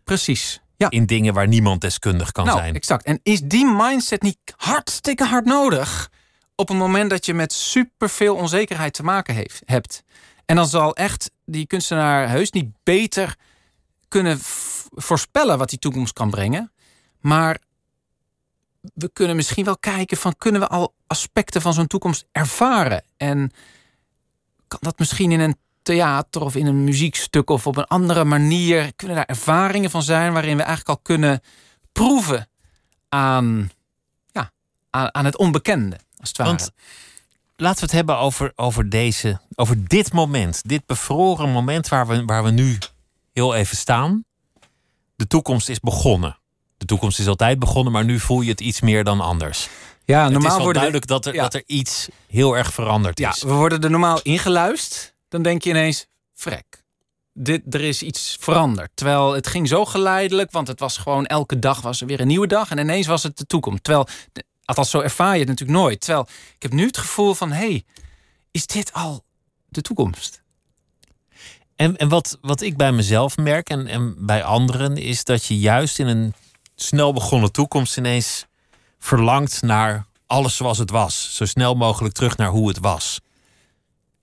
Precies. 0.03 0.61
Ja. 0.77 0.89
In 0.89 1.05
dingen 1.05 1.33
waar 1.33 1.47
niemand 1.47 1.81
deskundig 1.81 2.31
kan 2.31 2.45
nou, 2.45 2.57
zijn. 2.57 2.75
Exact. 2.75 3.05
En 3.05 3.19
is 3.23 3.41
die 3.41 3.65
mindset 3.65 4.21
niet 4.21 4.37
hartstikke 4.55 5.25
hard 5.25 5.45
nodig 5.45 6.09
op 6.55 6.69
een 6.69 6.77
moment 6.77 7.09
dat 7.09 7.25
je 7.25 7.33
met 7.33 7.53
superveel 7.53 8.35
onzekerheid 8.35 8.93
te 8.93 9.03
maken 9.03 9.35
heeft, 9.35 9.61
hebt? 9.65 10.03
En 10.45 10.55
dan 10.55 10.67
zal 10.67 10.95
echt 10.95 11.31
die 11.45 11.67
kunstenaar 11.67 12.29
heus 12.29 12.51
niet 12.51 12.69
beter 12.83 13.35
kunnen 14.07 14.37
voorspellen 14.91 15.57
wat 15.57 15.69
die 15.69 15.79
toekomst 15.79 16.13
kan 16.13 16.29
brengen. 16.29 16.71
Maar 17.19 17.59
we 18.93 19.09
kunnen 19.13 19.35
misschien 19.35 19.65
wel 19.65 19.77
kijken 19.77 20.17
van 20.17 20.35
kunnen 20.37 20.61
we 20.61 20.67
al 20.67 20.93
aspecten 21.07 21.61
van 21.61 21.73
zo'n 21.73 21.87
toekomst 21.87 22.25
ervaren? 22.31 23.03
En 23.17 23.51
kan 24.67 24.79
dat 24.81 24.99
misschien 24.99 25.31
in 25.31 25.39
een 25.39 25.55
theater 25.81 26.41
of 26.41 26.55
in 26.55 26.65
een 26.65 26.83
muziekstuk 26.83 27.49
of 27.49 27.67
op 27.67 27.77
een 27.77 27.85
andere 27.87 28.23
manier 28.23 28.93
kunnen 28.95 29.15
daar 29.15 29.25
ervaringen 29.25 29.89
van 29.89 30.03
zijn 30.03 30.33
waarin 30.33 30.57
we 30.57 30.63
eigenlijk 30.63 30.89
al 30.89 31.03
kunnen 31.03 31.41
proeven 31.91 32.49
aan, 33.09 33.71
ja, 34.31 34.51
aan, 34.89 35.25
het 35.25 35.37
onbekende. 35.37 35.99
Want 36.35 36.71
laten 37.55 37.79
we 37.79 37.85
het 37.85 37.91
hebben 37.91 38.17
over, 38.17 38.51
over, 38.55 38.89
deze, 38.89 39.39
over 39.55 39.87
dit 39.87 40.13
moment. 40.13 40.61
Dit 40.69 40.85
bevroren 40.85 41.49
moment 41.49 41.87
waar 41.87 42.07
we, 42.07 42.25
waar 42.25 42.43
we 42.43 42.51
nu 42.51 42.77
heel 43.33 43.55
even 43.55 43.77
staan. 43.77 44.25
De 45.15 45.27
toekomst 45.27 45.69
is 45.69 45.79
begonnen. 45.79 46.39
De 46.81 46.87
toekomst 46.87 47.19
is 47.19 47.27
altijd 47.27 47.59
begonnen, 47.59 47.93
maar 47.93 48.05
nu 48.05 48.19
voel 48.19 48.41
je 48.41 48.49
het 48.49 48.61
iets 48.61 48.81
meer 48.81 49.03
dan 49.03 49.19
anders. 49.19 49.69
Ja, 50.05 50.29
normaal 50.29 50.49
het 50.49 50.57
is 50.57 50.63
wel 50.63 50.73
duidelijk 50.73 51.07
dat, 51.07 51.25
er, 51.25 51.33
dat 51.33 51.53
er 51.53 51.63
iets 51.65 52.07
heel 52.27 52.57
erg 52.57 52.73
veranderd 52.73 53.19
is. 53.19 53.39
Ja, 53.41 53.47
we 53.47 53.53
worden 53.53 53.81
er 53.81 53.89
normaal 53.89 54.19
ingeluisterd. 54.21 55.13
Dan 55.29 55.41
denk 55.41 55.63
je 55.63 55.69
ineens, 55.69 56.07
vrek. 56.33 56.83
Dit, 57.33 57.73
er 57.73 57.81
is 57.81 58.03
iets 58.03 58.37
veranderd. 58.39 58.89
Terwijl 58.93 59.33
het 59.33 59.47
ging 59.47 59.67
zo 59.67 59.85
geleidelijk, 59.85 60.51
want 60.51 60.67
het 60.67 60.79
was 60.79 60.97
gewoon 60.97 61.25
elke 61.25 61.59
dag 61.59 61.81
was 61.81 62.01
er 62.01 62.07
weer 62.07 62.19
een 62.19 62.27
nieuwe 62.27 62.47
dag. 62.47 62.69
En 62.71 62.77
ineens 62.77 63.07
was 63.07 63.23
het 63.23 63.37
de 63.37 63.45
toekomst. 63.45 63.83
Terwijl, 63.83 64.07
althans 64.65 64.89
zo 64.89 64.99
ervaar 64.99 65.33
je 65.33 65.39
het 65.39 65.47
natuurlijk 65.47 65.79
nooit. 65.79 65.99
Terwijl 65.99 66.27
ik 66.55 66.61
heb 66.61 66.71
nu 66.71 66.85
het 66.85 66.97
gevoel 66.97 67.33
van, 67.33 67.51
hé, 67.51 67.57
hey, 67.57 67.83
is 68.51 68.65
dit 68.65 68.93
al 68.93 69.23
de 69.67 69.81
toekomst? 69.81 70.41
En, 71.75 71.97
en 71.97 72.09
wat, 72.09 72.37
wat 72.41 72.61
ik 72.61 72.77
bij 72.77 72.91
mezelf 72.91 73.37
merk 73.37 73.69
en, 73.69 73.87
en 73.87 74.25
bij 74.25 74.43
anderen 74.43 74.97
is 74.97 75.23
dat 75.23 75.45
je 75.45 75.59
juist 75.59 75.99
in 75.99 76.07
een 76.07 76.33
snel 76.83 77.13
begonnen 77.13 77.51
toekomst 77.51 77.97
ineens 77.97 78.45
verlangt 78.99 79.61
naar 79.61 80.05
alles 80.25 80.55
zoals 80.55 80.77
het 80.77 80.89
was. 80.89 81.35
Zo 81.35 81.45
snel 81.45 81.75
mogelijk 81.75 82.13
terug 82.13 82.37
naar 82.37 82.49
hoe 82.49 82.67
het 82.67 82.79
was. 82.79 83.19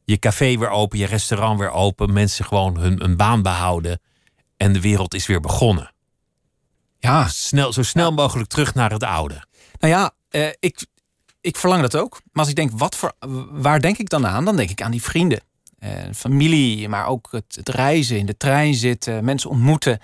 Je 0.05 0.19
café 0.19 0.59
weer 0.59 0.71
open, 0.71 0.99
je 0.99 1.07
restaurant 1.07 1.59
weer 1.59 1.71
open, 1.71 2.13
mensen 2.13 2.45
gewoon 2.45 2.79
hun, 2.79 3.01
hun 3.01 3.17
baan 3.17 3.43
behouden 3.43 4.01
en 4.57 4.73
de 4.73 4.81
wereld 4.81 5.15
is 5.15 5.27
weer 5.27 5.41
begonnen. 5.41 5.93
Ja. 6.99 7.29
Snel, 7.29 7.73
zo 7.73 7.83
snel 7.83 8.13
mogelijk 8.13 8.49
terug 8.49 8.75
naar 8.75 8.91
het 8.91 9.03
oude. 9.03 9.45
Nou 9.79 9.93
ja, 9.93 10.11
eh, 10.29 10.49
ik, 10.59 10.87
ik 11.41 11.57
verlang 11.57 11.83
dat 11.83 11.97
ook. 11.97 12.11
Maar 12.11 12.43
als 12.43 12.49
ik 12.49 12.57
denk, 12.57 12.71
wat 12.75 12.97
voor, 12.97 13.13
waar 13.51 13.81
denk 13.81 13.99
ik 13.99 14.09
dan 14.09 14.27
aan? 14.27 14.45
Dan 14.45 14.57
denk 14.57 14.71
ik 14.71 14.83
aan 14.83 14.91
die 14.91 15.03
vrienden. 15.03 15.41
Eh, 15.79 15.91
familie, 16.15 16.89
maar 16.89 17.07
ook 17.07 17.29
het, 17.31 17.55
het 17.55 17.69
reizen, 17.69 18.19
in 18.19 18.27
de 18.27 18.37
trein 18.37 18.75
zitten, 18.75 19.25
mensen 19.25 19.51
ontmoeten. 19.51 20.01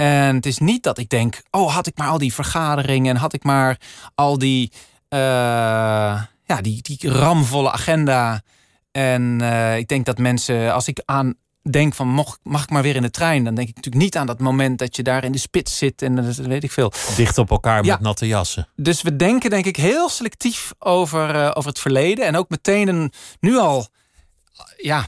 En 0.00 0.34
het 0.34 0.46
is 0.46 0.58
niet 0.58 0.82
dat 0.82 0.98
ik 0.98 1.08
denk, 1.08 1.42
oh, 1.50 1.74
had 1.74 1.86
ik 1.86 1.96
maar 1.96 2.08
al 2.08 2.18
die 2.18 2.34
vergaderingen 2.34 3.14
en 3.14 3.20
had 3.20 3.32
ik 3.32 3.42
maar 3.42 3.80
al 4.14 4.38
die, 4.38 4.72
uh, 5.08 5.18
ja, 6.44 6.60
die, 6.60 6.82
die 6.82 7.10
ramvolle 7.10 7.70
agenda. 7.70 8.42
En 8.90 9.38
uh, 9.42 9.76
ik 9.76 9.88
denk 9.88 10.06
dat 10.06 10.18
mensen, 10.18 10.72
als 10.72 10.88
ik 10.88 11.02
aan 11.04 11.34
denk 11.70 11.94
van 11.94 12.08
mag, 12.08 12.38
mag 12.42 12.62
ik 12.62 12.70
maar 12.70 12.82
weer 12.82 12.96
in 12.96 13.02
de 13.02 13.10
trein, 13.10 13.44
dan 13.44 13.54
denk 13.54 13.68
ik 13.68 13.74
natuurlijk 13.74 14.04
niet 14.04 14.16
aan 14.16 14.26
dat 14.26 14.38
moment 14.38 14.78
dat 14.78 14.96
je 14.96 15.02
daar 15.02 15.24
in 15.24 15.32
de 15.32 15.38
spits 15.38 15.78
zit 15.78 16.02
en 16.02 16.14
dat 16.14 16.36
weet 16.36 16.64
ik 16.64 16.72
veel. 16.72 16.92
Dicht 17.16 17.38
op 17.38 17.50
elkaar 17.50 17.84
met 17.84 18.00
natte 18.00 18.26
jassen. 18.26 18.68
Dus 18.76 19.02
we 19.02 19.16
denken 19.16 19.50
denk 19.50 19.64
ik 19.64 19.76
heel 19.76 20.08
selectief 20.08 20.72
over, 20.78 21.34
uh, 21.34 21.50
over 21.54 21.70
het 21.70 21.80
verleden 21.80 22.26
en 22.26 22.36
ook 22.36 22.48
meteen 22.48 22.88
een, 22.88 23.12
nu 23.40 23.58
al, 23.58 23.88
ja, 24.76 25.06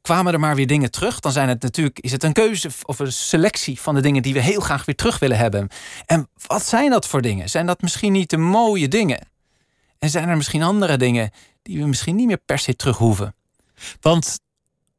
kwamen 0.00 0.32
er 0.32 0.40
maar 0.40 0.54
weer 0.54 0.66
dingen 0.66 0.90
terug, 0.90 1.20
dan 1.20 1.32
zijn 1.32 1.48
het 1.48 1.62
natuurlijk, 1.62 1.98
is 1.98 2.12
het 2.12 2.22
een 2.22 2.32
keuze 2.32 2.70
of 2.82 2.98
een 2.98 3.12
selectie 3.12 3.80
van 3.80 3.94
de 3.94 4.00
dingen 4.00 4.22
die 4.22 4.32
we 4.32 4.40
heel 4.40 4.60
graag 4.60 4.84
weer 4.84 4.94
terug 4.94 5.18
willen 5.18 5.36
hebben. 5.36 5.68
En 6.06 6.28
wat 6.46 6.66
zijn 6.66 6.90
dat 6.90 7.06
voor 7.06 7.22
dingen? 7.22 7.50
Zijn 7.50 7.66
dat 7.66 7.82
misschien 7.82 8.12
niet 8.12 8.30
de 8.30 8.36
mooie 8.36 8.88
dingen? 8.88 9.28
En 9.98 10.10
zijn 10.10 10.28
er 10.28 10.36
misschien 10.36 10.62
andere 10.62 10.96
dingen 10.96 11.30
die 11.62 11.78
we 11.78 11.86
misschien 11.86 12.16
niet 12.16 12.26
meer 12.26 12.40
per 12.44 12.58
se 12.58 12.76
terug 12.76 12.96
hoeven? 12.96 13.34
Want 14.00 14.40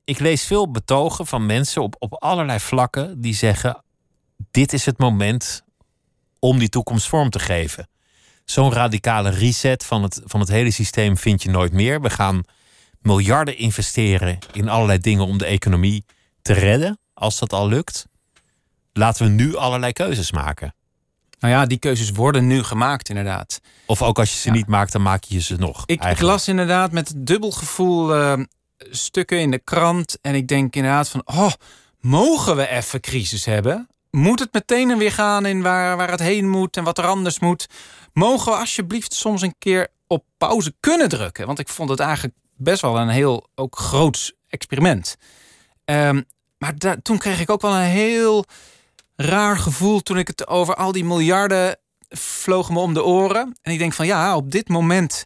ik 0.03 0.19
lees 0.19 0.43
veel 0.43 0.71
betogen 0.71 1.27
van 1.27 1.45
mensen 1.45 1.81
op, 1.81 1.95
op 1.99 2.13
allerlei 2.13 2.59
vlakken 2.59 3.21
die 3.21 3.35
zeggen: 3.35 3.83
dit 4.51 4.73
is 4.73 4.85
het 4.85 4.97
moment 4.97 5.63
om 6.39 6.59
die 6.59 6.69
toekomst 6.69 7.07
vorm 7.07 7.29
te 7.29 7.39
geven. 7.39 7.89
Zo'n 8.45 8.73
radicale 8.73 9.29
reset 9.29 9.85
van 9.85 10.03
het, 10.03 10.21
van 10.23 10.39
het 10.39 10.49
hele 10.49 10.71
systeem 10.71 11.17
vind 11.17 11.43
je 11.43 11.49
nooit 11.49 11.71
meer. 11.73 12.01
We 12.01 12.09
gaan 12.09 12.43
miljarden 13.01 13.57
investeren 13.57 14.39
in 14.53 14.69
allerlei 14.69 14.99
dingen 14.99 15.25
om 15.25 15.37
de 15.37 15.45
economie 15.45 16.05
te 16.41 16.53
redden, 16.53 16.99
als 17.13 17.39
dat 17.39 17.53
al 17.53 17.67
lukt. 17.67 18.05
Laten 18.93 19.25
we 19.25 19.31
nu 19.31 19.55
allerlei 19.55 19.93
keuzes 19.93 20.31
maken. 20.31 20.75
Nou 21.39 21.53
ja, 21.53 21.65
die 21.65 21.77
keuzes 21.77 22.11
worden 22.11 22.47
nu 22.47 22.63
gemaakt, 22.63 23.09
inderdaad. 23.09 23.61
Of 23.85 24.01
ook 24.01 24.19
als 24.19 24.31
je 24.31 24.37
ze 24.37 24.49
niet 24.49 24.67
maakt, 24.67 24.91
dan 24.91 25.01
maak 25.01 25.23
je 25.23 25.41
ze 25.41 25.55
nog. 25.55 25.83
Ik, 25.85 26.03
ik 26.03 26.21
las 26.21 26.47
inderdaad 26.47 26.91
met 26.91 27.13
dubbel 27.15 27.51
gevoel 27.51 28.15
uh, 28.15 28.33
stukken 28.77 29.39
in 29.39 29.51
de 29.51 29.59
krant. 29.59 30.17
En 30.21 30.35
ik 30.35 30.47
denk 30.47 30.75
inderdaad 30.75 31.09
van, 31.09 31.21
oh, 31.25 31.51
mogen 31.99 32.55
we 32.55 32.67
even 32.67 32.99
crisis 32.99 33.45
hebben? 33.45 33.89
Moet 34.11 34.39
het 34.39 34.53
meteen 34.53 34.97
weer 34.97 35.11
gaan 35.11 35.45
in 35.45 35.61
waar, 35.61 35.97
waar 35.97 36.11
het 36.11 36.19
heen 36.19 36.49
moet 36.49 36.77
en 36.77 36.83
wat 36.83 36.97
er 36.97 37.05
anders 37.05 37.39
moet? 37.39 37.67
Mogen 38.13 38.51
we 38.51 38.57
alsjeblieft 38.57 39.13
soms 39.13 39.41
een 39.41 39.55
keer 39.57 39.87
op 40.07 40.25
pauze 40.37 40.73
kunnen 40.79 41.09
drukken? 41.09 41.45
Want 41.45 41.59
ik 41.59 41.69
vond 41.69 41.89
het 41.89 41.99
eigenlijk 41.99 42.35
best 42.63 42.81
wel 42.81 42.97
een 42.97 43.09
heel 43.09 43.47
ook 43.55 43.77
groots 43.77 44.33
experiment. 44.47 45.15
Um, 45.85 46.25
maar 46.57 46.73
toen 47.01 47.17
kreeg 47.17 47.39
ik 47.39 47.49
ook 47.49 47.61
wel 47.61 47.75
een 47.75 47.89
heel 47.89 48.45
raar 49.15 49.57
gevoel 49.57 49.99
toen 49.99 50.17
ik 50.17 50.27
het 50.27 50.47
over 50.47 50.75
al 50.75 50.91
die 50.91 51.05
miljarden 51.05 51.77
vlogen 52.09 52.73
me 52.73 52.79
om 52.79 52.93
de 52.93 53.03
oren. 53.03 53.57
En 53.61 53.71
ik 53.71 53.79
denk 53.79 53.93
van 53.93 54.05
ja, 54.05 54.35
op 54.35 54.51
dit 54.51 54.69
moment 54.69 55.25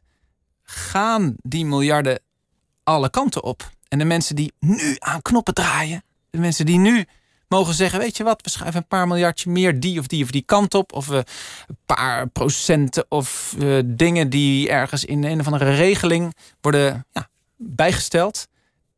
gaan 0.64 1.36
die 1.38 1.66
miljarden 1.66 2.20
alle 2.84 3.10
kanten 3.10 3.44
op. 3.44 3.70
En 3.88 4.00
de 4.00 4.06
mensen 4.06 4.36
die 4.36 4.54
nu 4.60 4.96
aan 5.00 5.22
knoppen 5.22 5.54
draaien, 5.54 6.04
de 6.30 6.38
mensen 6.38 6.66
die 6.66 6.78
nu 6.78 7.06
mogen 7.48 7.74
zeggen: 7.74 8.00
Weet 8.00 8.18
je 8.18 8.24
wat, 8.24 8.42
we 8.42 8.50
schuiven 8.50 8.82
een 8.82 8.88
paar 8.88 9.08
miljardje 9.08 9.50
meer 9.50 9.80
die 9.80 10.00
of 10.00 10.08
die 10.08 10.24
of 10.24 10.32
die 10.32 10.44
kant 10.46 10.74
op. 10.74 10.94
Of 10.94 11.08
we 11.08 11.24
een 11.68 11.78
paar 11.86 12.28
procenten 12.28 13.06
of 13.10 13.56
uh, 13.60 13.82
dingen 13.86 14.30
die 14.30 14.70
ergens 14.70 15.06
in 15.06 15.24
een 15.24 15.40
of 15.40 15.46
andere 15.46 15.76
regeling 15.76 16.36
worden 16.62 17.06
ja, 17.14 17.30
bijgesteld. 17.58 18.48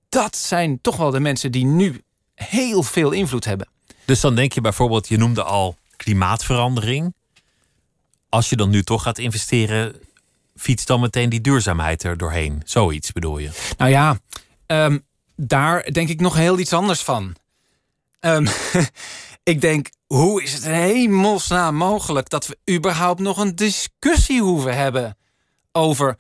Dat 0.09 0.35
zijn 0.35 0.81
toch 0.81 0.97
wel 0.97 1.11
de 1.11 1.19
mensen 1.19 1.51
die 1.51 1.65
nu 1.65 2.01
heel 2.35 2.83
veel 2.83 3.11
invloed 3.11 3.45
hebben. 3.45 3.67
Dus 4.05 4.19
dan 4.19 4.35
denk 4.35 4.53
je 4.53 4.61
bijvoorbeeld, 4.61 5.07
je 5.07 5.17
noemde 5.17 5.43
al 5.43 5.77
klimaatverandering. 5.95 7.13
Als 8.29 8.49
je 8.49 8.55
dan 8.55 8.69
nu 8.69 8.83
toch 8.83 9.03
gaat 9.03 9.17
investeren, 9.17 9.95
fiets 10.55 10.85
dan 10.85 10.99
meteen 10.99 11.29
die 11.29 11.41
duurzaamheid 11.41 12.03
er 12.03 12.17
doorheen. 12.17 12.61
Zoiets 12.65 13.11
bedoel 13.11 13.37
je? 13.37 13.49
Nou 13.77 13.91
ja, 13.91 14.19
um, 14.67 15.05
daar 15.35 15.91
denk 15.91 16.09
ik 16.09 16.19
nog 16.19 16.35
heel 16.35 16.59
iets 16.59 16.73
anders 16.73 17.01
van. 17.01 17.35
Um, 18.19 18.47
ik 19.53 19.61
denk, 19.61 19.89
hoe 20.07 20.43
is 20.43 20.53
het 20.53 20.63
hemelsnaam 20.63 21.75
mogelijk 21.75 22.29
dat 22.29 22.47
we 22.47 22.75
überhaupt 22.75 23.19
nog 23.19 23.37
een 23.37 23.55
discussie 23.55 24.41
hoeven 24.41 24.75
hebben 24.75 25.17
over 25.71 26.17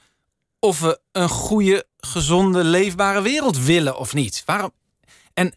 of 0.59 0.79
we 0.79 0.99
een 1.11 1.29
goede, 1.29 1.87
gezonde, 1.97 2.63
leefbare 2.63 3.21
wereld 3.21 3.59
willen 3.59 3.97
of 3.97 4.13
niet? 4.13 4.43
Waarom? 4.45 4.71
En 5.33 5.53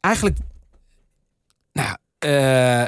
eigenlijk, 0.00 0.38
nou, 1.72 1.96
uh, 2.24 2.86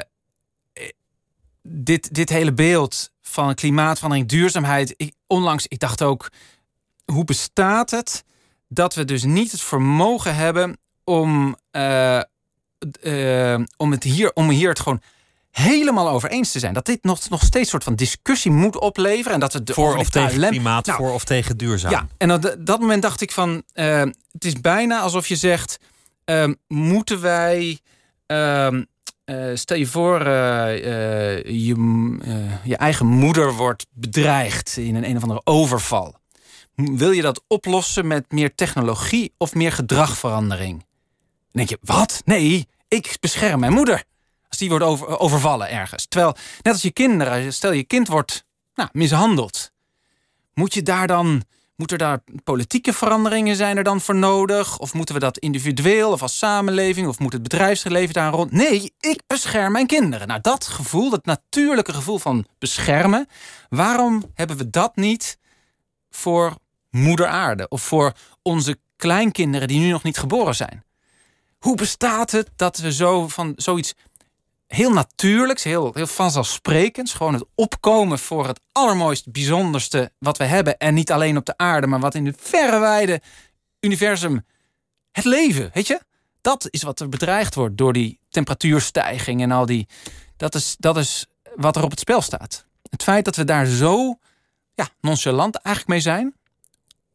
dit, 1.61 2.13
dit 2.13 2.29
hele 2.29 2.53
beeld 2.53 3.11
van 3.21 3.55
klimaatverandering, 3.55 4.29
duurzaamheid. 4.29 5.13
Onlangs, 5.27 5.67
ik 5.67 5.79
dacht 5.79 6.01
ook, 6.01 6.29
hoe 7.05 7.23
bestaat 7.23 7.91
het 7.91 8.23
dat 8.67 8.95
we 8.95 9.05
dus 9.05 9.23
niet 9.23 9.51
het 9.51 9.61
vermogen 9.61 10.35
hebben 10.35 10.77
om, 11.03 11.55
uh, 11.71 12.21
uh, 13.01 13.59
om, 13.77 13.91
het 13.91 14.03
hier, 14.03 14.31
om 14.33 14.49
hier 14.49 14.69
het 14.69 14.79
gewoon 14.79 15.01
helemaal 15.51 16.09
over 16.09 16.29
eens 16.29 16.51
te 16.51 16.59
zijn. 16.59 16.73
Dat 16.73 16.85
dit 16.85 17.03
nog, 17.03 17.29
nog 17.29 17.41
steeds 17.41 17.63
een 17.63 17.65
soort 17.65 17.83
van 17.83 17.95
discussie 17.95 18.51
moet 18.51 18.79
opleveren. 18.79 19.33
En 19.33 19.39
dat 19.39 19.53
het 19.53 19.71
voor 19.71 19.95
of 19.95 20.09
tegen 20.09 20.49
klimaat, 20.49 20.85
nou, 20.85 20.97
voor 20.97 21.13
of 21.13 21.23
tegen 21.23 21.57
duurzaam. 21.57 21.91
Ja, 21.91 22.07
en 22.17 22.31
op 22.31 22.55
dat 22.59 22.79
moment 22.79 23.01
dacht 23.01 23.21
ik 23.21 23.31
van... 23.31 23.63
Uh, 23.73 24.01
het 24.31 24.45
is 24.45 24.61
bijna 24.61 24.99
alsof 24.99 25.27
je 25.27 25.35
zegt... 25.35 25.79
Uh, 26.25 26.47
moeten 26.67 27.21
wij... 27.21 27.79
Uh, 28.27 28.67
stel 29.53 29.77
je 29.77 29.87
voor, 29.87 30.23
je, 30.23 31.75
je 32.63 32.77
eigen 32.77 33.05
moeder 33.05 33.53
wordt 33.53 33.85
bedreigd 33.93 34.77
in 34.77 34.95
een 34.95 35.09
een 35.09 35.15
of 35.15 35.21
andere 35.21 35.41
overval. 35.43 36.15
Wil 36.75 37.11
je 37.11 37.21
dat 37.21 37.43
oplossen 37.47 38.07
met 38.07 38.31
meer 38.31 38.55
technologie 38.55 39.33
of 39.37 39.53
meer 39.53 39.71
gedragverandering? 39.71 40.85
Denk 41.51 41.69
je, 41.69 41.77
wat? 41.81 42.21
Nee, 42.25 42.67
ik 42.87 43.17
bescherm 43.19 43.59
mijn 43.59 43.73
moeder. 43.73 44.03
Als 44.47 44.57
die 44.57 44.69
wordt 44.69 44.85
over, 44.85 45.19
overvallen 45.19 45.69
ergens. 45.69 46.05
Terwijl, 46.07 46.35
net 46.61 46.73
als 46.73 46.81
je 46.81 46.91
kinderen, 46.91 47.53
stel 47.53 47.71
je 47.71 47.83
kind 47.83 48.07
wordt 48.07 48.45
nou, 48.75 48.89
mishandeld. 48.91 49.71
Moet 50.53 50.73
je 50.73 50.81
daar 50.81 51.07
dan 51.07 51.43
Moeten 51.81 51.99
daar 51.99 52.23
politieke 52.43 52.93
veranderingen 52.93 53.55
zijn 53.55 53.77
er 53.77 53.83
dan 53.83 54.01
voor 54.01 54.15
nodig? 54.15 54.79
Of 54.79 54.93
moeten 54.93 55.15
we 55.15 55.21
dat 55.21 55.37
individueel 55.37 56.11
of 56.11 56.21
als 56.21 56.37
samenleving? 56.37 57.07
Of 57.07 57.19
moet 57.19 57.33
het 57.33 57.43
bedrijfsleven 57.43 58.13
daar 58.13 58.31
rond? 58.31 58.51
Nee, 58.51 58.93
ik 58.99 59.21
bescherm 59.27 59.71
mijn 59.71 59.87
kinderen. 59.87 60.27
Nou, 60.27 60.41
dat 60.41 60.67
gevoel, 60.67 61.09
dat 61.09 61.25
natuurlijke 61.25 61.93
gevoel 61.93 62.17
van 62.17 62.45
beschermen. 62.59 63.27
Waarom 63.69 64.23
hebben 64.33 64.57
we 64.57 64.69
dat 64.69 64.95
niet 64.95 65.37
voor 66.09 66.55
moeder 66.89 67.27
aarde 67.27 67.67
of 67.67 67.81
voor 67.81 68.13
onze 68.41 68.77
kleinkinderen 68.95 69.67
die 69.67 69.79
nu 69.79 69.89
nog 69.89 70.03
niet 70.03 70.17
geboren 70.17 70.55
zijn. 70.55 70.83
Hoe 71.61 71.75
bestaat 71.75 72.31
het 72.31 72.49
dat 72.55 72.77
we 72.77 72.93
zo 72.93 73.27
van 73.27 73.53
zoiets 73.55 73.93
heel 74.67 74.91
natuurlijks, 74.91 75.63
heel, 75.63 75.91
heel 75.93 76.07
vanzelfsprekends, 76.07 77.13
gewoon 77.13 77.33
het 77.33 77.45
opkomen 77.55 78.19
voor 78.19 78.47
het 78.47 78.59
allermooiste, 78.71 79.31
bijzonderste 79.31 80.11
wat 80.19 80.37
we 80.37 80.43
hebben 80.43 80.77
en 80.77 80.93
niet 80.93 81.11
alleen 81.11 81.37
op 81.37 81.45
de 81.45 81.57
aarde, 81.57 81.87
maar 81.87 81.99
wat 81.99 82.15
in 82.15 82.25
het 82.25 82.37
verre 82.39 82.79
wijde 82.79 83.21
universum, 83.79 84.45
het 85.11 85.25
leven, 85.25 85.69
weet 85.73 85.87
je? 85.87 86.01
Dat 86.41 86.67
is 86.69 86.83
wat 86.83 86.99
er 86.99 87.09
bedreigd 87.09 87.55
wordt 87.55 87.77
door 87.77 87.93
die 87.93 88.19
temperatuurstijging 88.29 89.41
en 89.41 89.51
al 89.51 89.65
die. 89.65 89.87
Dat 90.37 90.55
is, 90.55 90.75
dat 90.79 90.97
is 90.97 91.27
wat 91.55 91.75
er 91.75 91.83
op 91.83 91.89
het 91.89 91.99
spel 91.99 92.21
staat. 92.21 92.65
Het 92.89 93.03
feit 93.03 93.25
dat 93.25 93.35
we 93.35 93.43
daar 93.43 93.65
zo 93.65 94.19
ja, 94.73 94.89
nonchalant 95.01 95.55
eigenlijk 95.55 95.87
mee 95.87 96.15
zijn, 96.15 96.35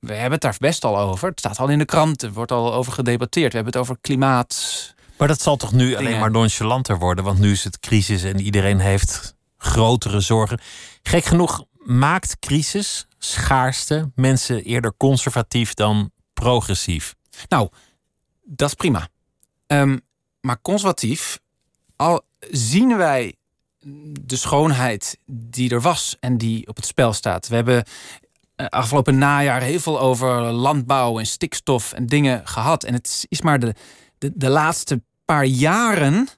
we 0.06 0.12
hebben 0.12 0.32
het 0.32 0.40
daar 0.40 0.56
best 0.58 0.84
al 0.84 0.98
over. 0.98 1.28
Het 1.28 1.38
staat 1.38 1.58
al 1.58 1.68
in 1.68 1.78
de 1.78 1.84
kranten, 1.84 2.32
wordt 2.32 2.52
al 2.52 2.74
over 2.74 2.92
gedebatteerd. 2.92 3.52
We 3.52 3.56
hebben 3.56 3.72
het 3.72 3.82
over 3.82 3.98
klimaat. 4.00 4.94
Maar 5.18 5.28
dat 5.28 5.42
zal 5.42 5.56
toch 5.56 5.72
nu 5.72 5.96
alleen 5.96 6.18
maar 6.18 6.30
nonchalanter 6.30 6.98
worden? 6.98 7.24
Want 7.24 7.38
nu 7.38 7.52
is 7.52 7.64
het 7.64 7.80
crisis 7.80 8.22
en 8.22 8.40
iedereen 8.40 8.78
heeft 8.78 9.34
grotere 9.56 10.20
zorgen. 10.20 10.60
Gek 11.02 11.24
genoeg 11.24 11.64
maakt 11.72 12.38
crisis, 12.38 13.06
schaarste, 13.18 14.10
mensen 14.14 14.64
eerder 14.64 14.94
conservatief 14.96 15.74
dan 15.74 16.10
progressief. 16.32 17.14
Nou, 17.48 17.68
dat 18.44 18.68
is 18.68 18.74
prima. 18.74 19.08
Um, 19.66 20.00
maar 20.40 20.60
conservatief, 20.62 21.38
al 21.96 22.24
zien 22.50 22.96
wij 22.96 23.34
de 24.20 24.36
schoonheid 24.36 25.18
die 25.26 25.70
er 25.70 25.80
was 25.80 26.16
en 26.20 26.38
die 26.38 26.68
op 26.68 26.76
het 26.76 26.86
spel 26.86 27.12
staat. 27.12 27.48
We 27.48 27.54
hebben 27.54 27.84
afgelopen 28.56 29.18
najaar 29.18 29.60
heel 29.60 29.80
veel 29.80 30.00
over 30.00 30.42
landbouw 30.42 31.18
en 31.18 31.26
stikstof 31.26 31.92
en 31.92 32.06
dingen 32.06 32.46
gehad. 32.46 32.84
En 32.84 32.94
het 32.94 33.26
is 33.28 33.40
maar 33.40 33.58
de, 33.58 33.74
de, 34.18 34.32
de 34.34 34.48
laatste 34.48 35.02
paar 35.24 35.44
jaren 35.44 36.28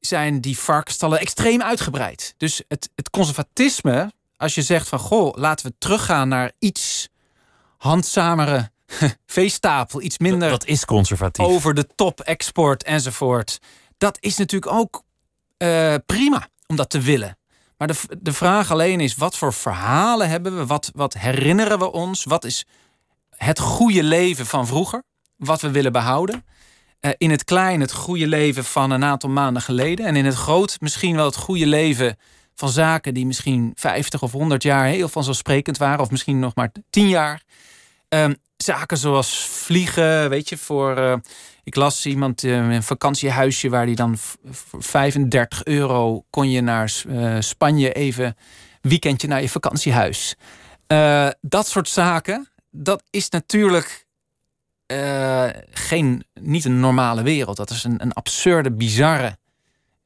zijn 0.00 0.40
die 0.40 0.58
varkenstallen 0.58 1.20
extreem 1.20 1.62
uitgebreid. 1.62 2.34
Dus 2.36 2.62
het, 2.68 2.90
het 2.94 3.10
conservatisme, 3.10 4.12
als 4.36 4.54
je 4.54 4.62
zegt 4.62 4.88
van 4.88 4.98
goh, 4.98 5.36
laten 5.36 5.66
we 5.66 5.74
teruggaan 5.78 6.28
naar 6.28 6.52
iets 6.58 7.08
handzamere 7.76 8.70
veestapel, 9.26 10.02
iets 10.02 10.18
minder. 10.18 10.50
Dat 10.50 10.66
is 10.66 10.84
conservatief. 10.84 11.44
Over 11.44 11.74
de 11.74 11.86
top 11.94 12.20
export 12.20 12.82
enzovoort. 12.82 13.58
Dat 13.98 14.16
is 14.20 14.36
natuurlijk 14.36 14.72
ook 14.72 15.02
uh, 15.58 15.94
prima 16.06 16.48
om 16.66 16.76
dat 16.76 16.90
te 16.90 17.00
willen. 17.00 17.37
Maar 17.78 17.88
de, 17.88 18.18
de 18.20 18.32
vraag 18.32 18.70
alleen 18.70 19.00
is: 19.00 19.16
wat 19.16 19.36
voor 19.36 19.52
verhalen 19.52 20.28
hebben 20.28 20.56
we? 20.56 20.66
Wat, 20.66 20.90
wat 20.94 21.14
herinneren 21.14 21.78
we 21.78 21.92
ons? 21.92 22.24
Wat 22.24 22.44
is 22.44 22.66
het 23.36 23.58
goede 23.58 24.02
leven 24.02 24.46
van 24.46 24.66
vroeger? 24.66 25.02
Wat 25.36 25.60
we 25.60 25.70
willen 25.70 25.92
behouden? 25.92 26.44
Uh, 27.00 27.10
in 27.16 27.30
het 27.30 27.44
klein 27.44 27.80
het 27.80 27.92
goede 27.92 28.26
leven 28.26 28.64
van 28.64 28.90
een 28.90 29.04
aantal 29.04 29.30
maanden 29.30 29.62
geleden. 29.62 30.06
En 30.06 30.16
in 30.16 30.24
het 30.24 30.34
groot 30.34 30.76
misschien 30.80 31.16
wel 31.16 31.24
het 31.24 31.36
goede 31.36 31.66
leven 31.66 32.16
van 32.54 32.68
zaken 32.68 33.14
die 33.14 33.26
misschien 33.26 33.72
50 33.74 34.22
of 34.22 34.32
100 34.32 34.62
jaar 34.62 34.86
heel 34.86 35.08
vanzelfsprekend 35.08 35.78
waren. 35.78 36.00
Of 36.00 36.10
misschien 36.10 36.38
nog 36.38 36.54
maar 36.54 36.72
10 36.90 37.08
jaar. 37.08 37.42
Um, 38.08 38.36
zaken 38.68 38.98
zoals 38.98 39.48
vliegen, 39.50 40.30
weet 40.30 40.48
je, 40.48 40.56
voor. 40.56 40.98
Uh, 40.98 41.14
ik 41.64 41.74
las 41.74 42.06
iemand 42.06 42.42
uh, 42.42 42.56
een 42.56 42.82
vakantiehuisje 42.82 43.68
waar 43.68 43.86
die 43.86 43.96
dan 43.96 44.18
voor 44.50 44.82
35 44.82 45.64
euro 45.64 46.24
kon 46.30 46.50
je 46.50 46.60
naar 46.60 46.92
uh, 47.06 47.36
Spanje 47.40 47.92
even 47.92 48.36
weekendje 48.80 49.28
naar 49.28 49.40
je 49.40 49.48
vakantiehuis. 49.48 50.34
dat 51.40 51.66
soort 51.68 51.88
zaken, 51.88 52.48
dat 52.70 53.02
is 53.10 53.28
natuurlijk 53.28 54.06
geen, 55.70 56.24
niet 56.40 56.64
een 56.64 56.80
normale 56.80 57.22
wereld. 57.22 57.56
Dat 57.56 57.70
is 57.70 57.84
een, 57.84 58.02
een 58.02 58.12
absurde, 58.12 58.72
bizarre 58.72 59.36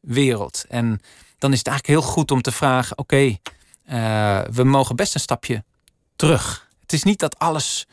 wereld. 0.01 0.65
En 0.69 1.01
dan 1.39 1.53
is 1.53 1.59
het 1.59 1.67
eigenlijk 1.67 2.01
heel 2.01 2.13
goed 2.13 2.31
om 2.31 2.43
te 2.43 2.53
vragen: 2.53 2.99
oké, 2.99 3.37
we 4.53 4.65
mogen 4.65 4.97
best 4.97 5.15
een 5.15 5.21
stapje 5.21 5.65
terug. 6.17 6.69
Het 6.81 6.93
is 6.93 7.03
niet 7.03 7.19
dat 7.19 7.39
alles 7.39 7.87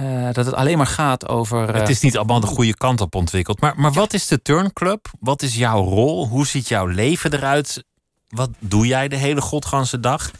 uh, 0.00 0.24
dat 0.32 0.46
het 0.46 0.54
alleen 0.54 0.76
maar 0.76 0.86
gaat 0.86 1.28
over. 1.28 1.68
Uh... 1.68 1.74
Het 1.74 1.88
is 1.88 2.00
niet 2.00 2.16
allemaal 2.16 2.40
de 2.40 2.46
goede 2.46 2.74
kant 2.74 3.00
op 3.00 3.14
ontwikkeld. 3.14 3.60
Maar, 3.60 3.74
maar 3.76 3.92
wat 3.92 4.12
is 4.12 4.26
de 4.26 4.42
Turnclub? 4.42 5.10
Wat 5.20 5.42
is 5.42 5.54
jouw 5.54 5.84
rol? 5.84 6.28
Hoe 6.28 6.46
ziet 6.46 6.68
jouw 6.68 6.86
leven 6.86 7.32
eruit? 7.32 7.84
Wat 8.28 8.50
doe 8.58 8.86
jij 8.86 9.08
de 9.08 9.16
hele 9.16 9.40
godganse 9.40 10.00
dag? 10.00 10.30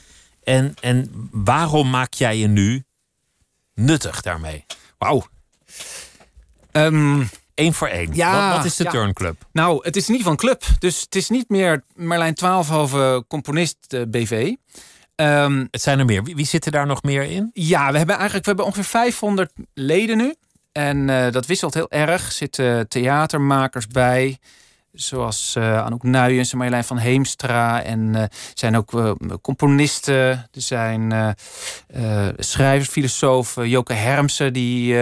En, 0.43 0.75
en 0.81 1.29
waarom 1.33 1.91
maak 1.91 2.13
jij 2.13 2.39
je 2.39 2.47
nu 2.47 2.85
nuttig 3.75 4.21
daarmee? 4.21 4.67
Wauw. 4.99 5.27
Um, 6.73 7.29
Eén 7.55 7.75
voor 7.75 7.89
één. 7.89 8.15
Ja, 8.15 8.49
wat, 8.49 8.57
wat 8.57 8.67
is 8.67 8.77
de 8.77 8.85
ja. 8.85 8.91
Turnclub? 8.91 9.47
Nou, 9.53 9.85
het 9.85 9.97
is 9.97 10.09
in 10.09 10.15
ieder 10.15 10.33
geval 10.33 10.33
een 10.33 10.57
club. 10.59 10.81
Dus 10.81 11.01
het 11.01 11.15
is 11.15 11.29
niet 11.29 11.49
meer 11.49 11.85
Merlijn 11.95 12.35
Twaalfhoven 12.35 13.27
componist 13.27 13.77
uh, 13.89 14.03
BV. 14.09 14.55
Um, 15.17 15.69
het 15.71 15.83
zijn 15.83 15.99
er 15.99 16.05
meer. 16.05 16.25
Wie, 16.25 16.35
wie 16.35 16.47
zitten 16.47 16.73
daar 16.73 16.87
nog 16.87 17.03
meer 17.03 17.23
in? 17.23 17.51
Ja, 17.53 17.91
we 17.91 17.97
hebben 17.97 18.15
eigenlijk 18.15 18.45
we 18.45 18.51
hebben 18.51 18.67
ongeveer 18.67 18.85
500 18.85 19.53
leden 19.75 20.17
nu. 20.17 20.35
En 20.73 21.09
uh, 21.09 21.31
dat 21.31 21.47
wisselt 21.47 21.75
heel 21.75 21.91
erg. 21.91 22.27
Er 22.27 22.33
zitten 22.33 22.89
theatermakers 22.89 23.87
bij. 23.87 24.39
Zoals 24.93 25.55
uh, 25.59 25.85
Anouk 25.85 26.03
Nuyens 26.03 26.53
en 26.53 26.57
Marjolein 26.59 26.85
van 26.85 26.97
Heemstra. 26.97 27.83
En 27.83 28.17
uh, 28.17 28.23
zijn 28.55 28.77
ook 28.77 29.17
componisten. 29.43 30.15
Er 30.15 30.49
zijn 30.53 31.35
schrijvers, 32.37 32.89
filosofen. 32.89 33.69
Joke 33.69 33.93
Hermsen, 33.93 34.53
die, 34.53 34.97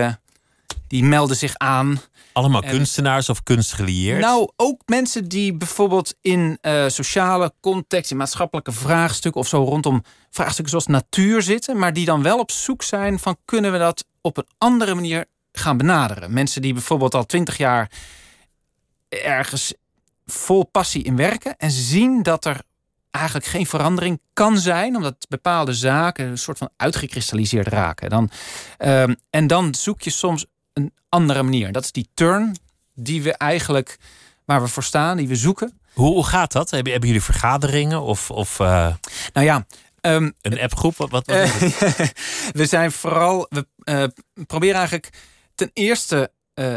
die 0.88 1.04
melden 1.04 1.36
zich 1.36 1.56
aan. 1.56 2.00
Allemaal 2.32 2.62
En- 2.62 2.70
kunstenaars 2.70 3.28
of 3.28 3.42
kunstgelieerd? 3.42 4.20
Nou, 4.20 4.50
ook 4.56 4.82
mensen 4.86 5.28
die 5.28 5.56
bijvoorbeeld 5.56 6.14
in 6.20 6.58
eh, 6.60 6.88
sociale 6.88 7.52
context, 7.60 8.10
in 8.10 8.16
maatschappelijke 8.16 8.72
vraagstukken 8.72 9.40
of 9.40 9.48
zo 9.48 9.64
rondom 9.64 10.02
vraagstukken 10.30 10.68
zoals 10.68 10.86
natuur 10.86 11.42
zitten, 11.42 11.78
maar 11.78 11.92
die 11.92 12.04
dan 12.04 12.22
wel 12.22 12.38
op 12.38 12.50
zoek 12.50 12.82
zijn 12.82 13.18
van 13.18 13.36
kunnen 13.44 13.72
we 13.72 13.78
dat 13.78 14.04
op 14.20 14.36
een 14.36 14.48
andere 14.58 14.94
manier 14.94 15.24
gaan 15.52 15.76
benaderen. 15.76 16.32
Mensen 16.32 16.62
die 16.62 16.72
bijvoorbeeld 16.72 17.14
al 17.14 17.26
twintig 17.26 17.56
jaar 17.56 17.90
ergens 19.08 19.74
vol 20.26 20.64
passie 20.64 21.02
in 21.02 21.16
werken 21.16 21.56
en 21.56 21.70
zien 21.70 22.22
dat 22.22 22.44
er 22.44 22.60
eigenlijk 23.10 23.46
geen 23.46 23.66
verandering 23.66 24.20
kan 24.32 24.58
zijn, 24.58 24.96
omdat 24.96 25.26
bepaalde 25.28 25.72
zaken 25.72 26.26
een 26.26 26.38
soort 26.38 26.58
van 26.58 26.70
uitgekristalliseerd 26.76 27.66
raken. 27.66 28.10
Dan, 28.10 28.30
ehm, 28.78 29.14
en 29.30 29.46
dan 29.46 29.74
zoek 29.74 30.02
je 30.02 30.10
soms 30.10 30.46
een 30.72 30.92
andere 31.08 31.42
manier. 31.42 31.72
Dat 31.72 31.84
is 31.84 31.92
die 31.92 32.08
turn 32.14 32.56
die 32.94 33.22
we 33.22 33.32
eigenlijk, 33.32 33.98
waar 34.44 34.62
we 34.62 34.68
voor 34.68 34.82
staan, 34.82 35.16
die 35.16 35.28
we 35.28 35.36
zoeken. 35.36 35.80
Hoe, 35.92 36.12
hoe 36.12 36.26
gaat 36.26 36.52
dat? 36.52 36.70
Hebben, 36.70 36.92
hebben 36.92 37.10
jullie 37.10 37.24
vergaderingen 37.24 38.02
of, 38.02 38.30
of 38.30 38.60
eh, 38.60 38.94
Nou 39.32 39.46
ja, 39.46 39.66
ehm, 40.00 40.30
een 40.40 40.60
appgroep? 40.60 40.96
Wat, 40.96 41.10
wat, 41.10 41.26
eh, 41.26 41.50
we 42.58 42.66
zijn 42.66 42.92
vooral, 42.92 43.46
we 43.48 43.66
eh, 43.78 44.04
proberen 44.46 44.76
eigenlijk 44.76 45.12
ten 45.54 45.70
eerste 45.72 46.30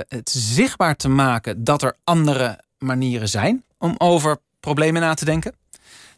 het 0.07 0.29
zichtbaar 0.29 0.95
te 0.95 1.09
maken 1.09 1.63
dat 1.63 1.81
er 1.81 1.97
andere 2.03 2.59
manieren 2.77 3.29
zijn 3.29 3.63
om 3.77 3.95
over 3.97 4.37
problemen 4.59 5.01
na 5.01 5.13
te 5.13 5.25
denken. 5.25 5.55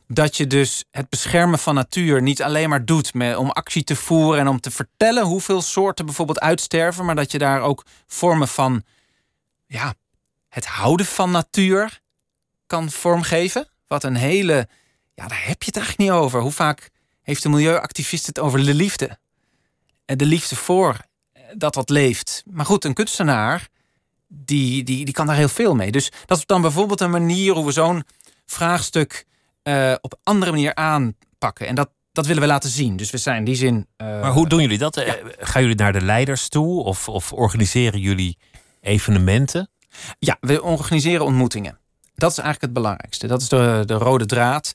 Dat 0.08 0.38
je 0.38 0.48
dus 0.48 0.84
het 0.91 1.10
beschermen 1.10 1.60
van 1.60 1.76
natuur 1.76 2.22
niet 2.22 2.43
alleen 2.43 2.70
maar 2.70 2.86
doet 2.86 3.13
met, 3.13 3.36
om 3.36 3.50
actie 3.50 3.84
te 3.84 3.96
voeren 3.96 4.39
en 4.39 4.48
om 4.48 4.60
te 4.60 4.72
vertellen 4.72 5.24
hoeveel 5.24 5.62
soorten 5.62 6.06
bijvoorbeeld 6.06 6.39
uitsterven, 6.39 7.06
maar 7.06 7.15
dat 7.15 7.32
je 7.32 7.38
daar 7.38 7.62
ook 7.62 7.86
vormen 8.06 8.48
van 8.48 8.84
ja, 9.67 9.93
het 10.50 10.65
houden 10.65 11.06
van 11.06 11.32
natuur 11.32 12.02
kan 12.67 12.91
vormgeven. 12.91 13.67
Wat 13.88 14.04
een 14.04 14.15
hele, 14.15 14.67
ja, 15.13 15.28
daar 15.28 15.46
heb 15.46 15.63
je 15.63 15.65
het 15.65 15.78
eigenlijk 15.78 16.10
niet 16.10 16.20
over. 16.22 16.41
Hoe 16.41 16.52
vaak 16.52 16.89
heeft 17.22 17.43
de 17.43 17.50
milieuactivist 17.50 18.26
het 18.26 18.39
over 18.39 18.65
de 18.65 18.74
liefde? 18.74 19.17
En 20.06 20.17
de 20.17 20.26
liefde 20.26 20.56
voor 20.56 20.98
eh, 21.32 21.41
dat 21.54 21.76
wat 21.76 21.89
leeft. 21.89 22.43
Maar 22.46 22.65
goed, 22.65 22.86
een 22.86 22.93
kunstenaar, 22.93 23.67
die, 24.28 24.84
die, 24.84 25.06
die 25.06 25.13
kan 25.13 25.26
daar 25.26 25.36
heel 25.36 25.48
veel 25.48 25.76
mee. 25.76 25.91
Dus 25.91 26.12
dat 26.26 26.38
is 26.38 26.46
dan 26.46 26.62
bijvoorbeeld 26.62 27.02
een 27.02 27.12
manier 27.12 27.54
hoe 27.54 27.65
we 27.65 27.72
zo'n 27.72 28.04
vraagstuk 28.46 29.26
eh, 29.67 29.93
op 30.01 30.12
een 30.13 30.19
andere 30.23 30.51
manier 30.51 30.75
aanpakken. 30.75 31.67
En 31.67 31.75
dat, 31.75 31.89
dat 32.12 32.25
willen 32.25 32.41
we 32.41 32.47
laten 32.47 32.69
zien. 32.69 32.95
Dus 32.95 33.10
we 33.10 33.17
zijn 33.17 33.38
in 33.38 33.43
die 33.43 33.56
zin. 33.56 33.88
eh, 33.97 34.08
Maar 34.21 34.32
hoe 34.32 34.49
doen 34.49 34.62
jullie 34.62 34.77
dat? 34.77 34.97
Eh, 34.97 35.13
Gaan 35.39 35.62
jullie 35.62 35.77
naar 35.77 35.93
de 35.93 36.01
leiders 36.01 36.49
toe? 36.49 36.84
Of, 36.84 37.10
of 37.10 37.34
organiseren 37.34 37.99
jullie 37.99 38.38
evenementen? 38.82 39.69
Ja, 40.19 40.38
we 40.39 40.63
organiseren 40.63 41.25
ontmoetingen. 41.25 41.77
Dat 42.15 42.32
is 42.32 42.38
eigenlijk 42.38 42.65
het 42.65 42.73
belangrijkste. 42.73 43.27
Dat 43.27 43.41
is 43.41 43.49
de, 43.49 43.84
de 43.86 43.93
rode 43.93 44.25
draad. 44.25 44.73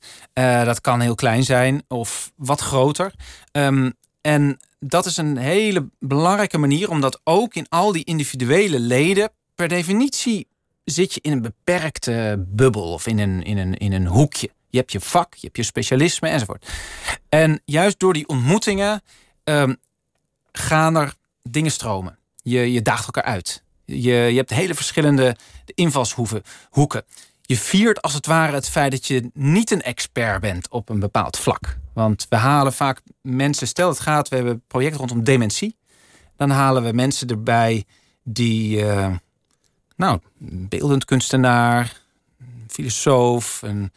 Dat 0.64 0.80
kan 0.80 1.00
heel 1.00 1.14
klein 1.14 1.44
zijn 1.44 1.82
of 1.88 2.32
wat 2.36 2.60
groter. 2.60 3.12
Ehm, 3.52 3.90
en 4.20 4.56
dat 4.78 5.06
is 5.06 5.16
een 5.16 5.36
hele 5.36 5.88
belangrijke 5.98 6.58
manier, 6.58 6.90
omdat 6.90 7.20
ook 7.24 7.54
in 7.54 7.66
al 7.68 7.92
die 7.92 8.04
individuele 8.04 8.78
leden, 8.80 9.30
per 9.54 9.68
definitie 9.68 10.48
zit 10.84 11.14
je 11.14 11.20
in 11.22 11.32
een 11.32 11.42
beperkte 11.42 12.44
bubbel 12.48 12.92
of 12.92 13.06
in 13.06 13.18
een, 13.18 13.42
in 13.42 13.58
een, 13.58 13.74
in 13.76 13.92
een 13.92 14.06
hoekje. 14.06 14.50
Je 14.72 14.78
hebt 14.78 14.92
je 14.92 15.00
vak, 15.00 15.34
je 15.34 15.40
hebt 15.44 15.56
je 15.56 15.62
specialisme 15.62 16.28
enzovoort. 16.28 16.68
En 17.28 17.60
juist 17.64 17.98
door 17.98 18.12
die 18.12 18.28
ontmoetingen 18.28 19.02
ehm, 19.44 19.74
gaan 20.52 20.96
er 20.96 21.14
dingen 21.42 21.70
stromen. 21.70 22.18
Je, 22.42 22.72
je 22.72 22.82
daagt 22.82 23.04
elkaar 23.04 23.22
uit. 23.22 23.62
Je, 23.84 24.12
je 24.12 24.36
hebt 24.36 24.50
hele 24.50 24.74
verschillende 24.74 25.36
invalshoeken. 25.74 26.42
hoeken. 26.70 27.04
Je 27.42 27.56
viert 27.56 28.02
als 28.02 28.14
het 28.14 28.26
ware 28.26 28.52
het 28.52 28.68
feit 28.68 28.90
dat 28.90 29.06
je 29.06 29.30
niet 29.34 29.70
een 29.70 29.82
expert 29.82 30.40
bent 30.40 30.70
op 30.70 30.88
een 30.88 31.00
bepaald 31.00 31.38
vlak. 31.38 31.78
Want 31.92 32.26
we 32.28 32.36
halen 32.36 32.72
vaak 32.72 33.00
mensen, 33.22 33.66
stel 33.66 33.88
het 33.88 34.00
gaat, 34.00 34.28
we 34.28 34.34
hebben 34.34 34.54
een 34.54 34.62
project 34.66 34.96
rondom 34.96 35.24
dementie. 35.24 35.76
Dan 36.36 36.50
halen 36.50 36.82
we 36.82 36.92
mensen 36.92 37.28
erbij 37.28 37.84
die, 38.22 38.86
eh, 38.86 39.14
nou, 39.96 40.18
beeldend 40.38 41.04
kunstenaar, 41.04 42.00
filosoof, 42.68 43.62
een 43.62 43.92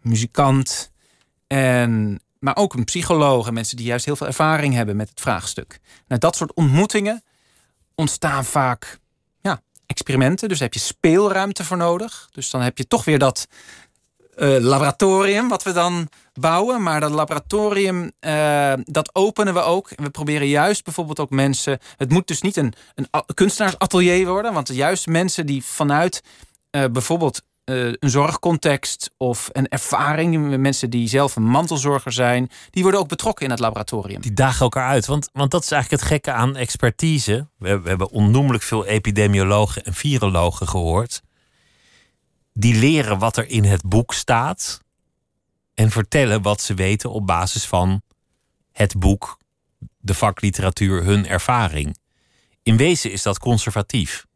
muzikant. 0.00 0.90
En, 1.46 2.20
maar 2.38 2.56
ook 2.56 2.74
een 2.74 2.84
psycholoog 2.84 3.46
en 3.46 3.54
mensen 3.54 3.76
die 3.76 3.86
juist 3.86 4.04
heel 4.04 4.16
veel 4.16 4.26
ervaring 4.26 4.74
hebben 4.74 4.96
met 4.96 5.08
het 5.08 5.20
vraagstuk. 5.20 5.80
Nou, 6.06 6.20
dat 6.20 6.36
soort 6.36 6.54
ontmoetingen 6.54 7.22
ontstaan 7.94 8.44
vaak 8.44 8.98
ja, 9.40 9.62
experimenten. 9.86 10.48
Dus 10.48 10.58
daar 10.58 10.68
heb 10.68 10.80
je 10.80 10.86
speelruimte 10.86 11.64
voor 11.64 11.76
nodig. 11.76 12.28
Dus 12.32 12.50
dan 12.50 12.60
heb 12.60 12.78
je 12.78 12.86
toch 12.86 13.04
weer 13.04 13.18
dat 13.18 13.46
eh, 14.36 14.56
laboratorium 14.58 15.48
wat 15.48 15.62
we 15.62 15.72
dan 15.72 16.08
bouwen. 16.32 16.82
Maar 16.82 17.00
dat 17.00 17.10
laboratorium, 17.10 18.12
eh, 18.18 18.72
dat 18.84 19.14
openen 19.14 19.54
we 19.54 19.60
ook. 19.60 19.90
En 19.90 20.04
we 20.04 20.10
proberen 20.10 20.48
juist 20.48 20.84
bijvoorbeeld 20.84 21.20
ook 21.20 21.30
mensen... 21.30 21.78
Het 21.96 22.10
moet 22.10 22.26
dus 22.26 22.40
niet 22.40 22.56
een, 22.56 22.72
een 22.94 23.08
kunstenaarsatelier 23.34 24.26
worden. 24.26 24.52
Want 24.52 24.68
juist 24.68 25.06
mensen 25.06 25.46
die 25.46 25.64
vanuit 25.64 26.22
eh, 26.70 26.84
bijvoorbeeld 26.92 27.42
eh, 27.70 27.92
een 27.98 28.10
zorgcontext... 28.10 29.10
of 29.16 29.48
een 29.52 29.68
ervaring, 29.68 30.56
mensen 30.56 30.90
die 30.90 31.08
zelf 31.08 31.36
een 31.36 31.42
mantelzorger 31.42 32.12
zijn... 32.12 32.50
die 32.70 32.82
worden 32.82 33.00
ook 33.00 33.08
betrokken 33.08 33.44
in 33.44 33.50
het 33.50 33.60
laboratorium. 33.60 34.20
Die 34.20 34.32
dagen 34.32 34.60
elkaar 34.60 34.88
uit. 34.88 35.06
Want, 35.06 35.28
want 35.32 35.50
dat 35.50 35.62
is 35.62 35.70
eigenlijk 35.70 36.02
het 36.02 36.12
gekke 36.12 36.32
aan 36.32 36.56
expertise. 36.56 37.46
We, 37.58 37.80
we 37.80 37.88
hebben 37.88 38.10
onnoemelijk 38.10 38.62
veel 38.62 38.86
epidemiologen 38.86 39.84
en 39.84 39.94
virologen 39.94 40.68
gehoord. 40.68 41.22
Die 42.52 42.74
leren 42.74 43.18
wat 43.18 43.36
er 43.36 43.48
in 43.48 43.64
het 43.64 43.82
boek 43.82 44.14
staat. 44.14 44.80
En 45.74 45.90
vertellen 45.90 46.42
wat 46.42 46.60
ze 46.60 46.74
weten 46.74 47.10
op 47.10 47.26
basis 47.26 47.66
van 47.66 48.02
het 48.72 48.98
boek, 48.98 49.38
de 49.98 50.14
vakliteratuur, 50.14 51.04
hun 51.04 51.26
ervaring. 51.26 51.96
In 52.62 52.76
wezen 52.76 53.12
is 53.12 53.22
dat 53.22 53.38
conservatief. 53.38 54.26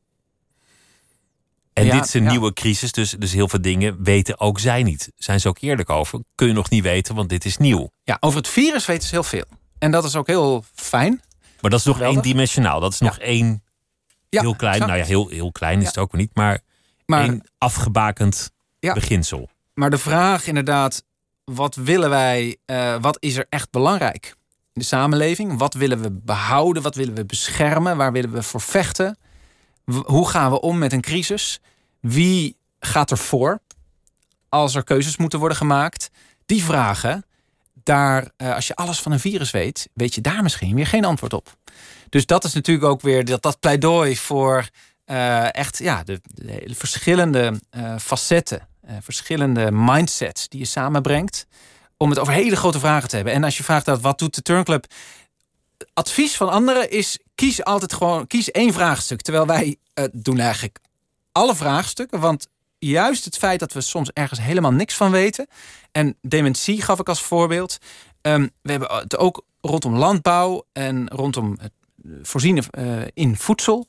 En 1.75 1.85
Ja, 1.85 1.93
dit 1.93 2.05
is 2.05 2.15
een 2.15 2.23
ja. 2.23 2.31
nieuwe 2.31 2.53
crisis, 2.53 2.93
dus, 2.93 3.11
dus 3.11 3.33
heel 3.33 3.49
veel 3.49 3.61
dingen 3.61 4.03
weten 4.03 4.41
ook 4.41 4.61
zij 4.61 4.83
niet. 4.83 5.13
Zijn 5.17 5.41
ze 5.41 5.49
ook 5.49 5.59
eerlijk 5.61 5.91
over? 5.91 6.21
Kun 6.35 6.47
je 6.47 6.53
nog 6.53 6.71
niet 6.71 6.83
weten, 6.83 7.15
want 7.15 7.29
dit 7.29 7.45
is 7.45 7.57
nieuw. 7.57 7.91
Ja, 8.03 8.17
over 8.21 8.39
het 8.39 8.49
virus 8.49 8.87
weten 8.87 9.09
ze 9.09 9.15
heel 9.15 9.23
veel. 9.23 9.45
En 9.79 9.91
dat 9.91 10.05
is 10.05 10.17
ook 10.17 10.27
heel 10.27 10.65
fijn. 10.75 11.23
Maar 11.61 11.71
dat 11.71 11.81
is 11.81 11.87
nog 11.87 12.01
eendimensionaal. 12.01 12.81
Dat 12.81 12.93
is 12.93 12.99
nog 12.99 13.19
één 13.19 13.63
heel 14.31 14.57
klein. 14.57 14.75
exact. 14.75 14.91
Nou 14.91 15.03
ja, 15.03 15.07
heel, 15.07 15.29
heel 15.29 15.53
klein 15.53 15.81
is 15.81 15.87
het 15.87 15.99
ook 15.99 16.13
niet. 16.13 16.31
Maar, 16.35 16.61
Maar, 17.07 17.23
één 17.23 17.43
afgebakend 17.59 18.51
beginsel. 18.81 19.49
maar 19.75 19.91
de 19.91 19.99
vraag 19.99 20.47
inderdaad, 20.47 21.05
wat 21.45 21.75
willen 21.75 22.11
wij, 22.11 22.57
eh, 22.65 22.97
wat 23.01 23.17
is 23.21 23.37
er 23.37 23.47
echt 23.49 23.71
belangrijk 23.71 24.37
in 24.73 24.81
de 24.81 24.87
samenleving? 24.87 25.59
Wat 25.59 25.75
willen 25.75 26.03
we 26.03 26.11
behouden? 26.13 26.83
Wat 26.83 26.95
willen 26.95 27.15
we 27.15 27.25
beschermen? 27.25 27.97
Waar 27.97 28.13
willen 28.13 28.33
we 28.33 28.43
voor 28.43 28.61
vechten? 28.61 29.19
Hoe 29.85 30.29
gaan 30.29 30.51
we 30.51 30.61
om 30.61 30.79
met 30.79 30.93
een 30.93 31.01
crisis? 31.01 31.61
Wie 32.01 32.57
gaat 32.79 33.11
er 33.11 33.19
voor 33.19 33.59
als 34.49 34.75
er 34.75 34.85
keuzes 34.85 35.17
moeten 35.17 35.39
worden 35.39 35.57
gemaakt? 35.57 36.11
Die 36.47 36.65
vragen, 36.65 37.25
daar, 37.85 38.31
eh, 38.37 38.55
als 38.55 38.67
je 38.67 38.77
alles 38.77 39.01
van 39.01 39.13
een 39.13 39.21
virus 39.21 39.51
weet, 39.51 39.89
weet 39.95 40.15
je 40.15 40.21
daar 40.21 40.43
misschien 40.43 40.75
weer 40.75 40.87
geen 40.87 41.05
antwoord 41.05 41.33
op. 41.33 41.57
Dus 42.09 42.27
dat 42.27 42.45
is 42.45 42.53
natuurlijk 42.53 42.87
ook 42.87 43.01
weer 43.01 43.25
dat, 43.25 43.43
dat 43.43 43.61
pleidooi 43.61 44.17
voor 44.17 44.69
eh, 45.05 45.55
echt 45.55 45.79
ja, 45.79 46.03
de, 46.03 46.21
verschillende 46.67 47.61
eh, 47.71 47.97
facetten, 47.99 48.69
verschillende 49.01 49.71
mindsets 49.71 50.49
die 50.49 50.61
je 50.61 50.67
samenbrengt. 50.67 51.47
Om 51.97 52.11
het 52.11 52.19
over 52.19 52.33
hele 52.33 52.57
grote 52.57 52.79
vragen 52.79 53.09
te 53.09 53.17
hebben. 53.17 53.35
En 53.35 53.45
als 53.45 53.57
je 53.57 53.63
vraagt 53.63 53.85
dat, 53.85 54.01
wat 54.01 54.19
doet 54.19 54.35
de 54.35 54.43
Turnclub? 54.43 54.87
Advies 55.95 56.37
van 56.37 56.51
anderen 56.51 56.91
is 56.91 57.19
kies 57.35 57.65
altijd 57.65 57.93
gewoon 57.93 58.27
kies 58.27 58.51
één 58.51 58.73
vraagstuk. 58.73 59.21
Terwijl 59.23 59.47
wij 59.47 59.77
eh, 59.95 60.05
doen 60.13 60.39
eigenlijk 60.39 60.79
alle 61.33 61.55
vraagstukken. 61.55 62.21
Want 62.21 62.49
juist 62.79 63.25
het 63.25 63.37
feit 63.37 63.61
dat 63.61 63.73
we 63.73 63.81
soms 63.81 64.11
ergens 64.13 64.41
helemaal 64.41 64.73
niks 64.73 64.95
van 64.95 65.11
weten. 65.11 65.47
En 65.93 66.17
dementie 66.21 66.83
gaf 66.83 66.99
ik 66.99 67.09
als 67.09 67.23
voorbeeld. 67.23 67.79
Ehm, 68.21 68.49
we 68.63 68.71
hebben 68.71 68.93
het 68.93 69.17
ook 69.17 69.45
rondom 69.61 69.97
landbouw 69.97 70.67
en 70.73 71.09
rondom 71.09 71.57
het 71.61 71.73
voorzien 72.23 72.59
eh, 72.71 73.03
in 73.15 73.37
voedsel. 73.37 73.87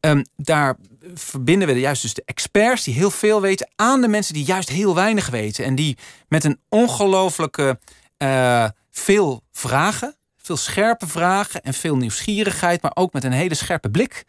Ehm, 0.00 0.24
daar 0.36 0.76
verbinden 1.14 1.68
we 1.68 1.80
juist 1.80 2.02
dus 2.02 2.14
de 2.14 2.22
experts 2.24 2.84
die 2.84 2.94
heel 2.94 3.10
veel 3.10 3.40
weten 3.40 3.70
aan 3.76 4.00
de 4.00 4.08
mensen 4.08 4.34
die 4.34 4.44
juist 4.44 4.68
heel 4.68 4.94
weinig 4.94 5.28
weten. 5.28 5.64
En 5.64 5.74
die 5.74 5.98
met 6.28 6.44
een 6.44 6.60
ongelooflijke 6.68 7.78
eh, 8.16 8.68
veel 8.90 9.42
vragen, 9.52 10.16
veel 10.46 10.56
scherpe 10.56 11.06
vragen 11.06 11.62
en 11.62 11.74
veel 11.74 11.96
nieuwsgierigheid, 11.96 12.82
maar 12.82 12.92
ook 12.94 13.12
met 13.12 13.24
een 13.24 13.32
hele 13.32 13.54
scherpe 13.54 13.90
blik 13.90 14.24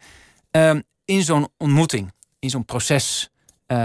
ehm, 0.50 0.80
in 1.04 1.22
zo'n 1.22 1.48
ontmoeting, 1.56 2.12
in 2.38 2.50
zo'n 2.50 2.64
proces, 2.64 3.30
eh, 3.66 3.76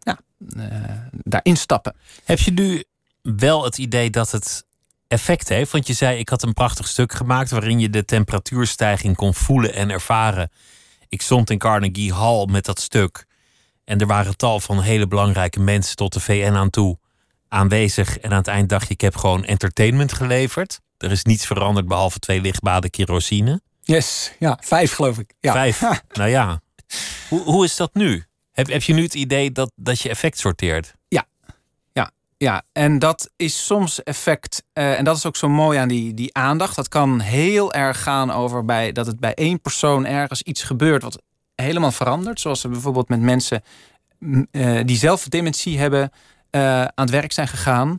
ja, 0.00 0.18
eh, 0.56 0.66
daarin 1.10 1.56
stappen. 1.56 1.94
Heb 2.24 2.38
je 2.38 2.50
nu 2.50 2.84
wel 3.22 3.64
het 3.64 3.78
idee 3.78 4.10
dat 4.10 4.30
het 4.30 4.66
effect 5.08 5.48
heeft. 5.48 5.72
Want 5.72 5.86
je 5.86 5.92
zei, 5.92 6.18
ik 6.18 6.28
had 6.28 6.42
een 6.42 6.54
prachtig 6.54 6.88
stuk 6.88 7.12
gemaakt 7.12 7.50
waarin 7.50 7.78
je 7.78 7.90
de 7.90 8.04
temperatuurstijging 8.04 9.16
kon 9.16 9.34
voelen 9.34 9.74
en 9.74 9.90
ervaren. 9.90 10.50
Ik 11.08 11.22
stond 11.22 11.50
in 11.50 11.58
Carnegie 11.58 12.14
Hall 12.14 12.46
met 12.50 12.64
dat 12.64 12.80
stuk. 12.80 13.26
En 13.84 14.00
er 14.00 14.06
waren 14.06 14.36
tal 14.36 14.60
van 14.60 14.80
hele 14.80 15.06
belangrijke 15.06 15.60
mensen 15.60 15.96
tot 15.96 16.12
de 16.12 16.20
VN 16.20 16.52
aan 16.52 16.70
toe 16.70 16.98
aanwezig. 17.48 18.18
En 18.18 18.30
aan 18.30 18.36
het 18.36 18.46
eind 18.48 18.68
dacht 18.68 18.88
je, 18.88 18.94
ik 18.94 19.00
heb 19.00 19.16
gewoon 19.16 19.44
entertainment 19.44 20.12
geleverd. 20.12 20.80
Er 20.98 21.10
is 21.10 21.24
niets 21.24 21.46
veranderd 21.46 21.86
behalve 21.88 22.18
twee 22.18 22.40
lichtbaden 22.40 22.90
kerosine. 22.90 23.60
Yes, 23.80 24.32
ja, 24.38 24.58
vijf 24.62 24.92
geloof 24.92 25.18
ik. 25.18 25.32
Ja. 25.40 25.52
Vijf, 25.52 25.80
nou 26.12 26.28
ja. 26.30 26.60
Hoe, 27.28 27.42
hoe 27.42 27.64
is 27.64 27.76
dat 27.76 27.94
nu? 27.94 28.24
Heb, 28.52 28.66
heb 28.68 28.82
je 28.82 28.92
nu 28.94 29.02
het 29.02 29.14
idee 29.14 29.52
dat, 29.52 29.72
dat 29.74 30.00
je 30.00 30.08
effect 30.08 30.38
sorteert? 30.38 30.94
Ja, 31.08 31.24
ja, 31.92 32.10
ja. 32.36 32.62
En 32.72 32.98
dat 32.98 33.30
is 33.36 33.66
soms 33.66 34.02
effect. 34.02 34.62
eh, 34.72 34.98
en 34.98 35.04
dat 35.04 35.16
is 35.16 35.26
ook 35.26 35.36
zo 35.36 35.48
mooi 35.48 35.78
aan 35.78 35.88
die, 35.88 36.14
die 36.14 36.34
aandacht. 36.34 36.76
Dat 36.76 36.88
kan 36.88 37.20
heel 37.20 37.72
erg 37.72 38.02
gaan 38.02 38.30
over 38.30 38.64
bij, 38.64 38.92
dat 38.92 39.06
het 39.06 39.20
bij 39.20 39.34
één 39.34 39.60
persoon 39.60 40.06
ergens 40.06 40.42
iets 40.42 40.62
gebeurt 40.62 41.02
wat 41.02 41.22
helemaal 41.54 41.92
verandert. 41.92 42.40
Zoals 42.40 42.64
er 42.64 42.70
bijvoorbeeld 42.70 43.08
met 43.08 43.20
mensen 43.20 43.62
m, 44.18 44.42
eh, 44.50 44.80
die 44.84 44.96
zelf 44.96 45.24
dementie 45.24 45.78
hebben 45.78 46.10
eh, 46.50 46.80
aan 46.80 46.90
het 46.94 47.10
werk 47.10 47.32
zijn 47.32 47.48
gegaan. 47.48 47.98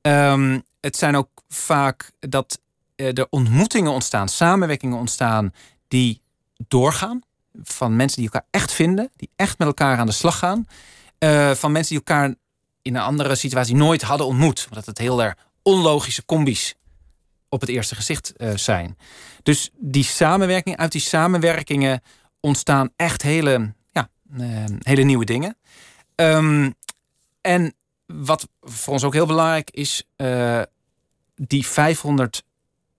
Ehm, 0.00 0.60
het 0.80 0.96
zijn 0.96 1.16
ook 1.16 1.28
vaak 1.48 2.10
dat 2.18 2.60
eh, 2.96 3.18
er 3.18 3.26
ontmoetingen 3.30 3.92
ontstaan, 3.92 4.28
samenwerkingen 4.28 4.98
ontstaan 4.98 5.54
die 5.88 6.20
doorgaan. 6.68 7.22
Van 7.62 7.96
mensen 7.96 8.22
die 8.22 8.30
elkaar 8.30 8.48
echt 8.50 8.72
vinden, 8.72 9.10
die 9.16 9.30
echt 9.36 9.58
met 9.58 9.68
elkaar 9.68 9.98
aan 9.98 10.06
de 10.06 10.12
slag 10.12 10.38
gaan. 10.38 10.68
Eh, 11.18 11.50
van 11.50 11.72
mensen 11.72 11.96
die 11.96 12.04
elkaar 12.06 12.34
in 12.82 12.94
een 12.94 13.02
andere 13.02 13.34
situatie 13.34 13.74
nooit 13.74 14.02
hadden 14.02 14.26
ontmoet. 14.26 14.66
Omdat 14.68 14.86
het 14.86 14.98
heel 14.98 15.22
erg 15.22 15.34
onlogische 15.62 16.24
combi's 16.24 16.74
op 17.48 17.60
het 17.60 17.70
eerste 17.70 17.94
gezicht 17.94 18.32
eh, 18.36 18.56
zijn. 18.56 18.98
Dus 19.42 19.70
die 19.76 20.04
samenwerking, 20.04 20.76
uit 20.76 20.92
die 20.92 21.00
samenwerkingen 21.00 22.02
ontstaan 22.40 22.90
echt 22.96 23.22
hele, 23.22 23.74
ja, 23.90 24.08
hele 24.82 25.02
nieuwe 25.02 25.24
dingen. 25.24 25.56
Ehm, 26.14 26.70
en 27.40 27.74
wat 28.06 28.48
voor 28.60 28.92
ons 28.92 29.04
ook 29.04 29.14
heel 29.14 29.26
belangrijk 29.26 29.70
is, 29.70 30.02
die 31.38 31.66
500 31.66 32.44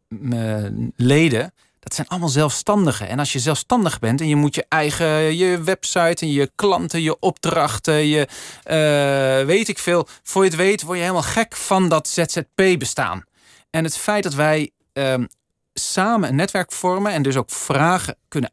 eh, 0.07 0.65
leden, 0.95 1.53
dat 1.79 1.93
zijn 1.93 2.07
allemaal 2.07 2.29
zelfstandigen. 2.29 3.07
En 3.07 3.19
als 3.19 3.33
je 3.33 3.39
zelfstandig 3.39 3.99
bent 3.99 4.21
en 4.21 4.27
je 4.27 4.35
moet 4.35 4.55
je 4.55 4.65
eigen 4.69 5.37
je 5.37 5.63
website 5.63 6.25
en 6.25 6.31
je 6.31 6.51
klanten, 6.55 7.01
je 7.01 7.19
opdrachten, 7.19 8.07
je 8.07 8.27
eh, 8.63 9.45
weet 9.45 9.67
ik 9.67 9.79
veel, 9.79 10.07
voor 10.23 10.43
je 10.43 10.49
het 10.49 10.57
weet 10.57 10.81
word 10.81 10.97
je 10.97 11.03
helemaal 11.03 11.23
gek 11.23 11.55
van 11.55 11.89
dat 11.89 12.07
ZZP-bestaan. 12.07 13.23
En 13.69 13.83
het 13.83 13.97
feit 13.97 14.23
dat 14.23 14.33
wij 14.33 14.71
ehm, 14.93 15.25
samen 15.73 16.29
een 16.29 16.35
netwerk 16.35 16.71
vormen 16.71 17.11
en 17.11 17.21
dus 17.21 17.35
ook 17.35 17.51
vragen 17.51 18.15
kunnen 18.27 18.51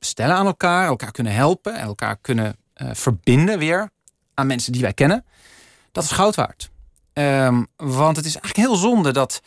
stellen 0.00 0.36
aan 0.36 0.46
elkaar, 0.46 0.86
elkaar 0.86 1.12
kunnen 1.12 1.32
helpen 1.32 1.74
en 1.74 1.86
elkaar 1.86 2.16
kunnen 2.20 2.56
eh, 2.74 2.90
verbinden 2.92 3.58
weer 3.58 3.90
aan 4.34 4.46
mensen 4.46 4.72
die 4.72 4.82
wij 4.82 4.92
kennen, 4.92 5.24
dat 5.92 6.04
is 6.04 6.10
goud 6.10 6.34
waard. 6.34 6.70
Ehm, 7.16 7.62
want 7.76 8.16
het 8.16 8.26
is 8.26 8.36
eigenlijk 8.36 8.68
heel 8.68 8.76
zonde 8.76 9.12
dat, 9.12 9.40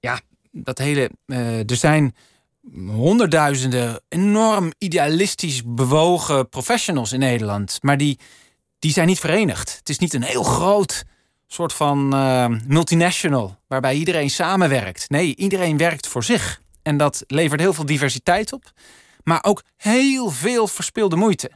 ja, 0.00 0.20
dat 0.50 0.78
hele. 0.78 1.10
eh, 1.26 1.70
er 1.70 1.76
zijn 1.76 2.14
honderdduizenden 2.86 4.00
enorm 4.08 4.72
idealistisch 4.78 5.62
bewogen 5.64 6.48
professionals 6.48 7.12
in 7.12 7.18
Nederland, 7.18 7.78
maar 7.82 7.96
die, 7.96 8.18
die 8.78 8.92
zijn 8.92 9.06
niet 9.06 9.18
verenigd. 9.20 9.76
Het 9.78 9.88
is 9.88 9.98
niet 9.98 10.14
een 10.14 10.22
heel 10.22 10.42
groot 10.42 11.04
soort 11.46 11.72
van 11.72 12.14
eh, 12.14 12.48
multinational 12.66 13.56
waarbij 13.66 13.94
iedereen 13.94 14.30
samenwerkt. 14.30 15.10
Nee, 15.10 15.36
iedereen 15.36 15.76
werkt 15.76 16.08
voor 16.08 16.24
zich. 16.24 16.60
En 16.82 16.96
dat 16.96 17.24
levert 17.26 17.60
heel 17.60 17.74
veel 17.74 17.86
diversiteit 17.86 18.52
op, 18.52 18.72
maar 19.24 19.44
ook 19.44 19.62
heel 19.76 20.30
veel 20.30 20.66
verspilde 20.66 21.16
moeite. 21.16 21.50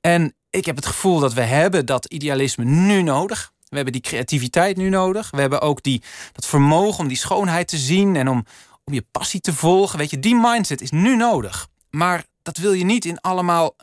En 0.00 0.34
ik 0.50 0.64
heb 0.66 0.76
het 0.76 0.86
gevoel 0.86 1.18
dat 1.18 1.32
we 1.32 1.40
hebben 1.40 1.86
dat 1.86 2.04
idealisme 2.04 2.64
nu 2.64 3.02
nodig. 3.02 3.52
We 3.74 3.82
hebben 3.82 4.00
die 4.00 4.10
creativiteit 4.10 4.76
nu 4.76 4.88
nodig. 4.88 5.30
We 5.30 5.40
hebben 5.40 5.60
ook 5.60 5.82
die, 5.82 6.02
dat 6.32 6.46
vermogen 6.46 7.00
om 7.00 7.08
die 7.08 7.16
schoonheid 7.16 7.68
te 7.68 7.76
zien 7.76 8.16
en 8.16 8.28
om, 8.28 8.44
om 8.84 8.94
je 8.94 9.06
passie 9.10 9.40
te 9.40 9.52
volgen. 9.52 9.98
Weet 9.98 10.10
je, 10.10 10.18
die 10.18 10.36
mindset 10.36 10.80
is 10.80 10.90
nu 10.90 11.16
nodig. 11.16 11.68
Maar 11.90 12.24
dat 12.42 12.56
wil 12.56 12.72
je 12.72 12.84
niet 12.84 13.04
in 13.04 13.20
allemaal 13.20 13.76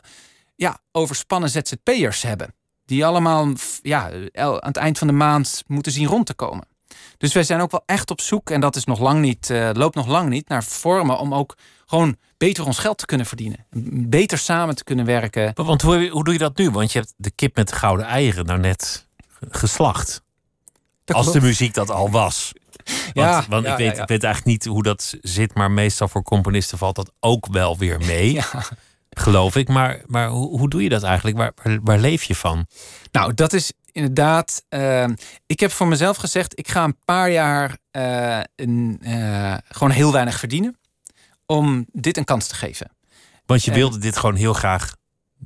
ja, 0.56 0.78
overspannen 0.92 1.50
ZZP'ers 1.50 2.22
hebben. 2.22 2.54
Die 2.84 3.06
allemaal 3.06 3.52
ja, 3.82 4.10
aan 4.32 4.58
het 4.60 4.76
eind 4.76 4.98
van 4.98 5.06
de 5.06 5.12
maand 5.12 5.62
moeten 5.66 5.92
zien 5.92 6.06
rond 6.06 6.26
te 6.26 6.34
komen. 6.34 6.66
Dus 7.18 7.32
wij 7.32 7.42
zijn 7.42 7.60
ook 7.60 7.70
wel 7.70 7.82
echt 7.86 8.10
op 8.10 8.20
zoek, 8.20 8.50
en 8.50 8.60
dat 8.60 8.76
is 8.76 8.84
nog 8.84 8.98
lang 8.98 9.20
niet, 9.20 9.50
eh, 9.50 9.70
loopt 9.72 9.94
nog 9.94 10.06
lang 10.06 10.28
niet, 10.28 10.48
naar 10.48 10.64
vormen 10.64 11.18
om 11.18 11.34
ook 11.34 11.56
gewoon 11.86 12.16
beter 12.36 12.66
ons 12.66 12.78
geld 12.78 12.98
te 12.98 13.06
kunnen 13.06 13.26
verdienen. 13.26 13.66
Beter 14.08 14.38
samen 14.38 14.76
te 14.76 14.84
kunnen 14.84 15.04
werken. 15.04 15.52
Want 15.54 15.82
hoe, 15.82 16.08
hoe 16.08 16.24
doe 16.24 16.32
je 16.32 16.38
dat 16.38 16.56
nu? 16.56 16.70
Want 16.70 16.92
je 16.92 16.98
hebt 16.98 17.14
de 17.16 17.30
kip 17.30 17.56
met 17.56 17.68
de 17.68 17.74
gouden 17.74 18.06
eieren 18.06 18.46
nou 18.46 18.60
net 18.60 19.08
geslacht. 19.50 20.22
Als 21.06 21.32
de 21.32 21.40
muziek 21.40 21.74
dat 21.74 21.90
al 21.90 22.10
was. 22.10 22.52
Want, 22.84 23.14
Ja, 23.14 23.44
want 23.48 23.64
ja, 23.64 23.72
ik, 23.72 23.78
weet, 23.78 23.96
ja, 23.96 24.02
ik 24.02 24.08
weet 24.08 24.24
eigenlijk 24.24 24.52
niet 24.54 24.64
hoe 24.72 24.82
dat 24.82 25.14
zit, 25.22 25.54
maar 25.54 25.70
meestal 25.70 26.08
voor 26.08 26.22
componisten 26.22 26.78
valt 26.78 26.96
dat 26.96 27.12
ook 27.20 27.46
wel 27.46 27.78
weer 27.78 27.98
mee. 27.98 28.40
Geloof 29.10 29.56
ik. 29.56 29.68
Maar, 29.68 30.02
maar 30.06 30.28
hoe, 30.28 30.58
hoe 30.58 30.68
doe 30.68 30.82
je 30.82 30.88
dat 30.88 31.02
eigenlijk? 31.02 31.36
Waar, 31.36 31.52
waar, 31.62 31.78
waar 31.82 31.98
leef 31.98 32.22
je 32.22 32.34
van? 32.34 32.66
Nou, 33.12 33.34
dat 33.34 33.52
is 33.52 33.72
inderdaad. 33.92 34.64
eh, 34.68 35.08
ik 35.46 35.60
heb 35.60 35.70
voor 35.72 35.88
mezelf 35.88 36.16
gezegd: 36.16 36.58
ik 36.58 36.68
ga 36.68 36.84
een 36.84 36.98
paar 37.04 37.30
jaar 37.30 37.78
eh, 37.90 38.40
een, 38.56 38.98
eh, 39.02 39.54
gewoon 39.68 39.90
heel 39.92 40.12
weinig 40.12 40.38
verdienen. 40.38 40.76
Om 41.46 41.86
dit 41.92 42.16
een 42.16 42.24
kans 42.24 42.46
te 42.46 42.54
geven. 42.54 42.90
Want 43.46 43.64
je 43.64 43.72
wilde 43.72 43.98
dit 43.98 44.16
gewoon 44.16 44.34
heel 44.34 44.52
graag 44.52 44.94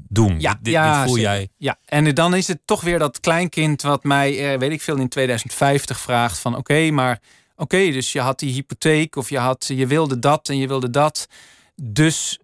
doen. 0.09 0.41
Ja, 0.41 0.59
dit, 0.61 0.77
voel 0.77 1.15
zeker. 1.15 1.21
jij. 1.21 1.49
Ja, 1.57 1.79
en 1.85 2.15
dan 2.15 2.35
is 2.35 2.49
het 2.49 2.61
toch 2.65 2.81
weer 2.81 2.99
dat 2.99 3.21
kleinkind 3.21 3.83
wat 3.83 4.05
mij, 4.05 4.53
eh, 4.53 4.59
weet 4.59 4.71
ik 4.71 4.83
veel, 4.83 4.97
in 4.97 5.09
2050 5.09 6.01
vraagt 6.01 6.39
van 6.39 6.57
oké, 6.57 6.91
maar 6.91 7.21
oké, 7.57 7.91
dus 7.91 8.13
je 8.13 8.21
had 8.21 8.39
die 8.39 8.53
hypotheek 8.53 9.17
of 9.17 9.31
je, 9.31 9.39
had, 9.39 9.65
je 9.67 9.87
wilde 9.87 10.19
dat 10.19 10.49
en 10.49 10.57
je 10.59 10.69
wilde 10.69 10.91
dat. 10.91 11.27
Dus 11.75 12.39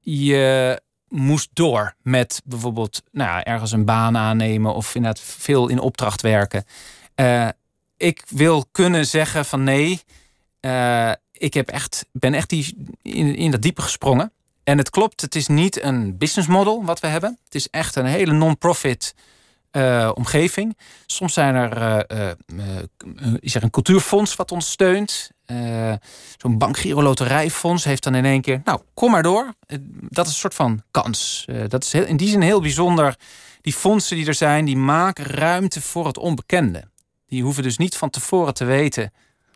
je 0.00 0.82
moest 1.08 1.48
door 1.52 1.94
met 2.02 2.42
bijvoorbeeld 2.44 3.02
nou 3.12 3.30
ja, 3.30 3.44
ergens 3.44 3.72
een 3.72 3.84
baan 3.84 4.16
aannemen 4.16 4.74
of 4.74 4.94
inderdaad 4.94 5.20
veel 5.20 5.68
in 5.68 5.78
opdracht 5.78 6.22
werken. 6.22 6.64
Eh, 7.14 7.48
ik 7.96 8.22
wil 8.28 8.66
kunnen 8.72 9.06
zeggen 9.06 9.44
van 9.44 9.62
nee, 9.62 10.02
eh, 10.60 11.12
ik 11.32 11.54
heb 11.54 11.68
echt, 11.68 12.06
ben 12.12 12.34
echt 12.34 12.48
die, 12.48 12.76
in, 13.02 13.36
in 13.36 13.50
dat 13.50 13.62
diepe 13.62 13.82
gesprongen. 13.82 14.32
En 14.64 14.78
het 14.78 14.90
klopt, 14.90 15.20
het 15.20 15.34
is 15.34 15.46
niet 15.46 15.82
een 15.82 16.18
business 16.18 16.48
model 16.48 16.84
wat 16.84 17.00
we 17.00 17.06
hebben. 17.06 17.38
Het 17.44 17.54
is 17.54 17.68
echt 17.70 17.96
een 17.96 18.06
hele 18.06 18.32
non-profit 18.32 19.14
eh, 19.70 20.10
omgeving. 20.14 20.78
Soms 21.06 21.32
zijn 21.32 21.54
er, 21.54 22.06
eh, 22.06 22.30
eh, 22.30 22.36
is 23.38 23.54
er 23.54 23.62
een 23.62 23.70
cultuurfonds 23.70 24.36
wat 24.36 24.52
ons 24.52 24.70
steunt. 24.70 25.30
Zo'n 26.36 26.58
bankgiro 26.58 27.02
loterijfonds 27.02 27.84
heeft 27.84 28.02
dan 28.02 28.14
in 28.14 28.24
één 28.24 28.40
keer... 28.40 28.60
nou, 28.64 28.80
kom 28.94 29.10
maar 29.10 29.22
door. 29.22 29.54
Dat 30.08 30.26
is 30.26 30.32
een 30.32 30.38
soort 30.38 30.54
van 30.54 30.82
kans. 30.90 31.44
Dat 31.68 31.84
is 31.84 31.92
heel, 31.92 32.04
in 32.04 32.16
die 32.16 32.28
zin 32.28 32.40
heel 32.40 32.60
bijzonder. 32.60 33.16
Die 33.60 33.72
fondsen 33.72 34.16
die 34.16 34.26
er 34.26 34.34
zijn, 34.34 34.64
die 34.64 34.76
maken 34.76 35.24
ruimte 35.24 35.80
voor 35.80 36.06
het 36.06 36.18
onbekende. 36.18 36.84
Die 37.26 37.42
hoeven 37.42 37.62
dus 37.62 37.76
niet 37.76 37.96
van 37.96 38.10
tevoren 38.10 38.54
te 38.54 38.64
weten 38.64 39.12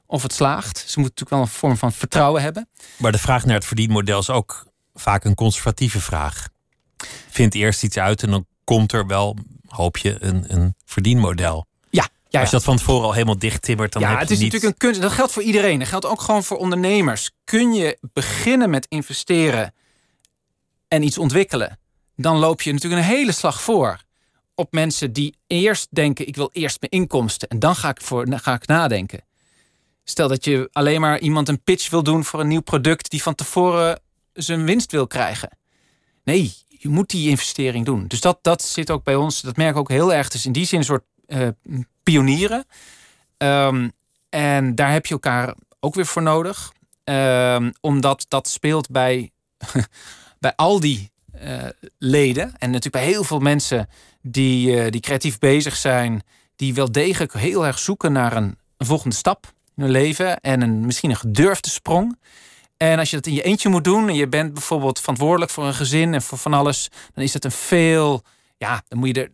of 0.07 0.23
het 0.23 0.33
slaagt. 0.33 0.79
Ze 0.79 1.01
moeten 1.01 1.03
natuurlijk 1.03 1.31
wel 1.31 1.40
een 1.40 1.49
vorm 1.49 1.77
van 1.77 1.92
vertrouwen 1.92 2.42
hebben. 2.42 2.68
Maar 2.97 3.12
de 3.12 3.18
vraag 3.18 3.44
naar 3.44 3.55
het 3.55 3.64
verdienmodel 3.64 4.18
is 4.18 4.31
ook 4.31 4.68
vaak 5.01 5.25
een 5.25 5.35
conservatieve 5.35 6.01
vraag. 6.01 6.49
Vind 7.31 7.55
eerst 7.55 7.83
iets 7.83 7.99
uit 7.99 8.23
en 8.23 8.31
dan 8.31 8.47
komt 8.65 8.93
er 8.93 9.07
wel, 9.07 9.37
hoop 9.67 9.97
je, 9.97 10.17
een, 10.21 10.45
een 10.49 10.75
verdienmodel. 10.85 11.67
Ja, 12.31 12.41
Als 12.41 12.51
je 12.51 12.57
dat 12.57 12.65
van 12.65 12.77
tevoren 12.77 13.07
al 13.07 13.13
helemaal 13.13 13.39
dicht 13.39 13.63
timmert, 13.63 13.93
dan 13.93 14.03
ja, 14.03 14.11
heb 14.11 14.19
het 14.19 14.31
is 14.31 14.39
niet... 14.39 14.53
natuurlijk 14.53 14.73
een 14.73 14.89
kunst. 14.89 15.01
Dat 15.01 15.13
geldt 15.13 15.33
voor 15.33 15.43
iedereen. 15.43 15.79
Dat 15.79 15.89
geldt 15.89 16.07
ook 16.07 16.21
gewoon 16.21 16.45
voor 16.45 16.57
ondernemers. 16.57 17.31
Kun 17.45 17.73
je 17.73 17.99
beginnen 18.13 18.71
met 18.71 18.87
investeren 18.89 19.75
en 20.89 21.03
iets 21.03 21.19
ontwikkelen, 21.19 21.79
dan 22.17 22.37
loop 22.37 22.63
je 22.63 22.73
natuurlijk 22.73 23.03
een 23.03 23.09
hele 23.09 23.33
slag 23.33 23.63
voor 23.63 24.01
op 24.55 24.73
mensen 24.73 25.13
die 25.13 25.37
eerst 25.47 25.89
denken: 25.91 26.27
ik 26.27 26.37
wil 26.37 26.51
eerst 26.53 26.81
mijn 26.81 26.93
inkomsten 26.93 27.49
en 27.49 27.59
dan 27.59 27.77
ga 27.77 27.89
ik, 27.89 28.01
voor, 28.01 28.27
dan 28.27 28.39
ga 28.41 28.55
ik 28.55 28.66
nadenken. 28.66 29.25
Stel 30.05 30.29
dat 30.29 30.45
je 30.45 30.68
alleen 30.72 31.01
maar 31.01 31.18
iemand 31.18 31.49
een 31.49 31.62
pitch 31.62 31.91
wil 31.91 32.03
doen 32.03 32.25
voor 32.25 32.41
een 32.41 32.49
nieuw 32.49 32.61
product 32.61 33.11
die 33.11 33.22
van 33.22 33.35
tevoren 33.35 34.01
zijn 34.43 34.64
winst 34.64 34.93
wil 34.93 35.07
krijgen. 35.07 35.59
Nee, 36.24 36.55
je 36.68 36.89
moet 36.89 37.11
die 37.11 37.28
investering 37.28 37.84
doen. 37.84 38.07
Dus 38.07 38.20
dat, 38.20 38.39
dat 38.43 38.62
zit 38.62 38.91
ook 38.91 39.05
bij 39.05 39.14
ons. 39.14 39.41
Dat 39.41 39.57
merk 39.57 39.70
ik 39.70 39.76
ook 39.76 39.89
heel 39.89 40.12
erg. 40.12 40.28
Dus 40.28 40.47
in 40.47 40.53
die 40.53 40.66
zin 40.66 40.78
een 40.78 40.84
soort 40.84 41.05
eh, 41.26 41.49
pionieren. 42.03 42.64
Ehm, 43.36 43.89
en 44.28 44.74
daar 44.74 44.93
heb 44.93 45.07
je 45.07 45.14
elkaar 45.14 45.55
ook 45.80 45.95
weer 45.95 46.07
voor 46.07 46.22
nodig. 46.22 46.72
Ehm, 47.05 47.70
omdat 47.80 48.26
dat 48.28 48.49
speelt 48.49 48.91
bij, 48.91 49.30
bij 50.41 50.53
al 50.57 50.80
die 50.80 51.11
eh, 51.32 51.64
leden. 51.99 52.45
En 52.45 52.70
natuurlijk 52.70 53.05
bij 53.05 53.05
heel 53.05 53.24
veel 53.24 53.39
mensen 53.39 53.89
die, 54.22 54.80
eh, 54.80 54.91
die 54.91 55.01
creatief 55.01 55.39
bezig 55.39 55.76
zijn. 55.76 56.22
Die 56.57 56.74
wel 56.74 56.93
degelijk 56.93 57.32
heel 57.32 57.66
erg 57.66 57.78
zoeken 57.78 58.12
naar 58.12 58.36
een, 58.36 58.59
een 58.76 58.86
volgende 58.86 59.16
stap. 59.16 59.53
in 59.76 59.82
hun 59.82 59.93
leven 59.93 60.41
en 60.41 60.61
een, 60.61 60.86
misschien 60.86 61.11
een 61.11 61.16
gedurfde 61.16 61.70
sprong. 61.70 62.18
En 62.79 62.99
als 62.99 63.11
je 63.11 63.16
dat 63.16 63.26
in 63.26 63.33
je 63.33 63.43
eentje 63.43 63.68
moet 63.68 63.85
doen 63.85 64.09
en 64.09 64.14
je 64.14 64.29
bent 64.29 64.53
bijvoorbeeld 64.53 65.01
verantwoordelijk 65.01 65.51
voor 65.51 65.66
een 65.66 65.74
gezin 65.74 66.14
en 66.14 66.22
voor 66.22 66.39
van 66.39 66.55
alles, 66.55 66.91
dan 67.14 67.24
is 67.24 67.33
het 67.35 67.45
een 67.45 67.51
veel, 67.51 68.22
ja, 68.57 68.83
dan 68.89 68.99
moet 68.99 69.16
je 69.16 69.22
er, 69.22 69.31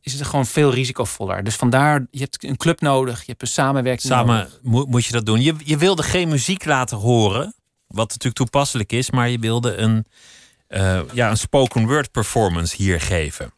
is 0.00 0.12
het 0.12 0.26
gewoon 0.26 0.46
veel 0.46 0.72
risicovoller. 0.72 1.44
Dus 1.44 1.54
vandaar, 1.54 2.06
je 2.10 2.20
hebt 2.20 2.44
een 2.44 2.56
club 2.56 2.80
nodig, 2.80 3.18
je 3.18 3.30
hebt 3.30 3.42
een 3.42 3.48
samenwerking 3.48 4.12
Samen 4.12 4.50
moet 4.62 5.04
je 5.04 5.12
dat 5.12 5.26
doen. 5.26 5.40
Je, 5.40 5.54
je 5.64 5.76
wilde 5.76 6.02
geen 6.02 6.28
muziek 6.28 6.64
laten 6.64 6.96
horen, 6.96 7.54
wat 7.86 8.08
natuurlijk 8.08 8.36
toepasselijk 8.36 8.92
is, 8.92 9.10
maar 9.10 9.28
je 9.28 9.38
wilde 9.38 9.76
een, 9.76 10.06
uh, 10.68 11.00
ja, 11.12 11.30
een 11.30 11.36
spoken 11.36 11.86
word 11.86 12.10
performance 12.10 12.76
hier 12.76 13.00
geven. 13.00 13.52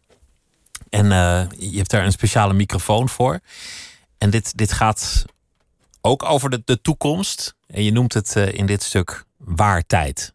En 0.89 1.05
uh, 1.05 1.43
je 1.59 1.77
hebt 1.77 1.91
daar 1.91 2.05
een 2.05 2.13
speciale 2.13 2.53
microfoon 2.53 3.09
voor. 3.09 3.41
En 4.19 4.31
dit, 4.31 4.57
dit 4.57 4.73
gaat 4.73 5.25
ook 6.01 6.25
over 6.25 6.51
de, 6.51 6.63
de 6.65 6.81
toekomst. 6.81 7.55
En 7.67 7.85
je 7.85 7.93
noemt 7.93 8.15
het 8.15 8.35
uh, 8.37 8.53
in 8.53 8.67
dit 8.67 8.83
stuk 8.83 9.25
waartijd. 9.37 10.35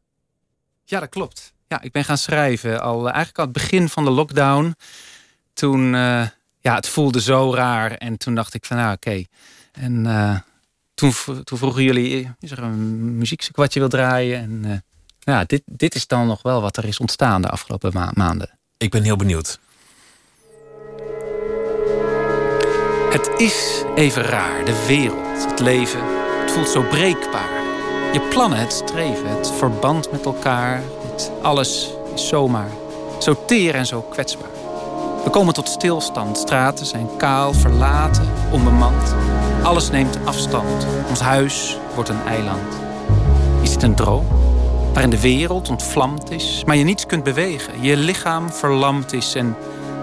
Ja, 0.85 0.99
dat 0.99 1.09
klopt. 1.09 1.53
Ja, 1.67 1.81
ik 1.81 1.91
ben 1.91 2.03
gaan 2.03 2.17
schrijven 2.17 2.81
al 2.81 3.05
eigenlijk 3.05 3.37
al 3.37 3.43
het 3.43 3.53
begin 3.53 3.89
van 3.89 4.03
de 4.03 4.09
lockdown. 4.09 4.75
Toen, 5.53 5.93
uh, 5.93 6.27
ja, 6.59 6.75
het 6.75 6.87
voelde 6.87 7.21
zo 7.21 7.53
raar. 7.53 7.91
En 7.91 8.17
toen 8.17 8.35
dacht 8.35 8.53
ik 8.53 8.65
van, 8.65 8.77
nou 8.77 8.93
oké. 8.93 9.09
Okay. 9.09 9.27
En 9.71 10.05
uh, 10.05 10.39
toen, 10.93 11.13
toen 11.43 11.57
vroegen 11.57 11.83
jullie, 11.83 12.31
is 12.39 12.51
er 12.51 12.59
een 12.59 13.17
muziekstuk 13.17 13.55
wat 13.55 13.73
je 13.73 13.79
wil 13.79 13.89
draaien? 13.89 14.39
En 14.39 14.83
ja, 15.19 15.43
dit, 15.43 15.61
dit 15.65 15.95
is 15.95 16.07
dan 16.07 16.27
nog 16.27 16.41
wel 16.41 16.61
wat 16.61 16.77
er 16.77 16.85
is 16.85 16.99
ontstaan 16.99 17.41
de 17.41 17.49
afgelopen 17.49 17.93
ma 17.93 18.11
maanden. 18.13 18.49
Ik 18.77 18.91
ben 18.91 19.03
heel 19.03 19.15
benieuwd. 19.15 19.59
Het 23.15 23.29
is 23.37 23.83
even 23.95 24.21
raar, 24.21 24.65
de 24.65 24.85
wereld, 24.87 25.45
het 25.49 25.59
leven. 25.59 25.99
Het 26.41 26.51
voelt 26.51 26.69
zo 26.69 26.81
breekbaar. 26.81 27.49
Je 28.13 28.21
plannen, 28.29 28.59
het 28.59 28.73
streven, 28.73 29.29
het 29.29 29.51
verband 29.57 30.11
met 30.11 30.25
elkaar. 30.25 30.81
Het 31.11 31.31
alles 31.41 31.93
is 32.13 32.27
zomaar. 32.27 32.69
Zo 33.19 33.35
teer 33.45 33.75
en 33.75 33.85
zo 33.85 34.01
kwetsbaar. 34.01 34.49
We 35.23 35.29
komen 35.29 35.53
tot 35.53 35.67
stilstand. 35.67 36.37
Straten 36.37 36.85
zijn 36.85 37.09
kaal, 37.17 37.53
verlaten, 37.53 38.29
onbemand. 38.51 39.15
Alles 39.63 39.89
neemt 39.89 40.17
afstand. 40.23 40.87
Ons 41.09 41.19
huis 41.19 41.77
wordt 41.93 42.09
een 42.09 42.25
eiland. 42.27 42.73
Is 43.61 43.71
dit 43.71 43.83
een 43.83 43.95
droom? 43.95 44.25
Waarin 44.93 45.09
de 45.09 45.21
wereld 45.21 45.69
ontvlamd 45.69 46.31
is, 46.31 46.63
maar 46.65 46.75
je 46.75 46.83
niets 46.83 47.05
kunt 47.05 47.23
bewegen. 47.23 47.81
Je 47.81 47.97
lichaam 47.97 48.51
verlamd 48.51 49.13
is 49.13 49.35
en 49.35 49.55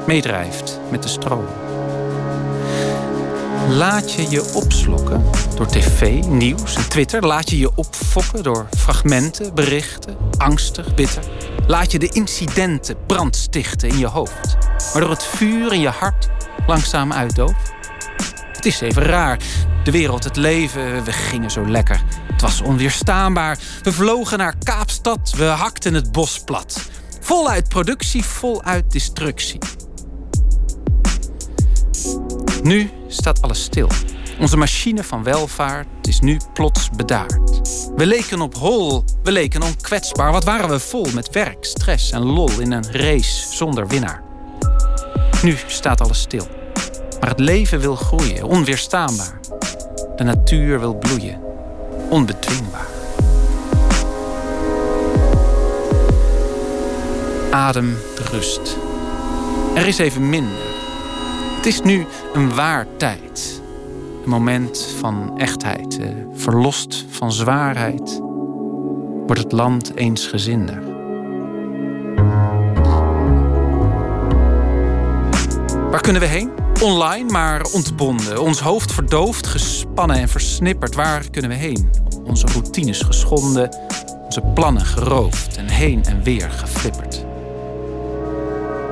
meedrijft 0.06 0.80
met 0.90 1.02
de 1.02 1.08
stroom. 1.08 1.46
Laat 3.72 4.12
je 4.12 4.30
je 4.30 4.52
opslokken 4.54 5.24
door 5.54 5.66
tv, 5.66 6.24
nieuws 6.24 6.74
en 6.74 6.88
Twitter? 6.88 7.26
Laat 7.26 7.50
je 7.50 7.58
je 7.58 7.70
opfokken 7.74 8.42
door 8.42 8.68
fragmenten, 8.76 9.54
berichten, 9.54 10.16
angstig, 10.36 10.94
bitter? 10.94 11.22
Laat 11.66 11.92
je 11.92 11.98
de 11.98 12.08
incidenten 12.08 12.96
brandstichten 13.06 13.88
in 13.88 13.98
je 13.98 14.06
hoofd, 14.06 14.56
waardoor 14.92 15.10
het 15.10 15.24
vuur 15.24 15.72
in 15.72 15.80
je 15.80 15.88
hart 15.88 16.28
langzaam 16.66 17.12
uitdooft? 17.12 17.72
Het 18.52 18.66
is 18.66 18.80
even 18.80 19.02
raar. 19.02 19.38
De 19.84 19.90
wereld, 19.90 20.24
het 20.24 20.36
leven, 20.36 21.04
we 21.04 21.12
gingen 21.12 21.50
zo 21.50 21.68
lekker. 21.68 22.02
Het 22.32 22.40
was 22.40 22.60
onweerstaanbaar. 22.60 23.58
We 23.82 23.92
vlogen 23.92 24.38
naar 24.38 24.54
Kaapstad, 24.64 25.34
we 25.36 25.44
hakten 25.44 25.94
het 25.94 26.12
bos 26.12 26.38
plat. 26.44 26.88
Voluit 27.20 27.68
productie, 27.68 28.24
voluit 28.24 28.90
destructie. 28.90 29.58
Nu 32.62 32.90
staat 33.08 33.42
alles 33.42 33.62
stil. 33.62 33.88
Onze 34.40 34.56
machine 34.56 35.04
van 35.04 35.22
welvaart 35.22 35.86
is 36.02 36.20
nu 36.20 36.40
plots 36.52 36.90
bedaard. 36.90 37.40
We 37.96 38.06
leken 38.06 38.40
op 38.40 38.54
hol, 38.54 39.04
we 39.22 39.32
leken 39.32 39.62
onkwetsbaar. 39.62 40.32
Wat 40.32 40.44
waren 40.44 40.68
we 40.68 40.78
vol 40.78 41.06
met 41.14 41.30
werk, 41.30 41.64
stress 41.64 42.10
en 42.10 42.22
lol 42.22 42.60
in 42.60 42.72
een 42.72 42.92
race 42.92 43.54
zonder 43.54 43.86
winnaar. 43.86 44.22
Nu 45.42 45.56
staat 45.66 46.00
alles 46.00 46.20
stil. 46.20 46.46
Maar 47.20 47.28
het 47.28 47.40
leven 47.40 47.80
wil 47.80 47.96
groeien, 47.96 48.44
onweerstaanbaar. 48.44 49.40
De 50.16 50.24
natuur 50.24 50.80
wil 50.80 50.94
bloeien, 50.94 51.40
onbedwingbaar. 52.08 52.86
Adem 57.50 57.96
de 58.16 58.22
rust. 58.30 58.76
Er 59.74 59.86
is 59.86 59.98
even 59.98 60.28
minder. 60.28 60.71
Het 61.62 61.72
is 61.72 61.82
nu 61.82 62.06
een 62.32 62.54
waar 62.54 62.86
tijd. 62.96 63.62
Een 64.24 64.30
moment 64.30 64.94
van 64.98 65.38
echtheid. 65.38 65.98
Eh, 65.98 66.08
verlost 66.34 67.04
van 67.08 67.32
zwaarheid. 67.32 68.20
Wordt 69.26 69.42
het 69.42 69.52
land 69.52 69.96
eensgezinder. 69.96 70.82
Waar 75.90 76.00
kunnen 76.00 76.22
we 76.22 76.28
heen? 76.28 76.50
Online, 76.80 77.30
maar 77.30 77.62
ontbonden. 77.72 78.40
Ons 78.40 78.60
hoofd 78.60 78.92
verdoofd, 78.92 79.46
gespannen 79.46 80.16
en 80.16 80.28
versnipperd. 80.28 80.94
Waar 80.94 81.30
kunnen 81.30 81.50
we 81.50 81.56
heen? 81.56 81.90
Onze 82.24 82.46
routines 82.46 83.00
geschonden. 83.00 83.76
Onze 84.24 84.40
plannen 84.54 84.86
geroofd 84.86 85.56
en 85.56 85.68
heen 85.68 86.04
en 86.04 86.22
weer 86.22 86.50
geflipperd. 86.50 87.24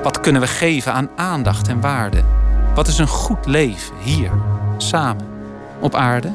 Wat 0.02 0.20
kunnen 0.20 0.42
we 0.42 0.48
geven 0.48 0.92
aan 0.92 1.10
aandacht 1.16 1.68
en 1.68 1.80
waarde? 1.80 2.39
Wat 2.74 2.88
is 2.88 2.98
een 2.98 3.08
goed 3.08 3.46
leven 3.46 3.94
hier, 4.02 4.30
samen, 4.76 5.26
op 5.80 5.94
aarde? 5.94 6.32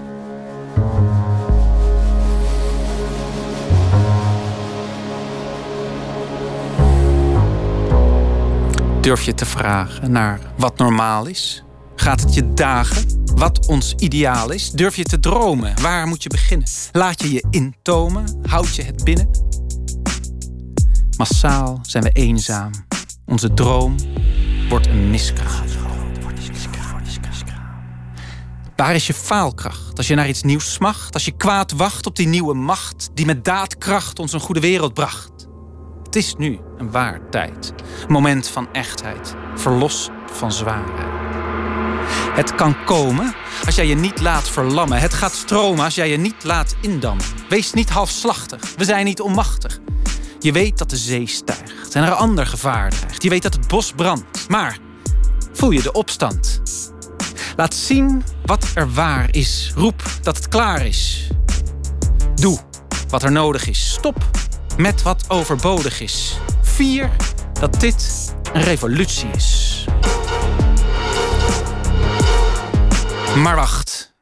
Durf 9.02 9.22
je 9.22 9.34
te 9.34 9.46
vragen 9.46 10.12
naar 10.12 10.40
wat 10.58 10.78
normaal 10.78 11.26
is? 11.26 11.64
Gaat 11.96 12.22
het 12.22 12.34
je 12.34 12.54
dagen 12.54 13.24
wat 13.36 13.68
ons 13.68 13.94
ideaal 13.98 14.52
is? 14.52 14.72
Durf 14.72 14.96
je 14.96 15.04
te 15.04 15.20
dromen? 15.20 15.82
Waar 15.82 16.08
moet 16.08 16.24
je 16.24 16.30
beginnen? 16.30 16.68
Laat 16.92 17.22
je 17.22 17.32
je 17.32 17.44
intomen? 17.50 18.40
Houd 18.46 18.76
je 18.76 18.84
het 18.84 19.04
binnen? 19.04 19.30
Massaal 21.18 21.80
zijn 21.82 22.04
we 22.04 22.10
eenzaam. 22.10 22.72
Onze 23.26 23.54
droom 23.54 23.96
wordt 24.70 24.88
een 24.88 25.10
miskraam. 25.10 25.65
Waar 28.76 28.96
is 28.96 29.08
je 29.08 29.14
faalkracht 29.14 29.98
als 29.98 30.08
je 30.08 30.16
naar 30.16 30.28
iets 30.28 30.44
nieuws 30.44 30.74
smacht? 30.74 31.14
Als 31.14 31.26
je 31.26 31.32
kwaad 31.32 31.72
wacht 31.72 32.06
op 32.06 32.16
die 32.16 32.28
nieuwe 32.28 32.54
macht 32.54 33.10
die 33.14 33.26
met 33.26 33.46
daadkracht 33.46 34.20
ons 34.20 34.34
een 34.34 34.40
goede 34.40 34.60
wereld 34.60 34.94
bracht? 34.94 35.48
Het 36.04 36.16
is 36.16 36.36
nu 36.38 36.60
een 36.78 36.92
waar 36.92 37.30
tijd. 37.30 37.74
Moment 38.08 38.48
van 38.48 38.68
echtheid, 38.72 39.36
verlost 39.56 40.10
van 40.32 40.52
zwaarheid. 40.52 41.08
Het 42.36 42.56
kan 42.56 42.84
komen 42.86 43.34
als 43.66 43.76
jij 43.76 43.88
je 43.88 43.96
niet 43.96 44.22
laat 44.22 44.50
verlammen. 44.50 45.00
Het 45.00 45.14
gaat 45.14 45.34
stromen 45.34 45.84
als 45.84 45.96
jij 45.96 46.10
je 46.10 46.18
niet 46.18 46.44
laat 46.44 46.76
indammen. 46.82 47.26
Wees 47.50 47.74
niet 47.74 47.90
halfslachtig. 47.90 48.76
We 48.78 48.84
zijn 48.84 49.06
niet 49.06 49.22
onmachtig. 49.22 49.80
Je 50.40 50.52
weet 50.52 50.78
dat 50.78 50.90
de 50.90 50.98
zee 50.98 51.28
stijgt 51.28 51.96
en 51.96 52.04
er 52.04 52.14
ander 52.14 52.48
gevaar 52.48 52.90
dreigt. 52.90 53.24
Je 53.24 53.30
weet 53.30 53.44
dat 53.44 53.54
het 53.54 53.68
bos 53.68 53.92
brandt. 53.92 54.50
Maar 54.50 54.78
voel 55.54 55.72
je 55.72 55.82
de 55.82 55.92
opstand? 55.92 56.62
Laat 57.56 57.74
zien 57.74 58.24
wat 58.46 58.72
er 58.74 58.94
waar 58.94 59.28
is. 59.32 59.72
Roep 59.76 60.04
dat 60.22 60.36
het 60.36 60.48
klaar 60.48 60.86
is. 60.86 61.28
Doe 62.36 62.60
wat 63.10 63.24
er 63.24 63.32
nodig 63.32 63.68
is. 63.68 63.92
Stop 63.94 64.30
met 64.78 65.02
wat 65.02 65.30
overbodig 65.30 66.02
is. 66.02 66.38
Vier 66.62 67.12
dat 67.60 67.80
dit 67.80 68.34
een 68.54 68.62
revolutie 68.62 69.30
is. 69.30 69.86
Maar 73.36 73.56
wacht. 73.56 74.16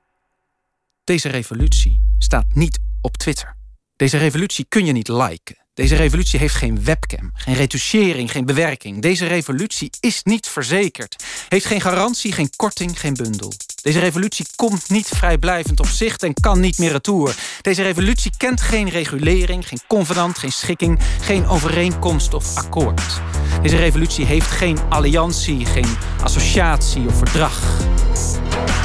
Deze 1.04 1.30
revolutie 1.30 2.02
staat 2.18 2.46
niet 2.54 2.80
op 3.02 3.18
Twitter. 3.18 3.56
Deze 3.96 4.18
revolutie 4.18 4.66
kun 4.70 4.86
je 4.86 4.92
niet 4.92 5.08
liken. 5.08 5.63
Deze 5.74 5.96
revolutie 5.96 6.40
heeft 6.40 6.56
geen 6.56 6.84
webcam, 6.84 7.32
geen 7.34 7.56
retouchering, 7.56 8.32
geen 8.32 8.46
bewerking. 8.46 9.02
Deze 9.02 9.28
revolutie 9.28 9.90
is 10.00 10.24
niet 10.24 10.48
verzekerd. 10.48 11.24
Heeft 11.50 11.66
geen 11.66 11.82
garantie, 11.82 12.32
geen 12.32 12.50
korting, 12.56 13.00
geen 13.00 13.14
bundel. 13.14 13.54
Deze 13.82 14.00
revolutie 14.00 14.46
komt 14.56 14.90
niet 14.90 15.08
vrijblijvend 15.08 15.80
op 15.80 15.86
zicht 15.86 16.24
en 16.24 16.34
kan 16.34 16.60
niet 16.60 16.78
meer 16.78 16.92
retour. 16.92 17.36
Deze 17.62 17.82
revolutie 17.82 18.32
kent 18.38 18.62
geen 18.62 18.90
regulering, 18.90 19.68
geen 19.68 19.82
convenant, 19.88 20.38
geen 20.38 20.52
schikking, 20.52 21.00
geen 21.22 21.48
overeenkomst 21.48 22.34
of 22.34 22.58
akkoord. 22.58 23.22
Deze 23.62 23.78
revolutie 23.78 24.26
heeft 24.26 24.52
geen 24.52 24.78
alliantie, 24.90 25.66
geen 25.66 25.98
associatie 26.24 27.08
of 27.08 27.18
verdrag. 27.18 27.78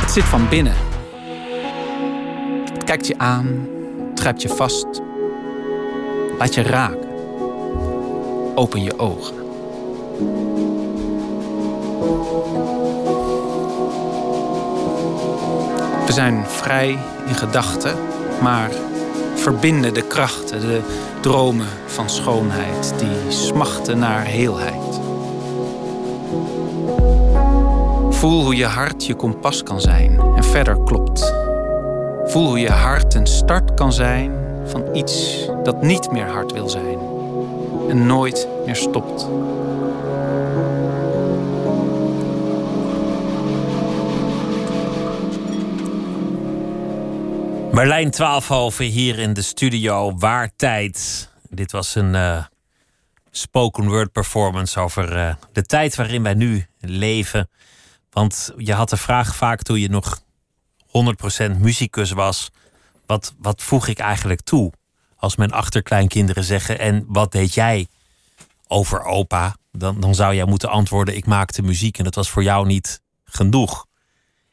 Het 0.01 0.11
zit 0.11 0.24
van 0.24 0.49
binnen. 0.49 0.76
Het 2.74 2.84
kijkt 2.84 3.07
je 3.07 3.18
aan, 3.18 3.68
het 4.14 4.43
je 4.43 4.49
vast 4.49 5.07
Laat 6.39 6.55
je 6.55 6.62
raken. 6.62 7.09
Open 8.55 8.82
je 8.82 8.99
ogen. 8.99 9.34
We 16.07 16.12
zijn 16.12 16.45
vrij 16.47 16.99
in 17.26 17.34
gedachten, 17.34 17.95
maar 18.43 18.70
verbinden 19.34 19.95
de 19.95 20.07
krachten, 20.07 20.61
de 20.61 20.80
dromen 21.20 21.66
van 21.86 22.11
schoonheid 22.11 22.95
die 22.99 23.32
smachten 23.32 23.99
naar 23.99 24.24
heelheid. 24.24 25.01
Voel 28.11 28.43
hoe 28.43 28.57
je 28.57 28.66
hart 28.66 29.07
je 29.07 29.14
kompas 29.14 29.62
kan 29.62 29.80
zijn 29.80 30.20
en 30.36 30.45
verder 30.45 30.82
klopt. 30.82 31.34
Voel 32.24 32.47
hoe 32.47 32.61
je 32.61 32.70
hart 32.70 33.14
een 33.14 33.26
start 33.26 33.74
kan 33.74 33.93
zijn 33.93 34.32
van 34.64 34.84
iets 34.93 35.47
dat 35.72 35.82
niet 35.82 36.10
meer 36.10 36.28
hard 36.28 36.52
wil 36.52 36.68
zijn 36.68 36.98
en 37.88 38.06
nooit 38.06 38.48
meer 38.64 38.76
stopt. 38.76 39.28
Marlijn 47.72 48.10
Twaalfhoven 48.10 48.84
hier 48.84 49.18
in 49.18 49.32
de 49.32 49.42
studio 49.42 50.14
Waar 50.16 50.50
Tijd. 50.56 51.28
Dit 51.50 51.72
was 51.72 51.94
een 51.94 52.14
uh, 52.14 52.44
spoken 53.30 53.88
word 53.88 54.12
performance 54.12 54.80
over 54.80 55.16
uh, 55.16 55.34
de 55.52 55.62
tijd 55.62 55.96
waarin 55.96 56.22
wij 56.22 56.34
nu 56.34 56.66
leven. 56.80 57.50
Want 58.10 58.52
je 58.56 58.72
had 58.72 58.90
de 58.90 58.96
vraag 58.96 59.36
vaak 59.36 59.62
toen 59.62 59.80
je 59.80 59.88
nog 59.88 60.20
100% 61.56 61.58
muzikus 61.58 62.10
was. 62.10 62.50
Wat, 63.06 63.34
wat 63.38 63.62
voeg 63.62 63.86
ik 63.86 63.98
eigenlijk 63.98 64.40
toe? 64.40 64.72
Als 65.18 65.36
mijn 65.36 65.52
achterkleinkinderen 65.52 66.44
zeggen: 66.44 66.78
En 66.78 67.04
wat 67.08 67.32
deed 67.32 67.54
jij 67.54 67.88
over 68.66 69.04
opa? 69.04 69.56
Dan, 69.72 70.00
dan 70.00 70.14
zou 70.14 70.34
jij 70.34 70.44
moeten 70.44 70.68
antwoorden: 70.68 71.16
Ik 71.16 71.26
maakte 71.26 71.62
muziek 71.62 71.98
en 71.98 72.04
dat 72.04 72.14
was 72.14 72.30
voor 72.30 72.42
jou 72.42 72.66
niet 72.66 73.00
genoeg. 73.24 73.86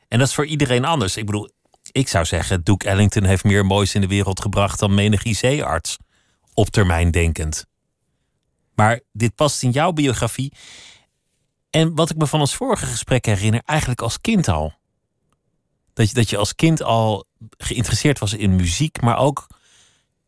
En 0.07 0.19
dat 0.19 0.27
is 0.27 0.35
voor 0.35 0.45
iedereen 0.45 0.85
anders. 0.85 1.17
Ik 1.17 1.25
bedoel, 1.25 1.49
ik 1.91 2.07
zou 2.07 2.25
zeggen: 2.25 2.63
Duke 2.63 2.87
Ellington 2.87 3.23
heeft 3.23 3.43
meer 3.43 3.65
moois 3.65 3.95
in 3.95 4.01
de 4.01 4.07
wereld 4.07 4.41
gebracht 4.41 4.79
dan 4.79 4.93
menig 4.93 5.23
IC-arts. 5.23 5.97
Op 6.53 6.69
termijn 6.69 7.11
denkend. 7.11 7.65
Maar 8.75 8.99
dit 9.11 9.35
past 9.35 9.63
in 9.63 9.71
jouw 9.71 9.91
biografie. 9.91 10.53
En 11.69 11.95
wat 11.95 12.09
ik 12.09 12.17
me 12.17 12.27
van 12.27 12.39
ons 12.39 12.55
vorige 12.55 12.85
gesprek 12.85 13.25
herinner, 13.25 13.61
eigenlijk 13.65 14.01
als 14.01 14.21
kind 14.21 14.47
al. 14.47 14.73
Dat 15.93 16.09
je, 16.09 16.13
dat 16.13 16.29
je 16.29 16.37
als 16.37 16.55
kind 16.55 16.81
al 16.81 17.25
geïnteresseerd 17.57 18.19
was 18.19 18.33
in 18.33 18.55
muziek, 18.55 19.01
maar 19.01 19.17
ook 19.17 19.47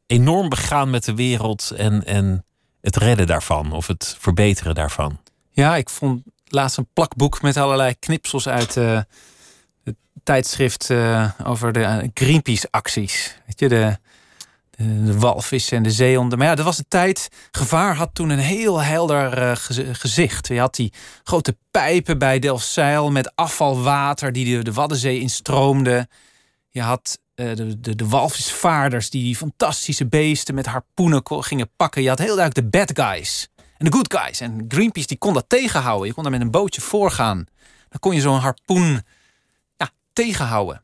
enorm 0.08 0.50
begaan 0.50 0.90
met 0.90 1.06
de 1.06 1.16
wereld 1.16 1.72
en, 1.72 2.06
en 2.06 2.46
het 2.82 2.96
redden 2.96 3.28
daarvan 3.28 3.72
of 3.72 3.88
het 3.88 4.16
verbeteren 4.20 4.76
daarvan. 4.76 5.20
Ja, 5.52 5.76
ik 5.76 5.90
vond 5.90 6.24
laatst 6.46 6.78
een 6.78 6.90
plakboek 6.94 7.42
met 7.42 7.58
allerlei 7.58 8.00
knipsels 8.00 8.48
uit 8.48 8.76
uh, 8.76 9.02
het 9.84 9.96
tijdschrift 10.24 10.90
uh, 10.90 11.30
over 11.44 11.74
de 11.74 12.12
Greenpeace-acties. 12.14 13.36
Weet 13.46 13.60
je, 13.60 13.68
de, 13.68 13.98
de 14.78 15.20
walvissen 15.20 15.78
en 15.78 15.84
de 15.84 15.92
zeehonden. 15.92 16.38
Maar 16.38 16.48
ja, 16.48 16.56
dat 16.56 16.66
was 16.66 16.78
een 16.78 16.86
tijd. 16.88 17.30
Gevaar 17.52 17.96
had 17.96 18.10
toen 18.14 18.30
een 18.30 18.40
heel 18.40 18.82
helder 18.82 19.58
gezicht. 19.92 20.48
Je 20.48 20.60
had 20.60 20.76
die 20.76 20.94
grote 21.24 21.58
pijpen 21.72 22.18
bij 22.18 22.40
Delfzijl 22.40 23.12
met 23.12 23.32
afvalwater 23.36 24.32
die 24.32 24.64
de 24.64 24.74
Waddenzee 24.74 25.20
instroomde. 25.20 26.08
Je 26.70 26.82
had 26.82 27.20
uh, 27.40 27.56
de, 27.56 27.80
de, 27.80 27.96
de 27.96 28.08
walvisvaarders 28.08 29.10
die 29.10 29.24
die 29.24 29.36
fantastische 29.36 30.08
beesten 30.08 30.56
met 30.56 30.66
harpoenen 30.66 31.22
gingen 31.24 31.70
pakken. 31.76 32.02
Je 32.02 32.10
had 32.10 32.18
heel 32.18 32.36
duidelijk 32.36 32.72
de 32.72 32.78
bad 32.78 32.92
guys 32.94 33.48
en 33.78 33.86
de 33.86 33.92
good 33.92 34.14
guys. 34.18 34.42
En 34.42 34.66
Greenpeace 34.68 35.08
die 35.08 35.18
kon 35.18 35.34
dat 35.34 35.46
tegenhouden. 35.48 36.08
Je 36.08 36.14
kon 36.14 36.24
daar 36.24 36.32
met 36.32 36.42
een 36.42 36.52
bootje 36.52 36.82
voorgaan. 36.82 37.46
Dan 37.90 38.00
kon 38.00 38.16
je 38.16 38.22
zo'n 38.22 38.40
harpoen 38.40 39.02
ja, 39.78 39.90
tegenhouden 40.14 40.82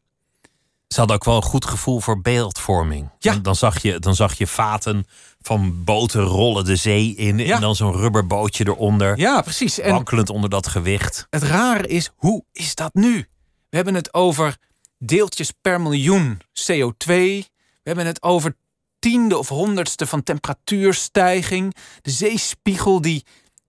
ze 0.94 1.00
hadden 1.00 1.16
ook 1.18 1.24
wel 1.24 1.36
een 1.36 1.42
goed 1.42 1.66
gevoel 1.66 2.00
voor 2.00 2.22
beeldvorming. 2.22 3.10
Ja. 3.20 3.36
Dan, 3.36 3.56
zag 3.56 3.82
je, 3.82 4.00
dan 4.00 4.16
zag 4.16 4.34
je 4.34 4.48
vaten 4.48 5.06
van 5.42 5.84
boten 5.84 6.22
rollen 6.22 6.66
de 6.66 6.76
zee 6.76 7.16
in. 7.16 7.40
En 7.40 7.62
dan 7.62 7.76
zo'n 7.76 7.96
rubberbootje 7.96 8.68
eronder. 8.68 9.18
Ja, 9.18 9.42
precies. 9.42 9.80
En 9.80 9.92
wankelend 9.92 10.30
onder 10.30 10.50
dat 10.50 10.68
gewicht. 10.68 11.28
Het 11.30 11.44
rare 11.44 11.88
is, 11.88 12.12
hoe 12.16 12.44
is 12.52 12.76
dat 12.76 12.94
nu? 12.94 13.28
We 13.70 13.76
hebben 13.76 13.96
het 13.96 14.14
over 14.14 14.58
deeltjes 15.06 15.52
per 15.62 15.82
miljoen 15.82 16.42
CO2. 16.42 17.06
We 17.06 17.46
hebben 17.84 18.06
het 18.06 18.24
over 18.24 18.56
tiende 19.00 19.38
of 19.38 19.48
honderdste 19.48 20.08
van 20.08 20.24
temperatuurstijging. 20.24 21.76
De 22.02 22.12
zeespiegel 22.12 23.02
die 23.02 23.26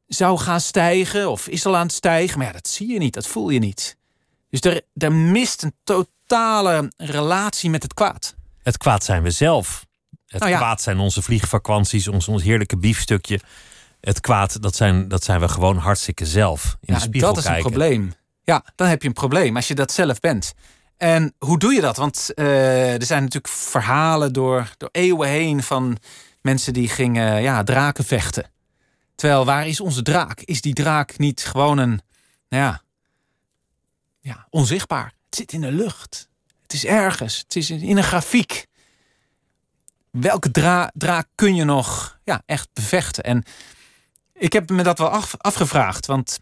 zou 0.07 0.39
gaan 0.39 0.61
stijgen 0.61 1.31
of 1.31 1.49
is 1.49 1.67
al 1.67 1.77
aan 1.77 1.87
het 1.87 1.93
stijgen. 1.95 2.39
Maar 2.39 2.47
ja, 2.47 2.53
dat 2.53 2.69
zie 2.69 2.93
je 2.93 2.99
niet, 2.99 3.15
dat 3.15 3.27
voel 3.27 3.51
je 3.51 3.59
niet. 3.59 3.97
Dus 4.51 4.61
er, 4.61 4.83
er 4.95 5.13
mist 5.13 5.63
een 5.63 5.75
totale 5.85 6.93
relatie 6.97 7.71
met 7.71 7.83
het 7.83 7.95
kwaad. 7.95 8.35
Het 8.63 8.77
kwaad 8.77 9.05
zijn 9.05 9.23
we 9.23 9.31
zelf. 9.31 9.87
Het 10.27 10.43
nou 10.43 10.57
kwaad 10.57 10.83
zijn 10.83 10.99
onze 10.99 11.23
vliegvakanties, 11.23 12.09
ons, 12.09 12.29
ons 12.29 12.43
heerlijke 12.43 12.77
biefstukje. 12.77 13.41
Het 14.01 14.21
kwaad, 14.21 14.63
dat 14.63 14.77
zijn, 14.77 15.09
dat 15.09 15.25
zijn 15.25 15.41
we 15.41 15.49
gewoon 15.49 15.77
hartstikke 15.77 16.27
zelf. 16.27 16.77
In 16.81 16.93
ja, 16.93 16.95
de 16.95 17.01
spiegel 17.01 17.35
dat 17.35 17.45
is 17.45 17.51
een 17.51 17.61
probleem. 17.61 18.15
Ja, 18.43 18.65
dan 18.75 18.89
heb 18.89 19.03
je 19.03 19.09
een 19.09 19.15
probleem 19.15 19.57
als 19.57 19.69
je 19.69 19.75
dat 19.75 19.93
zelf 19.93 20.21
bent. 20.21 20.55
En 20.97 21.35
hoe 21.39 21.59
doe 21.59 21.73
je 21.73 21.81
dat? 21.81 21.97
Want 21.97 22.31
uh, 22.35 22.95
er 22.95 23.05
zijn 23.05 23.23
natuurlijk 23.23 23.55
verhalen 23.55 24.33
door, 24.33 24.71
door 24.77 24.89
eeuwen 24.93 25.29
heen 25.29 25.63
van 25.63 25.99
mensen 26.41 26.73
die 26.73 26.89
gingen 26.89 27.43
ja, 27.43 27.63
draken 27.63 28.05
vechten. 28.05 28.51
Terwijl, 29.15 29.45
waar 29.45 29.67
is 29.67 29.81
onze 29.81 30.03
draak? 30.03 30.41
Is 30.41 30.61
die 30.61 30.75
draak 30.75 31.19
niet 31.19 31.45
gewoon 31.45 31.79
een, 31.79 32.01
nou 32.49 32.63
ja, 32.63 32.83
ja, 34.21 34.47
onzichtbaar? 34.51 35.13
Het 35.27 35.35
zit 35.35 35.53
in 35.53 35.61
de 35.61 35.73
lucht. 35.73 36.29
Het 36.63 36.73
is 36.73 36.85
ergens. 36.85 37.39
Het 37.39 37.57
is 37.57 37.71
in 37.71 37.97
een 37.97 38.03
grafiek. 38.03 38.67
Welke 40.11 40.51
dra 40.51 40.91
draak 40.95 41.27
kun 41.35 41.55
je 41.55 41.65
nog 41.65 42.19
ja, 42.25 42.43
echt 42.47 42.69
bevechten? 42.73 43.25
En 43.25 43.45
ik 44.33 44.53
heb 44.53 44.71
me 44.71 44.83
dat 44.83 44.99
wel 44.99 45.09
af, 45.09 45.35
afgevraagd. 45.39 46.07
Want 46.07 46.41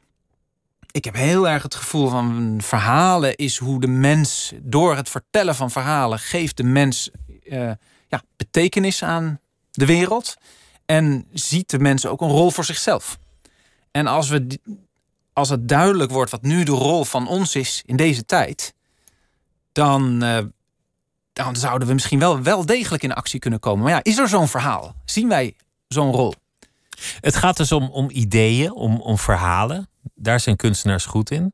ik 0.92 1.04
heb 1.04 1.14
heel 1.14 1.48
erg 1.48 1.62
het 1.62 1.74
gevoel 1.74 2.08
van 2.08 2.58
verhalen 2.62 3.36
is 3.36 3.58
hoe 3.58 3.80
de 3.80 3.86
mens 3.86 4.52
door 4.62 4.96
het 4.96 5.08
vertellen 5.08 5.54
van 5.54 5.70
verhalen 5.70 6.18
geeft 6.18 6.56
de 6.56 6.62
mens 6.62 7.10
uh, 7.44 7.70
ja, 8.08 8.22
betekenis 8.36 9.02
aan 9.02 9.40
de 9.70 9.86
wereld. 9.86 10.36
En 10.86 11.26
ziet 11.32 11.70
de 11.70 11.78
mens 11.78 12.06
ook 12.06 12.20
een 12.20 12.28
rol 12.28 12.50
voor 12.50 12.64
zichzelf. 12.64 13.18
En 13.90 14.06
als, 14.06 14.28
we, 14.28 14.58
als 15.32 15.48
het 15.48 15.68
duidelijk 15.68 16.10
wordt 16.10 16.30
wat 16.30 16.42
nu 16.42 16.64
de 16.64 16.72
rol 16.72 17.04
van 17.04 17.28
ons 17.28 17.54
is 17.54 17.82
in 17.86 17.96
deze 17.96 18.24
tijd, 18.24 18.74
dan, 19.72 20.24
uh, 20.24 20.38
dan 21.32 21.56
zouden 21.56 21.88
we 21.88 21.94
misschien 21.94 22.18
wel, 22.18 22.42
wel 22.42 22.66
degelijk 22.66 23.02
in 23.02 23.12
actie 23.12 23.40
kunnen 23.40 23.60
komen. 23.60 23.82
Maar 23.82 23.92
ja, 23.92 24.02
is 24.02 24.18
er 24.18 24.28
zo'n 24.28 24.48
verhaal? 24.48 24.94
Zien 25.04 25.28
wij 25.28 25.56
zo'n 25.88 26.12
rol? 26.12 26.34
Het 27.20 27.36
gaat 27.36 27.56
dus 27.56 27.72
om, 27.72 27.88
om 27.90 28.10
ideeën, 28.10 28.72
om, 28.72 29.00
om 29.00 29.18
verhalen. 29.18 29.88
Daar 30.14 30.40
zijn 30.40 30.56
kunstenaars 30.56 31.04
goed 31.04 31.30
in. 31.30 31.52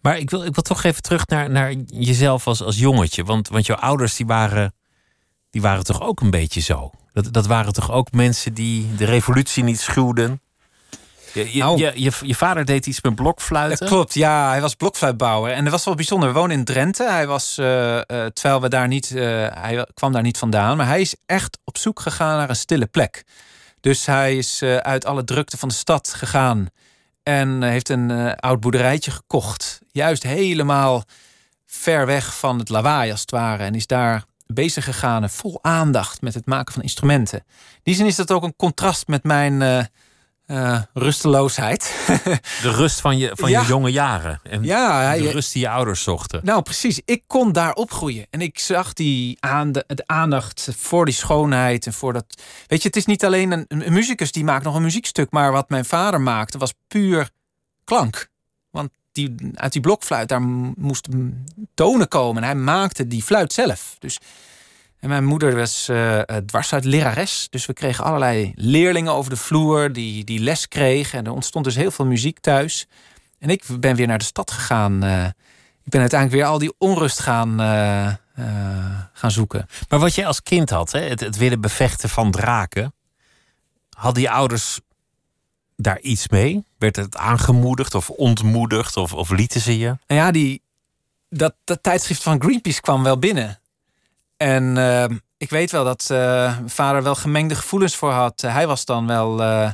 Maar 0.00 0.18
ik 0.18 0.30
wil, 0.30 0.44
ik 0.44 0.54
wil 0.54 0.62
toch 0.62 0.82
even 0.82 1.02
terug 1.02 1.26
naar, 1.26 1.50
naar 1.50 1.72
jezelf 1.86 2.46
als, 2.46 2.62
als 2.62 2.78
jongetje. 2.78 3.24
Want, 3.24 3.48
want 3.48 3.66
jouw 3.66 3.76
ouders 3.76 4.16
die 4.16 4.26
waren, 4.26 4.74
die 5.50 5.62
waren 5.62 5.84
toch 5.84 6.00
ook 6.00 6.20
een 6.20 6.30
beetje 6.30 6.60
zo? 6.60 6.90
Dat, 7.12 7.32
dat 7.32 7.46
waren 7.46 7.72
toch 7.72 7.90
ook 7.90 8.12
mensen 8.12 8.54
die 8.54 8.94
de 8.94 9.04
revolutie 9.04 9.64
niet 9.64 9.80
schuwden? 9.80 10.40
Je, 11.32 11.52
je, 11.52 11.58
nou, 11.58 11.78
je, 11.78 11.92
je, 11.94 12.12
je, 12.22 12.34
vader 12.34 12.64
deed 12.64 12.86
iets 12.86 13.00
met 13.00 13.14
blokfluiten. 13.14 13.78
Dat 13.78 13.88
klopt, 13.88 14.14
ja. 14.14 14.48
Hij 14.48 14.60
was 14.60 14.74
blokfluitbouwer. 14.74 15.52
En 15.52 15.62
dat 15.62 15.72
was 15.72 15.84
wel 15.84 15.94
bijzonder. 15.94 16.28
We 16.28 16.38
wonen 16.38 16.56
in 16.56 16.64
Drenthe. 16.64 17.10
Hij 17.10 17.26
was, 17.26 17.58
uh, 17.58 17.66
uh, 17.66 18.00
terwijl 18.06 18.60
we 18.60 18.68
daar 18.68 18.88
niet, 18.88 19.10
uh, 19.10 19.22
hij 19.50 19.86
kwam 19.94 20.12
daar 20.12 20.22
niet 20.22 20.38
vandaan. 20.38 20.76
Maar 20.76 20.86
hij 20.86 21.00
is 21.00 21.16
echt 21.26 21.58
op 21.64 21.78
zoek 21.78 22.00
gegaan 22.00 22.36
naar 22.36 22.48
een 22.48 22.56
stille 22.56 22.86
plek. 22.86 23.24
Dus 23.80 24.06
hij 24.06 24.36
is 24.36 24.62
uit 24.62 25.04
alle 25.04 25.24
drukte 25.24 25.58
van 25.58 25.68
de 25.68 25.74
stad 25.74 26.14
gegaan. 26.16 26.68
En 27.22 27.62
heeft 27.62 27.88
een 27.88 28.34
oud 28.36 28.60
boerderijtje 28.60 29.10
gekocht. 29.10 29.80
Juist 29.90 30.22
helemaal 30.22 31.04
ver 31.66 32.06
weg 32.06 32.38
van 32.38 32.58
het 32.58 32.68
lawaai 32.68 33.10
als 33.10 33.20
het 33.20 33.30
ware. 33.30 33.62
En 33.62 33.74
is 33.74 33.86
daar 33.86 34.24
bezig 34.46 34.84
gegaan 34.84 35.30
vol 35.30 35.58
aandacht 35.62 36.20
met 36.20 36.34
het 36.34 36.46
maken 36.46 36.72
van 36.74 36.82
instrumenten. 36.82 37.38
In 37.38 37.80
die 37.82 37.94
zin 37.94 38.06
is 38.06 38.16
dat 38.16 38.30
ook 38.30 38.42
een 38.42 38.56
contrast 38.56 39.06
met 39.08 39.22
mijn 39.22 39.88
uh, 40.52 40.80
rusteloosheid. 40.92 42.04
de 42.62 42.70
rust 42.70 43.00
van 43.00 43.18
je, 43.18 43.30
van 43.34 43.50
je 43.50 43.64
jonge 43.66 43.90
jaren. 43.90 44.40
En 44.42 44.62
ja, 44.62 45.14
de 45.16 45.30
rust 45.30 45.52
die 45.52 45.62
je 45.62 45.68
ouders 45.68 46.02
zochten. 46.02 46.40
Nou, 46.42 46.62
precies. 46.62 47.00
Ik 47.04 47.22
kon 47.26 47.52
daar 47.52 47.74
opgroeien. 47.74 48.26
En 48.30 48.40
ik 48.40 48.58
zag 48.58 48.92
die 48.92 49.36
aan 49.40 49.72
de, 49.72 49.84
aandacht 50.06 50.68
voor 50.76 51.04
die 51.04 51.14
schoonheid. 51.14 51.86
En 51.86 51.92
voor 51.92 52.12
dat. 52.12 52.42
Weet 52.66 52.82
je, 52.82 52.88
het 52.88 52.96
is 52.96 53.06
niet 53.06 53.24
alleen 53.24 53.52
een, 53.52 53.64
een 53.68 53.92
muzikus 53.92 54.32
die 54.32 54.44
maakt 54.44 54.64
nog 54.64 54.74
een 54.74 54.82
muziekstuk. 54.82 55.30
Maar 55.30 55.52
wat 55.52 55.68
mijn 55.68 55.84
vader 55.84 56.20
maakte 56.20 56.58
was 56.58 56.74
puur 56.88 57.30
klank. 57.84 58.28
Want 58.70 58.90
die, 59.12 59.34
uit 59.54 59.72
die 59.72 59.82
blokfluit, 59.82 60.28
daar 60.28 60.42
moest 60.42 61.08
tonen 61.74 62.08
komen. 62.08 62.42
En 62.42 62.48
hij 62.48 62.58
maakte 62.58 63.06
die 63.06 63.22
fluit 63.22 63.52
zelf. 63.52 63.96
Dus 63.98 64.18
en 65.02 65.08
mijn 65.08 65.24
moeder 65.24 65.56
was 65.56 65.88
uh, 65.90 66.20
dwars 66.20 66.72
uit 66.72 66.84
lerares. 66.84 67.46
Dus 67.50 67.66
we 67.66 67.72
kregen 67.72 68.04
allerlei 68.04 68.52
leerlingen 68.54 69.12
over 69.12 69.30
de 69.30 69.36
vloer 69.36 69.92
die, 69.92 70.24
die 70.24 70.40
les 70.40 70.68
kregen. 70.68 71.18
En 71.18 71.24
er 71.24 71.32
ontstond 71.32 71.64
dus 71.64 71.74
heel 71.74 71.90
veel 71.90 72.06
muziek 72.06 72.38
thuis. 72.40 72.86
En 73.38 73.48
ik 73.48 73.64
ben 73.80 73.96
weer 73.96 74.06
naar 74.06 74.18
de 74.18 74.24
stad 74.24 74.50
gegaan. 74.50 75.04
Uh, 75.04 75.24
ik 75.82 75.90
ben 75.90 76.00
uiteindelijk 76.00 76.40
weer 76.40 76.50
al 76.50 76.58
die 76.58 76.74
onrust 76.78 77.20
gaan, 77.20 77.60
eh, 77.60 78.06
eh, 78.06 78.14
gaan 79.12 79.30
zoeken. 79.30 79.66
Maar 79.88 79.98
wat 79.98 80.14
jij 80.14 80.26
als 80.26 80.42
kind 80.42 80.70
had, 80.70 80.92
hè, 80.92 81.00
het, 81.00 81.20
het 81.20 81.36
willen 81.36 81.60
bevechten 81.60 82.08
van 82.08 82.30
draken. 82.30 82.94
Hadden 83.90 84.22
je 84.22 84.30
ouders 84.30 84.80
daar 85.76 86.00
iets 86.00 86.28
mee? 86.28 86.64
Werd 86.78 86.96
het 86.96 87.16
aangemoedigd 87.16 87.94
of 87.94 88.10
ontmoedigd 88.10 88.96
of, 88.96 89.12
of 89.12 89.30
lieten 89.30 89.60
ze 89.60 89.78
je? 89.78 89.86
Nou 89.86 90.20
ja, 90.20 90.30
die, 90.30 90.62
dat, 91.28 91.54
dat 91.64 91.82
tijdschrift 91.82 92.22
van 92.22 92.42
Greenpeace 92.42 92.80
kwam 92.80 93.02
wel 93.02 93.18
binnen. 93.18 93.61
En 94.42 94.76
eh, 94.78 95.16
ik 95.36 95.50
weet 95.50 95.70
wel 95.70 95.84
dat 95.84 96.04
mijn 96.08 96.70
vader 96.70 97.02
wel 97.02 97.14
gemengde 97.14 97.54
gevoelens 97.54 97.96
voor 97.96 98.10
had. 98.10 98.40
hij 98.40 98.66
was 98.66 98.84
dan 98.84 99.06
wel 99.06 99.42
eh, 99.42 99.70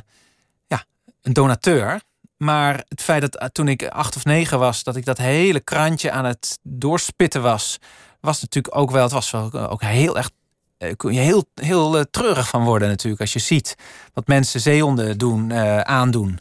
ja, 0.67 0.83
een 1.21 1.33
donateur. 1.33 2.01
Maar 2.37 2.83
het 2.87 3.01
feit 3.01 3.21
dat 3.21 3.35
eh, 3.35 3.47
toen 3.47 3.67
ik 3.67 3.87
acht 3.87 4.15
of 4.15 4.25
negen 4.25 4.59
was, 4.59 4.83
dat 4.83 4.95
ik 4.95 5.05
dat 5.05 5.17
hele 5.17 5.59
krantje 5.59 6.11
aan 6.11 6.25
het 6.25 6.59
doorspitten 6.63 7.41
was, 7.41 7.77
was 8.21 8.41
natuurlijk 8.41 8.75
ook 8.75 8.91
wel. 8.91 9.03
Het 9.03 9.11
was 9.11 9.31
wel 9.31 9.53
ook 9.53 9.81
heel 9.81 10.17
eh, 10.17 10.95
Kun 10.95 11.13
je 11.13 11.19
heel, 11.19 11.43
heel 11.53 12.09
treurig 12.09 12.47
van 12.47 12.63
worden, 12.63 12.87
natuurlijk. 12.87 13.21
Als 13.21 13.33
je 13.33 13.39
ziet 13.39 13.75
wat 14.13 14.27
mensen 14.27 14.59
zeehonden 14.59 15.17
doen, 15.17 15.53
aandoen. 15.85 16.39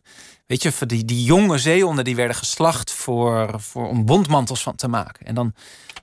Weet 0.49 0.63
je, 0.63 0.87
die, 0.87 1.05
die 1.05 1.25
jonge 1.25 1.59
zeehonden 1.59 2.05
die 2.05 2.17
werden 2.17 2.37
geslacht 2.37 2.93
voor, 2.93 3.61
voor, 3.61 3.89
om 3.89 4.05
bondmantels 4.05 4.63
van 4.63 4.75
te 4.75 4.89
maken. 4.89 5.27
En 5.27 5.35
dan 5.35 5.55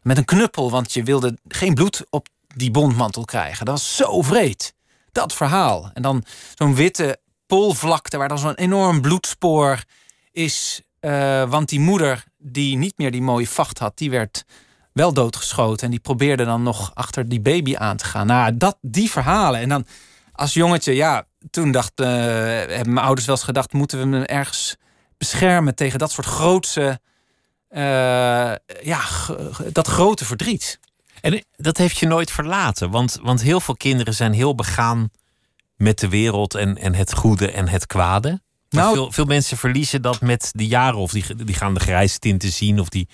met 0.01 0.17
een 0.17 0.25
knuppel, 0.25 0.71
want 0.71 0.93
je 0.93 1.03
wilde 1.03 1.37
geen 1.47 1.73
bloed 1.73 2.05
op 2.09 2.27
die 2.55 2.71
bondmantel 2.71 3.25
krijgen. 3.25 3.65
Dat 3.65 3.75
was 3.75 3.95
zo 3.95 4.21
vreed. 4.21 4.73
Dat 5.11 5.33
verhaal. 5.33 5.91
En 5.93 6.01
dan 6.01 6.23
zo'n 6.53 6.75
witte 6.75 7.19
poolvlakte 7.45 8.17
waar 8.17 8.27
dan 8.27 8.39
zo'n 8.39 8.55
enorm 8.55 9.01
bloedspoor 9.01 9.83
is. 10.31 10.81
eh, 10.99 11.49
want 11.49 11.69
die 11.69 11.79
moeder 11.79 12.23
die 12.37 12.77
niet 12.77 12.97
meer 12.97 13.11
die 13.11 13.21
mooie 13.21 13.47
vacht 13.47 13.79
had, 13.79 13.97
die 13.97 14.09
werd 14.09 14.45
wel 14.91 15.13
doodgeschoten. 15.13 15.85
En 15.85 15.91
die 15.91 15.99
probeerde 15.99 16.45
dan 16.45 16.63
nog 16.63 16.91
achter 16.93 17.29
die 17.29 17.41
baby 17.41 17.75
aan 17.75 17.97
te 17.97 18.05
gaan. 18.05 18.27
Nou, 18.27 18.57
dat, 18.57 18.77
die 18.81 19.11
verhalen. 19.11 19.59
En 19.59 19.69
dan 19.69 19.85
als 20.31 20.53
jongetje, 20.53 20.95
ja, 20.95 21.25
toen 21.51 21.71
dacht, 21.71 21.91
eh, 21.95 22.07
hebben 22.07 22.93
mijn 22.93 23.05
ouders 23.05 23.27
wel 23.27 23.35
eens 23.35 23.45
gedacht... 23.45 23.73
moeten 23.73 23.97
we 24.09 24.15
hem 24.17 24.23
ergens 24.25 24.75
beschermen 25.17 25.75
tegen 25.75 25.99
dat 25.99 26.11
soort 26.11 26.27
grootse... 26.27 26.99
eh, 27.69 27.81
ja, 28.83 29.01
dat 29.71 29.87
grote 29.87 30.25
verdriet. 30.25 30.79
En 31.21 31.43
dat 31.55 31.77
heeft 31.77 31.97
je 31.97 32.07
nooit 32.07 32.31
verlaten. 32.31 32.89
Want, 32.91 33.19
want 33.21 33.41
heel 33.41 33.59
veel 33.59 33.75
kinderen 33.77 34.13
zijn 34.13 34.33
heel 34.33 34.55
begaan 34.55 35.09
met 35.75 35.99
de 35.99 36.09
wereld 36.09 36.55
en, 36.55 36.77
en 36.77 36.93
het 36.95 37.13
goede 37.13 37.51
en 37.51 37.67
het 37.67 37.85
kwade. 37.85 38.29
Maar 38.69 38.83
Nou- 38.83 38.95
veel, 38.95 39.11
veel 39.11 39.25
mensen 39.25 39.57
verliezen 39.57 40.01
dat 40.01 40.21
met 40.21 40.49
de 40.51 40.67
jaren. 40.67 40.99
Of 40.99 41.11
die, 41.11 41.35
die 41.45 41.55
gaan 41.55 41.73
de 41.73 41.79
grijze 41.79 42.19
tinten 42.19 42.51
zien. 42.51 42.79
Of 42.79 42.89
die, 42.89 43.07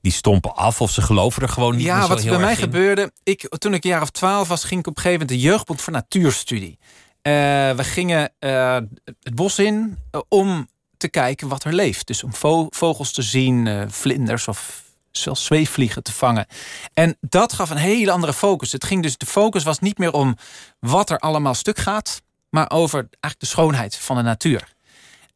die 0.00 0.12
stompen 0.12 0.54
af. 0.56 0.80
Of 0.80 0.90
ze 0.90 1.02
geloven 1.02 1.42
er 1.42 1.48
gewoon 1.48 1.76
niet 1.76 1.86
meer 1.86 1.94
Ja, 1.94 2.02
zo 2.02 2.08
wat 2.08 2.22
heel 2.22 2.30
bij 2.32 2.40
mij 2.40 2.50
in. 2.50 2.56
gebeurde. 2.56 3.12
Ik, 3.22 3.48
toen 3.58 3.74
ik 3.74 3.84
een 3.84 3.90
jaar 3.90 4.02
of 4.02 4.10
twaalf 4.10 4.48
was, 4.48 4.64
ging 4.64 4.80
ik 4.80 4.86
op 4.86 4.96
een 4.96 5.02
gegeven 5.02 5.26
moment 5.26 5.40
de 5.42 5.48
jeugdbond 5.48 5.80
voor 5.82 5.92
natuurstudie. 5.92 6.78
Eh, 7.24 7.32
we 7.70 7.84
gingen 7.84 8.32
eh, 8.38 8.78
het 9.22 9.34
bos 9.34 9.58
in 9.58 9.98
eh, 10.10 10.20
om 10.28 10.68
te 10.96 11.08
kijken 11.08 11.48
wat 11.48 11.64
er 11.64 11.72
leeft. 11.72 12.06
Dus 12.06 12.22
om 12.22 12.34
vo- 12.34 12.66
vogels 12.70 13.12
te 13.12 13.22
zien, 13.22 13.90
vlinders 13.90 14.48
of 14.48 14.82
zelfs 15.10 15.44
zweefvliegen 15.44 16.02
te 16.02 16.12
vangen. 16.12 16.46
En 16.94 17.16
dat 17.20 17.52
gaf 17.52 17.70
een 17.70 17.76
hele 17.76 18.10
andere 18.10 18.32
focus. 18.32 18.72
Het 18.72 18.84
ging 18.84 19.02
dus, 19.02 19.16
de 19.16 19.26
focus 19.26 19.62
was 19.62 19.78
niet 19.78 19.98
meer 19.98 20.12
om 20.12 20.36
wat 20.78 21.10
er 21.10 21.18
allemaal 21.18 21.54
stuk 21.54 21.78
gaat, 21.78 22.22
maar 22.50 22.70
over 22.70 22.98
eigenlijk 22.98 23.38
de 23.38 23.46
schoonheid 23.46 23.96
van 23.96 24.16
de 24.16 24.22
natuur. 24.22 24.72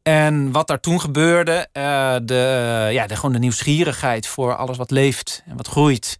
En 0.03 0.51
wat 0.51 0.67
daar 0.67 0.79
toen 0.79 1.01
gebeurde, 1.01 1.67
de, 2.25 2.89
ja, 2.91 3.07
gewoon 3.07 3.33
de 3.33 3.39
nieuwsgierigheid 3.39 4.27
voor 4.27 4.55
alles 4.55 4.77
wat 4.77 4.91
leeft 4.91 5.43
en 5.45 5.57
wat 5.57 5.67
groeit. 5.67 6.19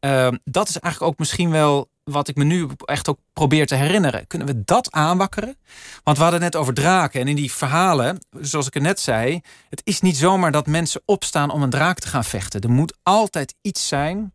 Eh, 0.00 0.28
dat 0.44 0.68
is 0.68 0.78
eigenlijk 0.78 1.12
ook 1.12 1.18
misschien 1.18 1.50
wel 1.50 1.89
wat 2.04 2.28
ik 2.28 2.36
me 2.36 2.44
nu 2.44 2.68
echt 2.84 3.08
ook 3.08 3.18
probeer 3.32 3.66
te 3.66 3.74
herinneren. 3.74 4.26
Kunnen 4.26 4.48
we 4.48 4.62
dat 4.64 4.90
aanwakkeren? 4.90 5.56
Want 6.02 6.16
we 6.16 6.22
hadden 6.22 6.42
het 6.42 6.52
net 6.52 6.62
over 6.62 6.74
draken. 6.74 7.20
En 7.20 7.28
in 7.28 7.36
die 7.36 7.52
verhalen, 7.52 8.18
zoals 8.40 8.66
ik 8.66 8.74
het 8.74 8.82
net 8.82 9.00
zei... 9.00 9.40
het 9.68 9.80
is 9.84 10.00
niet 10.00 10.16
zomaar 10.16 10.52
dat 10.52 10.66
mensen 10.66 11.02
opstaan 11.04 11.50
om 11.50 11.62
een 11.62 11.70
draak 11.70 11.98
te 11.98 12.08
gaan 12.08 12.24
vechten. 12.24 12.60
Er 12.60 12.70
moet 12.70 12.96
altijd 13.02 13.54
iets 13.60 13.88
zijn 13.88 14.32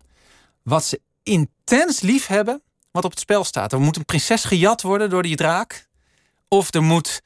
wat 0.64 0.84
ze 0.84 1.02
intens 1.24 2.02
lief 2.02 2.28
hebben... 2.28 2.62
wat 2.92 3.06
op 3.06 3.12
het 3.12 3.20
spel 3.20 3.44
staat. 3.44 3.74
Er 3.74 3.80
moet 3.80 3.96
een 3.96 4.06
prinses 4.06 4.44
gejat 4.44 4.82
worden 4.82 5.10
door 5.10 5.24
die 5.24 5.36
draak. 5.36 5.88
Of 6.48 6.74
er 6.74 6.84
moet 6.84 7.22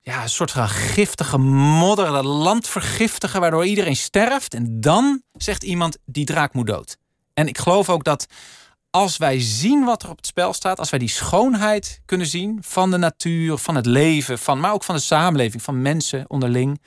ja, 0.00 0.22
een 0.22 0.28
soort 0.28 0.50
van 0.50 0.68
giftige 0.68 1.38
modder, 1.38 2.06
dat 2.06 2.24
land 2.24 2.68
vergiftigen, 2.68 3.40
waardoor 3.40 3.66
iedereen 3.66 3.96
sterft. 3.96 4.54
En 4.54 4.80
dan 4.80 5.22
zegt 5.32 5.62
iemand, 5.62 5.98
die 6.04 6.24
draak 6.24 6.52
moet 6.52 6.66
dood. 6.66 6.96
En 7.34 7.48
ik 7.48 7.58
geloof 7.58 7.88
ook 7.88 8.04
dat 8.04 8.26
als 8.90 9.16
wij 9.16 9.40
zien 9.40 9.84
wat 9.84 10.02
er 10.02 10.10
op 10.10 10.16
het 10.16 10.26
spel 10.26 10.52
staat, 10.52 10.78
als 10.78 10.90
wij 10.90 10.98
die 10.98 11.08
schoonheid 11.08 12.00
kunnen 12.04 12.26
zien 12.26 12.58
van 12.60 12.90
de 12.90 12.96
natuur, 12.96 13.58
van 13.58 13.74
het 13.74 13.86
leven, 13.86 14.38
van, 14.38 14.60
maar 14.60 14.72
ook 14.72 14.84
van 14.84 14.94
de 14.94 15.00
samenleving, 15.00 15.62
van 15.62 15.82
mensen 15.82 16.24
onderling. 16.30 16.80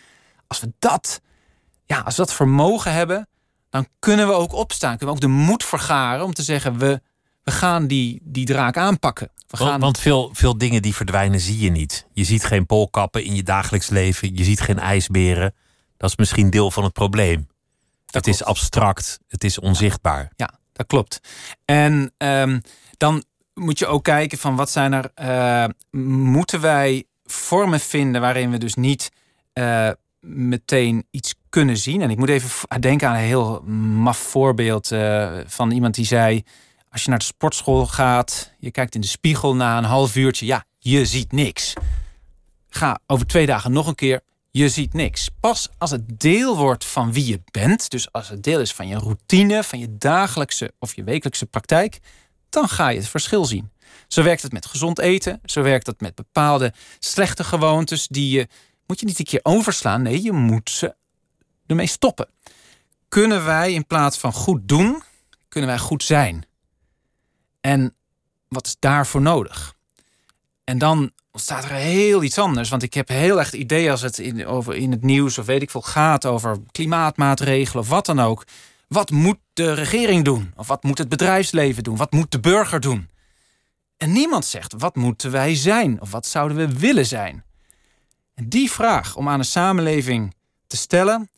Als 0.48 0.60
we 0.60 0.74
dat, 0.80 1.22
ja, 1.86 2.00
als 2.00 2.16
we 2.16 2.22
dat 2.22 2.34
vermogen 2.34 2.94
hebben, 2.94 3.28
dan 3.70 3.88
kunnen 4.00 4.28
we 4.28 4.34
ook 4.34 4.54
opstaan. 4.54 4.98
Kunnen 4.98 5.16
we 5.16 5.22
ook 5.22 5.32
de 5.32 5.38
moed 5.38 5.64
vergaren 5.64 6.26
om 6.26 6.34
te 6.34 6.44
zeggen, 6.44 6.78
we, 6.78 7.02
we 7.44 7.52
gaan 7.52 7.88
die, 7.88 8.20
die 8.24 8.46
draak 8.46 8.78
aanpakken. 8.78 9.32
We 9.48 9.58
gaan, 9.58 9.68
Want, 9.68 9.82
want 9.82 10.00
veel, 10.00 10.30
veel 10.34 10.58
dingen 10.58 10.82
die 10.82 10.96
verdwijnen 10.96 11.40
zie 11.40 11.60
je 11.60 11.70
niet. 11.70 12.08
Je 12.14 12.24
ziet 12.24 12.44
geen 12.44 12.66
poolkappen 12.66 13.24
in 13.24 13.36
je 13.36 13.44
dagelijks 13.44 13.90
leven. 13.90 14.36
Je 14.36 14.44
ziet 14.44 14.62
geen 14.62 14.80
ijsberen. 14.80 15.54
Dat 15.98 16.10
is 16.10 16.16
misschien 16.16 16.50
deel 16.50 16.72
van 16.72 16.84
het 16.84 16.94
probleem. 16.94 17.48
het 18.06 18.28
is 18.28 18.44
abstract. 18.44 19.20
Het 19.28 19.44
is 19.44 19.60
onzichtbaar. 19.60 20.32
Ja, 20.36 20.60
dat 20.74 20.88
klopt. 20.88 21.20
En 21.66 22.14
ehm, 22.18 22.60
dan 22.98 23.24
moet 23.54 23.80
je 23.80 23.88
ook 23.88 24.04
kijken 24.04 24.38
van 24.38 24.56
wat 24.56 24.70
zijn 24.70 24.94
er. 24.94 25.12
eh, 25.16 25.66
moeten 26.02 26.62
wij 26.62 27.04
vormen 27.24 27.80
vinden 27.80 28.22
waarin 28.22 28.52
we 28.52 28.58
dus 28.58 28.74
niet 28.74 29.12
eh, 29.54 29.90
meteen 30.20 31.08
iets 31.12 31.36
kunnen 31.50 31.78
zien? 31.78 32.02
En 32.02 32.10
ik 32.10 32.18
moet 32.18 32.30
even 32.30 32.82
denken 32.82 33.08
aan 33.08 33.16
een 33.16 33.22
heel 33.22 33.62
maf 34.02 34.18
voorbeeld 34.18 34.92
eh, 34.92 35.32
van 35.46 35.72
iemand 35.72 35.96
die 35.96 36.06
zei: 36.06 36.44
als 36.90 37.04
je 37.04 37.10
naar 37.10 37.20
de 37.20 37.26
sportschool 37.26 37.86
gaat, 37.88 38.54
je 38.60 38.72
kijkt 38.72 38.96
in 38.96 39.02
de 39.02 39.08
spiegel 39.08 39.56
na 39.56 39.78
een 39.78 39.84
half 39.84 40.16
uurtje, 40.16 40.46
ja, 40.46 40.66
je 40.80 41.06
ziet 41.06 41.32
niks. 41.32 41.74
Ga 42.70 43.00
over 43.08 43.28
twee 43.28 43.46
dagen 43.46 43.72
nog 43.72 43.88
een 43.88 43.96
keer. 43.96 44.22
Je 44.56 44.70
ziet 44.70 44.94
niks. 44.94 45.30
Pas 45.40 45.70
als 45.78 45.92
het 45.92 46.20
deel 46.20 46.58
wordt 46.58 46.86
van 46.86 47.14
wie 47.14 47.26
je 47.26 47.42
bent, 47.52 47.90
dus 47.90 48.12
als 48.12 48.30
het 48.30 48.44
deel 48.44 48.60
is 48.60 48.74
van 48.74 48.88
je 48.88 48.96
routine, 48.96 49.64
van 49.64 49.80
je 49.80 49.98
dagelijkse 49.98 50.74
of 50.80 50.96
je 50.96 51.04
wekelijkse 51.04 51.46
praktijk, 51.46 52.00
dan 52.50 52.70
ga 52.70 52.90
je 52.90 52.98
het 52.98 53.08
verschil 53.08 53.46
zien. 53.46 53.72
Zo 54.08 54.24
werkt 54.24 54.42
het 54.42 54.52
met 54.52 54.66
gezond 54.66 55.00
eten, 55.00 55.42
zo 55.46 55.62
werkt 55.62 55.88
het 55.88 56.02
met 56.02 56.16
bepaalde 56.16 56.74
slechte 57.00 57.44
gewoontes 57.44 58.08
die 58.08 58.30
je 58.30 58.48
moet 58.88 59.00
je 59.00 59.06
niet 59.06 59.20
een 59.20 59.26
keer 59.26 59.40
overslaan. 59.44 60.02
Nee, 60.02 60.24
je 60.24 60.32
moet 60.32 60.70
ze 60.70 60.96
ermee 61.68 61.88
stoppen. 61.88 62.30
Kunnen 63.08 63.46
wij 63.46 63.74
in 63.74 63.88
plaats 63.88 64.18
van 64.18 64.34
goed 64.34 64.68
doen, 64.68 65.04
kunnen 65.48 65.70
wij 65.70 65.80
goed 65.80 66.04
zijn? 66.04 66.46
En 67.62 67.96
wat 68.48 68.66
is 68.66 68.76
daarvoor 68.80 69.22
nodig? 69.22 69.76
En 70.64 70.78
dan 70.78 71.12
ontstaat 71.32 71.64
er 71.64 71.72
heel 71.72 72.24
iets 72.24 72.38
anders. 72.38 72.70
Want 72.70 72.84
ik 72.84 72.94
heb 72.94 73.08
heel 73.08 73.38
erg 73.40 73.52
het 73.52 73.60
idee 73.60 73.92
als 73.92 74.02
het 74.02 74.20
in, 74.20 74.46
over, 74.46 74.76
in 74.76 74.92
het 74.92 75.04
nieuws 75.04 75.38
of 75.38 75.46
weet 75.46 75.62
ik 75.62 75.72
veel 75.72 75.82
gaat 75.82 76.26
over 76.26 76.58
klimaatmaatregelen 76.72 77.84
of 77.84 77.90
wat 77.90 78.06
dan 78.06 78.20
ook. 78.20 78.46
Wat 78.88 79.12
moet 79.12 79.40
de 79.54 79.74
regering 79.74 80.26
doen? 80.26 80.54
Of 80.56 80.68
wat 80.68 80.84
moet 80.84 80.98
het 80.98 81.10
bedrijfsleven 81.10 81.84
doen? 81.84 81.98
Wat 81.98 82.12
moet 82.12 82.32
de 82.32 82.40
burger 82.40 82.80
doen? 82.80 83.10
En 83.98 84.12
niemand 84.12 84.46
zegt 84.46 84.74
wat 84.78 84.96
moeten 84.96 85.32
wij 85.32 85.56
zijn? 85.56 86.02
Of 86.02 86.12
wat 86.12 86.26
zouden 86.26 86.58
we 86.58 86.80
willen 86.80 87.06
zijn? 87.06 87.44
En 88.34 88.50
die 88.50 88.72
vraag 88.72 89.16
om 89.16 89.30
aan 89.30 89.40
een 89.40 89.46
samenleving 89.46 90.36
te 90.68 90.78
stellen: 90.78 91.30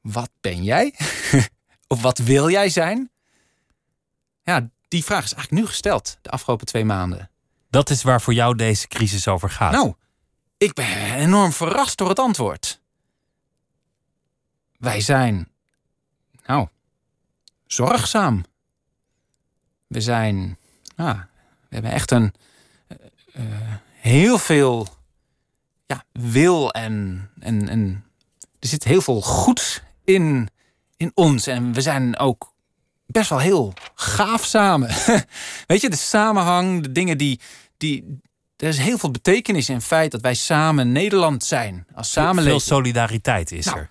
wat 0.00 0.30
ben 0.40 0.64
jij? 0.64 0.94
of 1.88 2.02
wat 2.02 2.18
wil 2.18 2.50
jij 2.50 2.68
zijn? 2.68 3.10
Ja, 4.42 4.68
die 4.88 5.04
vraag 5.04 5.24
is 5.24 5.32
eigenlijk 5.32 5.62
nu 5.62 5.68
gesteld 5.68 6.18
de 6.22 6.30
afgelopen 6.30 6.66
twee 6.66 6.84
maanden. 6.84 7.30
Dat 7.70 7.90
is 7.90 8.02
waar 8.02 8.20
voor 8.20 8.34
jou 8.34 8.56
deze 8.56 8.88
crisis 8.88 9.28
over 9.28 9.50
gaat. 9.50 9.72
Nou, 9.72 9.94
ik 10.56 10.72
ben 10.72 11.14
enorm 11.14 11.52
verrast 11.52 11.98
door 11.98 12.08
het 12.08 12.18
antwoord. 12.18 12.80
Wij 14.78 15.00
zijn, 15.00 15.48
nou, 16.46 16.68
zorgzaam. 17.66 18.44
We 19.86 20.00
zijn, 20.00 20.58
nou, 20.96 21.16
we 21.68 21.74
hebben 21.74 21.90
echt 21.90 22.10
een 22.10 22.34
eh, 22.86 22.96
eh, 23.32 23.74
heel 23.94 24.38
veel 24.38 24.88
ja, 25.86 26.04
wil 26.12 26.72
en, 26.72 27.30
en, 27.40 27.68
en 27.68 28.04
er 28.58 28.68
zit 28.68 28.84
heel 28.84 29.00
veel 29.00 29.22
goeds 29.22 29.82
in, 30.04 30.48
in 30.96 31.10
ons. 31.14 31.46
En 31.46 31.72
we 31.72 31.80
zijn 31.80 32.18
ook 32.18 32.54
best 33.06 33.30
wel 33.30 33.38
heel 33.38 33.72
gaaf 33.94 34.44
samen. 34.44 34.88
Weet 35.66 35.80
je, 35.80 35.90
de 35.90 35.96
samenhang, 35.96 36.82
de 36.82 36.92
dingen 36.92 37.18
die, 37.18 37.40
die. 37.76 38.20
Er 38.56 38.68
is 38.68 38.78
heel 38.78 38.98
veel 38.98 39.10
betekenis 39.10 39.68
in 39.68 39.74
het 39.74 39.84
feit 39.84 40.10
dat 40.10 40.20
wij 40.20 40.34
samen 40.34 40.92
Nederland 40.92 41.44
zijn 41.44 41.86
als 41.94 42.10
Veel 42.12 42.22
samenleving. 42.22 42.62
solidariteit 42.62 43.52
is 43.52 43.64
Nou, 43.64 43.78
er. 43.78 43.88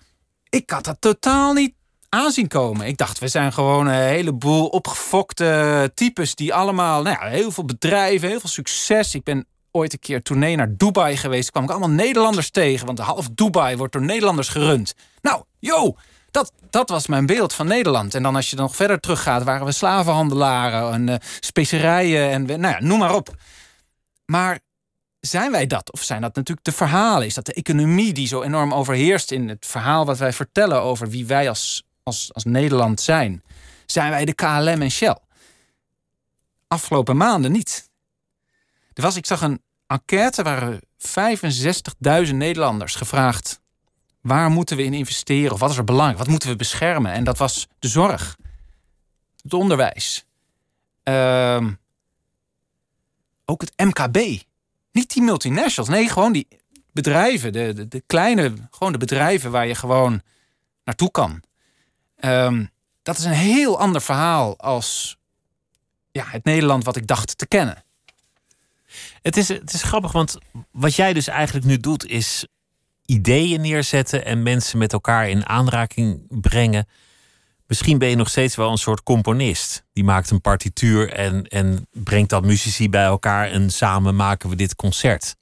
Ik 0.48 0.70
had 0.70 0.84
dat 0.84 0.96
totaal 1.00 1.52
niet 1.52 1.74
aanzien 2.08 2.48
komen. 2.48 2.86
Ik 2.86 2.96
dacht, 2.96 3.18
we 3.18 3.28
zijn 3.28 3.52
gewoon 3.52 3.86
een 3.86 4.02
heleboel 4.08 4.66
opgefokte 4.66 5.90
types 5.94 6.34
die 6.34 6.54
allemaal, 6.54 7.02
nou 7.02 7.16
ja, 7.20 7.28
heel 7.28 7.50
veel 7.50 7.64
bedrijven, 7.64 8.28
heel 8.28 8.40
veel 8.40 8.48
succes. 8.48 9.14
Ik 9.14 9.22
ben 9.22 9.46
ooit 9.70 9.92
een 9.92 9.98
keer 9.98 10.22
tournee 10.22 10.56
naar 10.56 10.76
Dubai 10.76 11.16
geweest. 11.16 11.50
kwam 11.50 11.64
ik 11.64 11.70
allemaal 11.70 11.90
Nederlanders 11.90 12.50
tegen, 12.50 12.86
want 12.86 12.98
half 12.98 13.28
Dubai 13.34 13.76
wordt 13.76 13.92
door 13.92 14.02
Nederlanders 14.02 14.48
gerund. 14.48 14.94
Nou, 15.22 15.42
yo, 15.58 15.96
dat, 16.36 16.52
dat 16.70 16.88
was 16.88 17.06
mijn 17.06 17.26
beeld 17.26 17.52
van 17.52 17.66
Nederland. 17.66 18.14
En 18.14 18.22
dan 18.22 18.36
als 18.36 18.50
je 18.50 18.56
nog 18.56 18.76
verder 18.76 19.00
teruggaat, 19.00 19.42
waren 19.42 19.66
we 19.66 19.72
slavenhandelaren 19.72 20.92
en 20.92 21.08
uh, 21.08 21.14
specerijen 21.40 22.30
en 22.30 22.60
nou 22.60 22.74
ja, 22.74 22.80
noem 22.80 22.98
maar 22.98 23.14
op. 23.14 23.34
Maar 24.24 24.60
zijn 25.20 25.52
wij 25.52 25.66
dat? 25.66 25.92
Of 25.92 26.02
zijn 26.02 26.20
dat 26.20 26.34
natuurlijk 26.34 26.66
de 26.66 26.72
verhalen? 26.72 27.26
Is 27.26 27.34
dat 27.34 27.46
de 27.46 27.52
economie 27.52 28.12
die 28.12 28.26
zo 28.26 28.42
enorm 28.42 28.74
overheerst 28.74 29.30
in 29.30 29.48
het 29.48 29.66
verhaal 29.66 30.04
wat 30.06 30.18
wij 30.18 30.32
vertellen 30.32 30.82
over 30.82 31.08
wie 31.08 31.26
wij 31.26 31.48
als, 31.48 31.82
als, 32.02 32.30
als 32.32 32.44
Nederland 32.44 33.00
zijn? 33.00 33.42
Zijn 33.86 34.10
wij 34.10 34.24
de 34.24 34.34
KLM 34.34 34.82
en 34.82 34.90
Shell? 34.90 35.18
Afgelopen 36.68 37.16
maanden 37.16 37.52
niet. 37.52 37.90
Er 38.92 39.02
was, 39.02 39.16
ik 39.16 39.26
zag 39.26 39.40
een 39.40 39.62
enquête 39.86 40.42
waar 40.42 40.78
65.000 42.26 42.34
Nederlanders 42.34 42.94
gevraagd 42.94 43.60
Waar 44.26 44.50
moeten 44.50 44.76
we 44.76 44.82
in 44.82 44.94
investeren? 44.94 45.52
Of 45.52 45.60
wat 45.60 45.70
is 45.70 45.76
er 45.76 45.84
belangrijk? 45.84 46.18
Wat 46.18 46.28
moeten 46.28 46.48
we 46.48 46.56
beschermen? 46.56 47.12
En 47.12 47.24
dat 47.24 47.38
was 47.38 47.66
de 47.78 47.88
zorg, 47.88 48.36
het 49.42 49.54
onderwijs, 49.54 50.26
ehm, 51.02 51.72
ook 53.44 53.60
het 53.60 53.72
MKB. 53.76 54.42
Niet 54.92 55.12
die 55.12 55.22
multinationals, 55.22 55.88
nee, 55.88 56.08
gewoon 56.08 56.32
die 56.32 56.46
bedrijven, 56.92 57.52
de, 57.52 57.88
de, 57.88 58.02
kleine, 58.06 58.52
gewoon 58.70 58.92
de 58.92 58.98
bedrijven 58.98 59.50
waar 59.50 59.66
je 59.66 59.74
gewoon 59.74 60.22
naartoe 60.84 61.10
kan. 61.10 61.42
Ehm, 62.16 62.64
dat 63.02 63.18
is 63.18 63.24
een 63.24 63.32
heel 63.32 63.78
ander 63.78 64.02
verhaal 64.02 64.58
als 64.58 65.16
ja, 66.12 66.24
het 66.26 66.44
Nederland 66.44 66.84
wat 66.84 66.96
ik 66.96 67.06
dacht 67.06 67.38
te 67.38 67.46
kennen. 67.46 67.84
Het 69.22 69.36
is, 69.36 69.48
het 69.48 69.72
is 69.72 69.82
grappig, 69.82 70.12
want 70.12 70.38
wat 70.70 70.94
jij 70.94 71.12
dus 71.12 71.26
eigenlijk 71.26 71.66
nu 71.66 71.78
doet, 71.78 72.06
is 72.06 72.46
ideeën 73.06 73.60
neerzetten 73.60 74.24
en 74.24 74.42
mensen 74.42 74.78
met 74.78 74.92
elkaar 74.92 75.28
in 75.28 75.46
aanraking 75.46 76.40
brengen. 76.40 76.88
Misschien 77.66 77.98
ben 77.98 78.08
je 78.08 78.16
nog 78.16 78.28
steeds 78.28 78.56
wel 78.56 78.70
een 78.70 78.78
soort 78.78 79.02
componist. 79.02 79.84
Die 79.92 80.04
maakt 80.04 80.30
een 80.30 80.40
partituur 80.40 81.12
en, 81.12 81.44
en 81.44 81.86
brengt 81.92 82.30
dan 82.30 82.46
muzici 82.46 82.88
bij 82.88 83.04
elkaar 83.04 83.50
en 83.50 83.70
samen 83.70 84.16
maken 84.16 84.48
we 84.48 84.56
dit 84.56 84.74
concert. 84.74 85.36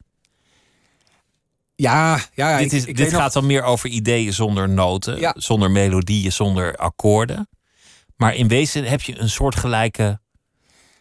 Ja, 1.76 2.20
ja 2.34 2.58
dit, 2.58 2.72
is, 2.72 2.84
dit 2.84 3.14
gaat 3.14 3.32
dan 3.32 3.46
meer 3.46 3.62
over 3.62 3.88
ideeën 3.88 4.32
zonder 4.32 4.68
noten, 4.68 5.34
zonder 5.36 5.70
melodieën, 5.70 6.32
zonder 6.32 6.76
akkoorden. 6.76 7.48
Maar 8.16 8.34
in 8.34 8.48
wezen 8.48 8.84
heb 8.84 9.00
je 9.00 9.18
een 9.18 9.30
soortgelijke 9.30 10.20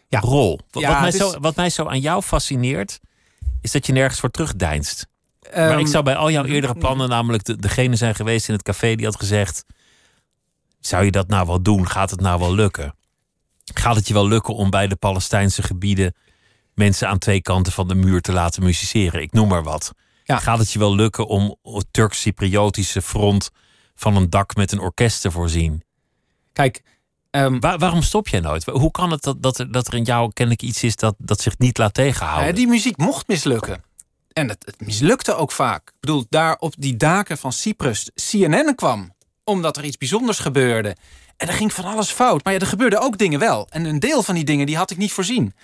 ja. 0.08 0.20
rol. 0.20 0.60
Wat, 0.70 0.82
wat, 0.82 1.00
mij 1.00 1.10
zo, 1.10 1.40
wat 1.40 1.56
mij 1.56 1.70
zo 1.70 1.86
aan 1.86 2.00
jou 2.00 2.22
fascineert, 2.22 3.00
is 3.60 3.72
dat 3.72 3.86
je 3.86 3.92
nergens 3.92 4.20
voor 4.20 4.30
terugdeinst 4.30 5.06
maar 5.54 5.72
ik 5.72 5.78
ehm, 5.78 5.86
zou 5.86 6.04
bij 6.04 6.16
al 6.16 6.30
jouw 6.30 6.44
eerdere 6.44 6.74
plannen 6.74 7.08
namelijk 7.08 7.44
de, 7.44 7.56
degene 7.56 7.96
zijn 7.96 8.14
geweest 8.14 8.48
in 8.48 8.54
het 8.54 8.62
café 8.62 8.94
die 8.94 9.06
had 9.06 9.16
gezegd: 9.16 9.64
Zou 10.80 11.04
je 11.04 11.10
dat 11.10 11.28
nou 11.28 11.46
wel 11.46 11.62
doen? 11.62 11.88
Gaat 11.88 12.10
het 12.10 12.20
nou 12.20 12.38
wel 12.38 12.54
lukken? 12.54 12.94
Gaat 13.74 13.96
het 13.96 14.08
je 14.08 14.14
wel 14.14 14.28
lukken 14.28 14.54
om 14.54 14.70
bij 14.70 14.86
de 14.86 14.96
Palestijnse 14.96 15.62
gebieden 15.62 16.14
mensen 16.74 17.08
aan 17.08 17.18
twee 17.18 17.42
kanten 17.42 17.72
van 17.72 17.88
de 17.88 17.94
muur 17.94 18.20
te 18.20 18.32
laten 18.32 18.62
musiceren? 18.62 19.22
Ik 19.22 19.32
noem 19.32 19.48
maar 19.48 19.62
wat. 19.62 19.92
Gaat 20.26 20.58
het 20.58 20.72
je 20.72 20.78
wel 20.78 20.94
lukken 20.94 21.26
om 21.26 21.56
het 21.62 21.86
Turks-Cypriotische 21.90 23.02
front 23.02 23.50
van 23.94 24.16
een 24.16 24.30
dak 24.30 24.54
met 24.54 24.72
een 24.72 24.78
orkest 24.78 25.20
te 25.20 25.30
voorzien? 25.30 25.82
Kijk, 26.52 26.82
ehm, 27.30 27.58
waarom 27.58 28.02
stop 28.02 28.28
jij 28.28 28.40
nooit? 28.40 28.64
Hoe 28.64 28.90
kan 28.90 29.10
het 29.10 29.22
dat, 29.22 29.42
dat, 29.42 29.58
er, 29.58 29.72
dat 29.72 29.86
er 29.86 29.94
in 29.94 30.02
jou 30.02 30.32
kennelijk 30.32 30.62
iets 30.62 30.82
is 30.82 30.96
dat, 30.96 31.14
dat 31.18 31.40
zich 31.40 31.58
niet 31.58 31.78
laat 31.78 31.94
tegenhouden? 31.94 32.54
die 32.54 32.66
muziek 32.66 32.96
mocht 32.96 33.28
mislukken. 33.28 33.82
En 34.34 34.48
het, 34.48 34.74
mislukte 34.78 35.34
ook 35.34 35.52
vaak. 35.52 35.88
Ik 35.88 36.00
bedoel, 36.00 36.24
daar 36.28 36.56
op 36.58 36.74
die 36.78 36.96
daken 36.96 37.38
van 37.38 37.52
Cyprus 37.52 38.10
CNN 38.14 38.74
kwam. 38.74 39.14
Omdat 39.44 39.76
er 39.76 39.84
iets 39.84 39.96
bijzonders 39.96 40.38
gebeurde. 40.38 40.96
En 41.36 41.48
er 41.48 41.54
ging 41.54 41.72
van 41.72 41.84
alles 41.84 42.10
fout. 42.10 42.44
Maar 42.44 42.52
ja, 42.52 42.58
er 42.58 42.66
gebeurden 42.66 43.00
ook 43.00 43.18
dingen 43.18 43.38
wel. 43.38 43.66
En 43.70 43.84
een 43.84 43.98
deel 43.98 44.22
van 44.22 44.34
die 44.34 44.44
dingen 44.44 44.66
die 44.66 44.76
had 44.76 44.90
ik 44.90 44.96
niet 44.96 45.12
voorzien. 45.12 45.54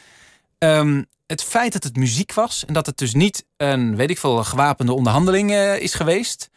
Ehm, 0.58 1.02
het 1.26 1.42
feit 1.42 1.72
dat 1.72 1.84
het 1.84 1.96
muziek 1.96 2.34
was. 2.34 2.64
En 2.64 2.74
dat 2.74 2.86
het 2.86 2.98
dus 2.98 3.14
niet 3.14 3.44
een, 3.56 3.96
weet 3.96 4.10
ik 4.10 4.18
veel, 4.18 4.44
gewapende 4.44 4.92
onderhandeling 4.92 5.50
uh, 5.50 5.76
is 5.80 5.94
geweest. 5.94 6.50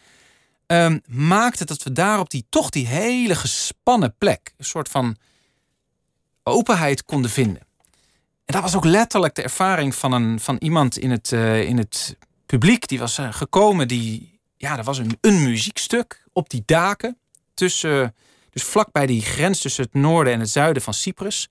Um, 0.68 1.02
maakte 1.08 1.66
dat 1.66 1.84
we 1.84 1.92
daar 1.92 2.20
op 2.20 2.30
die 2.30 2.46
toch 2.50 2.70
die 2.70 2.88
hele 2.88 3.36
gespannen 3.36 4.16
plek. 4.18 4.54
Een 4.58 4.66
soort 4.66 4.90
van 4.90 5.18
openheid 6.44 7.04
konden 7.04 7.32
vinden. 7.32 7.62
En 8.46 8.54
dat 8.54 8.62
was 8.62 8.76
ook 8.76 8.86
letterlijk 8.86 9.36
de 9.36 9.42
ervaring 9.42 9.96
van, 9.96 10.12
een, 10.12 10.40
van 10.40 10.56
iemand 10.60 10.98
in 10.98 11.12
het, 11.12 11.32
uh, 11.32 11.62
in 11.62 11.78
het 11.78 12.18
publiek. 12.46 12.88
Die 12.88 13.00
was 13.00 13.20
uh, 13.20 13.34
gekomen, 13.34 13.88
die, 13.88 14.40
ja, 14.58 14.78
er 14.78 14.84
was 14.84 14.98
een, 14.98 15.18
een 15.22 15.44
muziekstuk 15.44 16.24
op 16.34 16.50
die 16.50 16.64
daken. 16.66 17.18
Tussen, 17.54 18.16
dus 18.50 18.64
vlak 18.64 18.92
bij 18.92 19.06
die 19.06 19.22
grens 19.22 19.60
tussen 19.60 19.84
het 19.84 19.94
noorden 19.94 20.34
en 20.34 20.40
het 20.40 20.50
zuiden 20.50 20.82
van 20.82 20.94
Cyprus. 20.94 21.50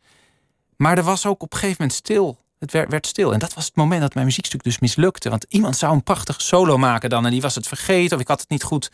Maar 0.77 0.99
er 0.99 1.05
was 1.05 1.27
ook 1.27 1.43
op 1.43 1.53
een 1.53 1.59
gegeven 1.59 1.83
moment 1.83 1.99
stil. 1.99 2.39
Het 2.59 2.73
werd, 2.73 2.91
werd 2.91 3.07
stil. 3.07 3.33
En 3.33 3.39
dat 3.39 3.55
was 3.55 3.65
het 3.65 3.77
moment 3.77 4.01
dat 4.01 4.15
mijn 4.15 4.27
muziekstuk 4.27 4.63
dus 4.63 4.79
mislukte. 4.79 5.31
Want 5.31 5.47
iemand 5.49 5.77
zou 5.77 5.93
een 5.93 6.03
prachtige 6.03 6.41
solo 6.41 6.79
maken 6.79 7.11
dan. 7.11 7.25
En 7.25 7.31
die 7.31 7.41
was 7.41 7.55
het 7.55 7.67
vergeten 7.67 8.17
of 8.17 8.23
ik 8.23 8.29
had 8.29 8.41
het 8.41 8.51
niet 8.51 8.63
goed 8.63 8.91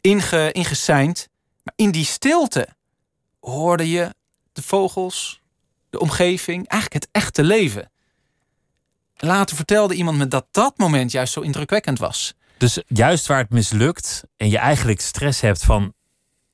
inge, 0.00 0.52
ingeseind. 0.52 1.28
Maar 1.62 1.74
in 1.76 1.90
die 1.90 2.04
stilte 2.04 2.68
hoorde 3.40 3.90
je 3.90 4.14
de 4.52 4.62
vogels, 4.62 5.40
de 5.96 6.02
omgeving, 6.02 6.68
eigenlijk 6.68 7.04
het 7.04 7.22
echte 7.22 7.44
leven. 7.44 7.90
Later 9.16 9.56
vertelde 9.56 9.94
iemand 9.94 10.18
me 10.18 10.28
dat 10.28 10.46
dat 10.50 10.78
moment 10.78 11.10
juist 11.10 11.32
zo 11.32 11.40
indrukwekkend 11.40 11.98
was. 11.98 12.34
Dus 12.58 12.82
juist 12.86 13.26
waar 13.26 13.38
het 13.38 13.50
mislukt 13.50 14.24
en 14.36 14.50
je 14.50 14.58
eigenlijk 14.58 15.00
stress 15.00 15.40
hebt 15.40 15.64
van 15.64 15.94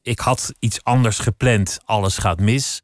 ik 0.03 0.19
had 0.19 0.53
iets 0.59 0.85
anders 0.85 1.19
gepland, 1.19 1.79
alles 1.85 2.19
gaat 2.19 2.41
mis, 2.41 2.83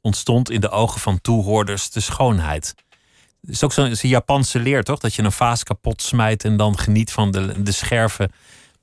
ontstond 0.00 0.50
in 0.50 0.60
de 0.60 0.70
ogen 0.70 1.00
van 1.00 1.20
toehoorders 1.20 1.90
de 1.90 2.00
schoonheid. 2.00 2.74
Het 3.40 3.50
is 3.50 3.62
ook 3.62 3.72
zo'n 3.72 3.94
Japanse 4.00 4.58
leer, 4.58 4.82
toch? 4.82 4.98
Dat 4.98 5.14
je 5.14 5.22
een 5.22 5.32
vaas 5.32 5.62
kapot 5.62 6.02
smijt 6.02 6.44
en 6.44 6.56
dan 6.56 6.78
geniet 6.78 7.12
van 7.12 7.30
de, 7.30 7.62
de 7.62 7.72
scherven 7.72 8.32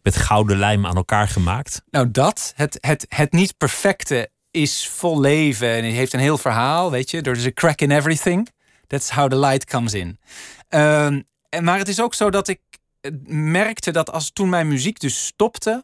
met 0.02 0.16
gouden 0.16 0.58
lijm 0.58 0.86
aan 0.86 0.96
elkaar 0.96 1.28
gemaakt. 1.28 1.82
Nou, 1.90 2.12
dat, 2.12 2.54
het, 2.56 2.78
het, 2.82 3.06
het 3.10 3.32
niet 3.32 3.58
perfecte 3.58 4.30
is 4.52 4.88
vol 4.88 5.20
leven 5.20 5.70
en 5.70 5.84
heeft 5.84 6.14
een 6.14 6.20
heel 6.20 6.38
verhaal, 6.38 6.92
weet 6.92 7.12
je. 7.12 7.22
There's 7.22 7.46
a 7.46 7.52
crack 7.54 7.82
in 7.82 7.92
everything. 7.92 8.50
That's 8.88 9.10
how 9.10 9.30
the 9.30 9.38
light 9.38 9.66
comes 9.66 9.94
in. 9.94 10.20
Um, 10.70 11.24
en, 11.50 11.64
maar 11.64 11.78
het 11.78 11.88
is 11.88 12.02
ook 12.02 12.14
zo 12.14 12.30
dat 12.30 12.48
ik 12.48 12.60
merkte 13.28 13.92
dat 13.92 14.12
als 14.12 14.32
toen 14.32 14.50
mijn 14.50 14.68
muziek 14.68 15.00
dus 15.00 15.26
stopte, 15.26 15.84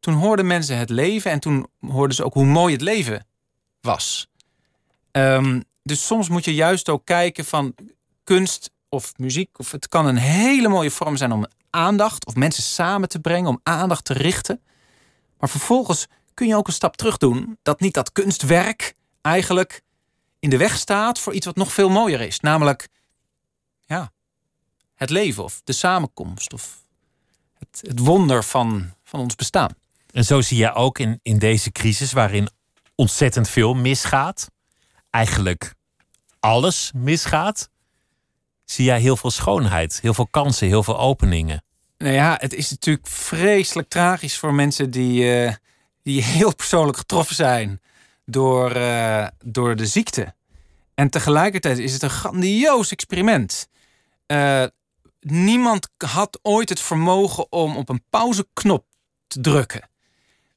toen 0.00 0.14
hoorden 0.14 0.46
mensen 0.46 0.76
het 0.76 0.90
leven 0.90 1.30
en 1.30 1.40
toen 1.40 1.66
hoorden 1.80 2.16
ze 2.16 2.24
ook 2.24 2.34
hoe 2.34 2.44
mooi 2.44 2.72
het 2.72 2.82
leven 2.82 3.26
was. 3.80 4.30
Um, 5.12 5.64
dus 5.82 6.06
soms 6.06 6.28
moet 6.28 6.44
je 6.44 6.54
juist 6.54 6.88
ook 6.88 7.04
kijken 7.04 7.44
van 7.44 7.74
kunst 8.24 8.70
of 8.88 9.12
muziek, 9.16 9.58
of 9.58 9.70
het 9.70 9.88
kan 9.88 10.06
een 10.06 10.16
hele 10.16 10.68
mooie 10.68 10.90
vorm 10.90 11.16
zijn 11.16 11.32
om 11.32 11.46
aandacht 11.70 12.26
of 12.26 12.34
mensen 12.34 12.62
samen 12.62 13.08
te 13.08 13.20
brengen, 13.20 13.48
om 13.48 13.60
aandacht 13.62 14.04
te 14.04 14.12
richten. 14.12 14.60
Maar 15.38 15.48
vervolgens 15.48 16.06
kun 16.34 16.46
je 16.46 16.56
ook 16.56 16.66
een 16.66 16.72
stap 16.72 16.96
terug 16.96 17.16
doen. 17.16 17.58
Dat 17.62 17.80
niet 17.80 17.94
dat 17.94 18.12
kunstwerk 18.12 18.94
eigenlijk 19.20 19.82
in 20.38 20.50
de 20.50 20.56
weg 20.56 20.76
staat 20.76 21.18
voor 21.18 21.32
iets 21.32 21.46
wat 21.46 21.56
nog 21.56 21.72
veel 21.72 21.88
mooier 21.88 22.20
is. 22.20 22.40
Namelijk 22.40 22.88
ja, 23.86 24.12
het 24.94 25.10
leven 25.10 25.44
of 25.44 25.60
de 25.64 25.72
samenkomst 25.72 26.52
of 26.52 26.84
het, 27.58 27.80
het 27.86 27.98
wonder 27.98 28.44
van, 28.44 28.94
van 29.04 29.20
ons 29.20 29.34
bestaan. 29.34 29.74
En 30.12 30.24
zo 30.24 30.40
zie 30.40 30.56
je 30.56 30.72
ook 30.72 30.98
in, 30.98 31.20
in 31.22 31.38
deze 31.38 31.72
crisis 31.72 32.12
waarin 32.12 32.48
ontzettend 32.94 33.48
veel 33.48 33.74
misgaat. 33.74 34.50
Eigenlijk 35.10 35.74
alles 36.40 36.90
misgaat. 36.94 37.68
Zie 38.64 38.84
jij 38.84 39.00
heel 39.00 39.16
veel 39.16 39.30
schoonheid, 39.30 40.00
heel 40.00 40.14
veel 40.14 40.28
kansen, 40.30 40.66
heel 40.66 40.82
veel 40.82 40.98
openingen. 40.98 41.64
Nou 41.98 42.12
ja, 42.12 42.36
het 42.40 42.52
is 42.52 42.70
natuurlijk 42.70 43.06
vreselijk 43.06 43.88
tragisch 43.88 44.38
voor 44.38 44.54
mensen 44.54 44.90
die, 44.90 45.22
uh, 45.22 45.54
die 46.02 46.22
heel 46.22 46.54
persoonlijk 46.54 46.98
getroffen 46.98 47.34
zijn 47.34 47.80
door, 48.24 48.76
uh, 48.76 49.26
door 49.44 49.76
de 49.76 49.86
ziekte. 49.86 50.34
En 50.94 51.10
tegelijkertijd 51.10 51.78
is 51.78 51.92
het 51.92 52.02
een 52.02 52.10
grandioos 52.10 52.90
experiment. 52.90 53.68
Uh, 54.26 54.64
niemand 55.20 55.88
had 55.96 56.38
ooit 56.42 56.68
het 56.68 56.80
vermogen 56.80 57.52
om 57.52 57.76
op 57.76 57.88
een 57.88 58.04
pauzeknop 58.10 58.84
te 59.26 59.40
drukken. 59.40 59.88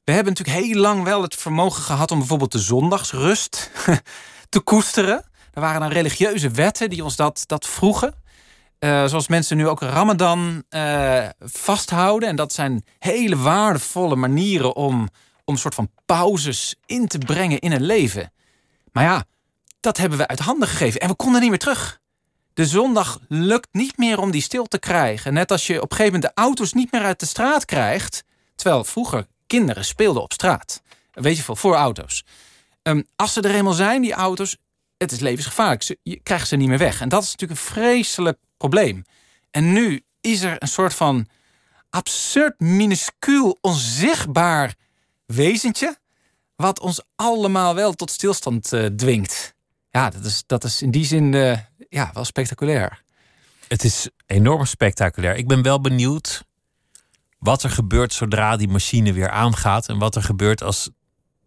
We 0.04 0.12
hebben 0.12 0.32
natuurlijk 0.32 0.66
heel 0.66 0.80
lang 0.80 1.02
wel 1.02 1.22
het 1.22 1.34
vermogen 1.34 1.82
gehad 1.82 2.10
om 2.10 2.18
bijvoorbeeld 2.18 2.52
de 2.52 2.58
zondagsrust 2.58 3.70
te 4.48 4.60
koesteren. 4.60 5.24
Er 5.52 5.60
waren 5.60 5.80
dan 5.80 5.90
religieuze 5.90 6.50
wetten 6.50 6.90
die 6.90 7.04
ons 7.04 7.16
dat, 7.16 7.42
dat 7.46 7.66
vroegen. 7.66 8.22
Uh, 8.78 9.04
zoals 9.04 9.28
mensen 9.28 9.56
nu 9.56 9.68
ook 9.68 9.80
Ramadan 9.80 10.64
vasthouden. 11.40 12.28
En 12.28 12.36
dat 12.36 12.52
zijn 12.52 12.84
hele 12.98 13.36
waardevolle 13.36 14.16
manieren 14.16 14.76
om 14.76 15.08
om 15.44 15.54
een 15.54 15.60
soort 15.60 15.74
van 15.74 15.90
pauzes 16.06 16.74
in 16.86 17.08
te 17.08 17.18
brengen 17.18 17.58
in 17.58 17.72
een 17.72 17.82
leven. 17.82 18.32
Maar 18.92 19.04
ja, 19.04 19.24
dat 19.80 19.96
hebben 19.96 20.18
we 20.18 20.26
uit 20.26 20.38
handen 20.38 20.68
gegeven 20.68 21.00
en 21.00 21.08
we 21.08 21.14
konden 21.14 21.40
niet 21.40 21.50
meer 21.50 21.58
terug. 21.58 22.00
De 22.54 22.66
zondag 22.66 23.20
lukt 23.28 23.68
niet 23.72 23.98
meer 23.98 24.18
om 24.18 24.30
die 24.30 24.42
stil 24.42 24.66
te 24.66 24.78
krijgen. 24.78 25.32
Net 25.32 25.50
als 25.50 25.66
je 25.66 25.82
op 25.82 25.90
een 25.90 25.96
gegeven 25.96 26.12
moment 26.20 26.34
de 26.34 26.42
auto's 26.42 26.72
niet 26.72 26.92
meer 26.92 27.02
uit 27.02 27.20
de 27.20 27.26
straat 27.26 27.64
krijgt. 27.64 28.24
Terwijl 28.54 28.84
vroeger 28.84 29.26
kinderen 29.46 29.84
speelden 29.84 30.22
op 30.22 30.32
straat. 30.32 30.82
Weet 31.12 31.36
je 31.36 31.42
veel, 31.42 31.56
voor 31.56 31.74
auto's. 31.74 32.24
Ehm, 32.82 33.02
als 33.16 33.32
ze 33.32 33.40
er 33.40 33.54
eenmaal 33.54 33.72
zijn, 33.72 34.02
die 34.02 34.12
auto's, 34.12 34.56
het 34.96 35.12
is 35.12 35.20
levensgevaarlijk. 35.20 35.96
je 36.02 36.20
krijgt 36.22 36.48
ze 36.48 36.56
niet 36.56 36.68
meer 36.68 36.78
weg. 36.78 37.00
En 37.00 37.08
dat 37.08 37.22
is 37.22 37.30
natuurlijk 37.30 37.60
een 37.60 37.66
vreselijk 37.66 38.38
probleem. 38.56 39.04
En 39.50 39.72
nu 39.72 40.04
is 40.20 40.42
er 40.42 40.56
een 40.58 40.68
soort 40.68 40.94
van 40.94 41.28
absurd, 41.90 42.60
minuscuul, 42.60 43.58
onzichtbaar 43.60 44.74
wezentje. 45.26 45.96
wat 46.56 46.80
ons 46.80 47.02
allemaal 47.16 47.74
wel 47.74 47.92
tot 47.92 48.10
stilstand 48.10 48.72
uh, 48.72 48.86
dwingt. 48.86 49.54
Ja, 49.90 50.10
dat 50.10 50.24
is, 50.24 50.42
dat 50.46 50.64
is 50.64 50.82
in 50.82 50.90
die 50.90 51.04
zin 51.04 51.32
uh, 51.32 51.58
ja, 51.88 52.10
wel 52.12 52.24
spectaculair. 52.24 53.02
Het 53.68 53.84
is 53.84 54.08
enorm 54.26 54.64
spectaculair. 54.64 55.36
Ik 55.36 55.48
ben 55.48 55.62
wel 55.62 55.80
benieuwd 55.80 56.44
wat 57.38 57.62
er 57.62 57.70
gebeurt 57.70 58.12
zodra 58.12 58.56
die 58.56 58.68
machine 58.68 59.12
weer 59.12 59.30
aangaat. 59.30 59.88
en 59.88 59.98
wat 59.98 60.16
er 60.16 60.22
gebeurt 60.22 60.62
als 60.62 60.90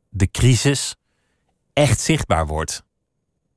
de 0.10 0.32
crisis 0.32 0.96
echt 1.74 2.00
zichtbaar 2.00 2.48
wordt. 2.48 2.84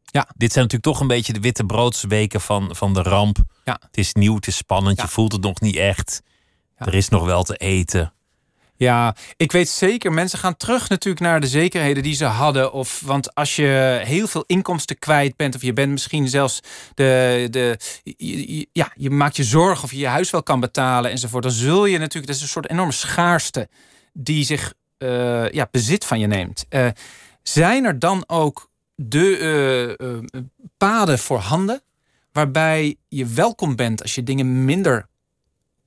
Ja. 0.05 0.29
Dit 0.37 0.53
zijn 0.53 0.65
natuurlijk 0.65 0.93
toch 0.93 1.01
een 1.01 1.07
beetje 1.07 1.33
de 1.33 1.41
witte 1.41 1.65
broodsweken 1.65 2.41
van, 2.41 2.77
van 2.77 2.95
de 2.95 3.03
ramp. 3.03 3.39
Ja. 3.65 3.81
Het 3.81 3.97
is 3.97 4.13
nieuw, 4.13 4.35
het 4.35 4.47
is 4.47 4.57
spannend, 4.57 5.01
je 5.01 5.09
voelt 5.09 5.33
het 5.33 5.43
nog 5.43 5.61
niet 5.61 5.77
echt. 5.77 6.23
Er 6.77 6.95
is 6.95 7.09
nog 7.09 7.25
wel 7.25 7.43
te 7.43 7.57
eten. 7.57 8.13
Ja, 8.81 9.17
ik 9.37 9.53
weet 9.53 9.69
zeker, 9.69 10.13
mensen 10.13 10.39
gaan 10.39 10.57
terug 10.57 10.89
natuurlijk 10.89 11.25
naar 11.25 11.41
de 11.41 11.47
zekerheden 11.47 12.03
die 12.03 12.15
ze 12.15 12.25
hadden. 12.25 12.73
Of, 12.73 13.01
want 13.05 13.35
als 13.35 13.57
je 13.57 14.01
heel 14.05 14.27
veel 14.27 14.45
inkomsten 14.47 14.99
kwijt 14.99 15.37
bent, 15.37 15.55
of 15.55 15.63
je 15.63 15.73
bent 15.73 15.91
misschien 15.91 16.29
zelfs 16.29 16.61
de. 16.95 17.47
de 17.51 17.79
ja, 18.73 18.93
je 18.95 19.11
maakt 19.11 19.37
je 19.37 19.45
zorgen 19.45 19.85
of 19.85 19.91
je 19.91 19.99
je 19.99 20.07
huis 20.07 20.31
wel 20.31 20.43
kan 20.43 20.61
betalen 20.61 21.11
enzovoort. 21.11 21.43
Dan 21.43 21.53
zul 21.53 21.87
je 21.87 21.99
natuurlijk, 21.99 22.27
dat 22.27 22.37
is 22.37 22.43
een 22.43 22.49
soort 22.49 22.71
enorme 22.71 22.93
schaarste 22.93 23.69
die 24.13 24.45
zich 24.45 24.75
uh, 24.99 25.51
ja, 25.51 25.69
bezit 25.71 26.05
van 26.05 26.19
je 26.19 26.27
neemt. 26.27 26.67
Uh, 26.71 26.89
zijn 27.43 27.85
er 27.85 27.99
dan 27.99 28.25
ook 28.27 28.71
de 28.95 29.97
uh, 30.01 30.41
paden 30.77 31.19
voorhanden 31.19 31.83
waarbij 32.33 32.97
je 33.09 33.27
welkom 33.27 33.77
bent 33.77 34.03
als 34.03 34.15
je 34.15 34.23
dingen 34.23 34.65
minder 34.65 35.09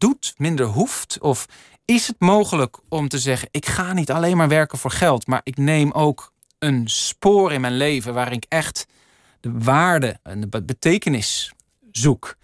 doet, 0.03 0.33
minder 0.37 0.65
hoeft? 0.65 1.17
Of 1.19 1.45
is 1.85 2.07
het 2.07 2.19
mogelijk 2.19 2.77
om 2.89 3.07
te 3.07 3.19
zeggen: 3.19 3.47
ik 3.51 3.65
ga 3.65 3.93
niet 3.93 4.11
alleen 4.11 4.37
maar 4.37 4.47
werken 4.47 4.77
voor 4.77 4.91
geld, 4.91 5.27
maar 5.27 5.41
ik 5.43 5.57
neem 5.57 5.91
ook 5.91 6.33
een 6.59 6.87
spoor 6.87 7.51
in 7.53 7.61
mijn 7.61 7.77
leven 7.77 8.13
waarin 8.13 8.37
ik 8.37 8.45
echt 8.49 8.85
de 9.39 9.51
waarde 9.53 10.19
en 10.23 10.49
de 10.49 10.63
betekenis 10.63 11.51
zoek? 11.91 12.35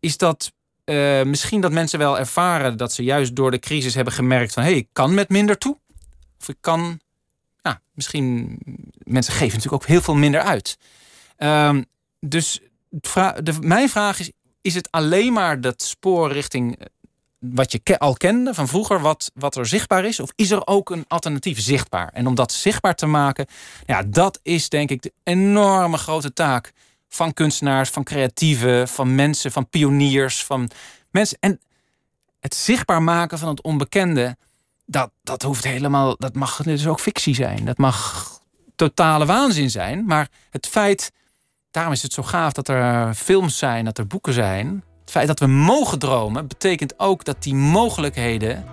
Is 0.00 0.16
dat 0.16 0.52
uh, 0.84 1.22
misschien 1.22 1.60
dat 1.60 1.72
mensen 1.72 1.98
wel 1.98 2.18
ervaren 2.18 2.76
dat 2.76 2.92
ze 2.92 3.02
juist 3.02 3.36
door 3.36 3.50
de 3.50 3.58
crisis 3.58 3.94
hebben 3.94 4.12
gemerkt 4.12 4.52
van 4.52 4.62
hé, 4.62 4.68
hey, 4.68 4.78
ik 4.78 4.88
kan 4.92 5.14
met 5.14 5.28
minder 5.28 5.58
toe? 5.58 5.78
Of 6.40 6.48
ik 6.48 6.56
kan, 6.60 7.00
misschien, 7.92 8.58
mensen 8.98 9.32
geven 9.32 9.56
natuurlijk 9.56 9.82
ook 9.82 9.88
heel 9.88 10.02
veel 10.02 10.14
minder 10.14 10.40
uit. 10.40 10.78
Um, 11.38 11.84
dus 12.20 12.60
de, 12.90 13.54
mijn 13.60 13.88
vraag 13.88 14.20
is, 14.20 14.30
is 14.60 14.74
het 14.74 14.90
alleen 14.90 15.32
maar 15.32 15.60
dat 15.60 15.82
spoor 15.82 16.32
richting 16.32 16.78
wat 17.38 17.72
je 17.72 17.98
al 17.98 18.14
kende 18.14 18.54
van 18.54 18.68
vroeger, 18.68 19.00
wat, 19.00 19.30
wat 19.34 19.56
er 19.56 19.66
zichtbaar 19.66 20.04
is? 20.04 20.20
Of 20.20 20.32
is 20.34 20.50
er 20.50 20.66
ook 20.66 20.90
een 20.90 21.04
alternatief 21.08 21.60
zichtbaar? 21.60 22.10
En 22.12 22.26
om 22.26 22.34
dat 22.34 22.52
zichtbaar 22.52 22.94
te 22.94 23.06
maken, 23.06 23.46
ja, 23.86 24.02
dat 24.02 24.40
is 24.42 24.68
denk 24.68 24.90
ik 24.90 25.02
de 25.02 25.12
enorme 25.22 25.96
grote 25.96 26.32
taak 26.32 26.72
van 27.08 27.32
kunstenaars, 27.32 27.90
van 27.90 28.04
creatieven, 28.04 28.88
van 28.88 29.14
mensen, 29.14 29.52
van 29.52 29.68
pioniers, 29.68 30.44
van 30.44 30.70
mensen. 31.10 31.38
En 31.40 31.60
het 32.40 32.54
zichtbaar 32.54 33.02
maken 33.02 33.38
van 33.38 33.48
het 33.48 33.62
onbekende, 33.62 34.36
dat, 34.86 35.10
dat 35.22 35.42
hoeft 35.42 35.64
helemaal, 35.64 36.16
dat 36.16 36.34
mag 36.34 36.62
dus 36.62 36.86
ook 36.86 37.00
fictie 37.00 37.34
zijn. 37.34 37.64
Dat 37.64 37.78
mag 37.78 38.26
totale 38.76 39.26
waanzin 39.26 39.70
zijn. 39.70 40.04
Maar 40.06 40.28
het 40.50 40.66
feit, 40.66 41.12
daarom 41.70 41.92
is 41.92 42.02
het 42.02 42.12
zo 42.12 42.22
gaaf 42.22 42.52
dat 42.52 42.68
er 42.68 43.14
films 43.14 43.58
zijn, 43.58 43.84
dat 43.84 43.98
er 43.98 44.06
boeken 44.06 44.32
zijn. 44.32 44.84
Het 45.08 45.16
feit 45.16 45.28
dat 45.28 45.38
we 45.38 45.46
mogen 45.46 45.98
dromen 45.98 46.46
betekent 46.46 46.94
ook 46.96 47.24
dat 47.24 47.42
die 47.42 47.54
mogelijkheden 47.54 48.64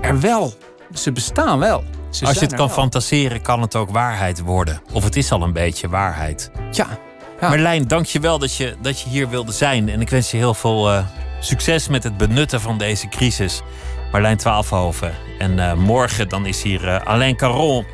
er 0.00 0.20
wel, 0.20 0.54
ze 0.92 1.12
bestaan 1.12 1.58
wel. 1.58 1.84
Ze 2.10 2.26
Als 2.26 2.38
je 2.38 2.44
het 2.44 2.54
kan 2.54 2.70
fantaseren, 2.70 3.42
kan 3.42 3.60
het 3.60 3.76
ook 3.76 3.90
waarheid 3.90 4.40
worden. 4.40 4.82
Of 4.92 5.04
het 5.04 5.16
is 5.16 5.32
al 5.32 5.42
een 5.42 5.52
beetje 5.52 5.88
waarheid. 5.88 6.50
Ja. 6.70 6.86
ja. 7.40 7.48
Marlijn, 7.48 7.88
dank 7.88 8.06
je 8.06 8.20
wel 8.20 8.38
dat 8.38 8.56
je, 8.56 8.76
dat 8.82 9.00
je 9.00 9.08
hier 9.08 9.28
wilde 9.28 9.52
zijn. 9.52 9.88
En 9.88 10.00
ik 10.00 10.10
wens 10.10 10.30
je 10.30 10.36
heel 10.36 10.54
veel 10.54 10.92
uh, 10.92 11.06
succes 11.40 11.88
met 11.88 12.02
het 12.02 12.16
benutten 12.16 12.60
van 12.60 12.78
deze 12.78 13.08
crisis. 13.08 13.62
Marlijn 14.12 14.36
Twaalfhoven. 14.36 15.14
En 15.38 15.58
uh, 15.58 15.72
morgen 15.72 16.28
dan 16.28 16.46
is 16.46 16.62
hier 16.62 16.84
uh, 16.84 17.00
Alain 17.04 17.36
Caron, 17.36 17.86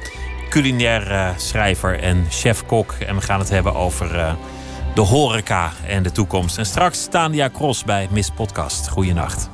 culinair 0.48 1.34
schrijver 1.36 2.00
en 2.00 2.26
chef-kok. 2.30 2.92
En 2.92 3.14
we 3.14 3.22
gaan 3.22 3.38
het 3.38 3.50
hebben 3.50 3.74
over 3.74 4.36
de 4.94 5.00
horeca 5.00 5.72
en 5.86 6.02
de 6.02 6.12
toekomst. 6.12 6.58
En 6.58 6.66
straks 6.66 7.06
Tania 7.06 7.50
Cross 7.50 7.84
bij 7.84 8.08
Miss 8.10 8.30
Podcast. 8.30 8.88
Goeienacht. 8.88 9.50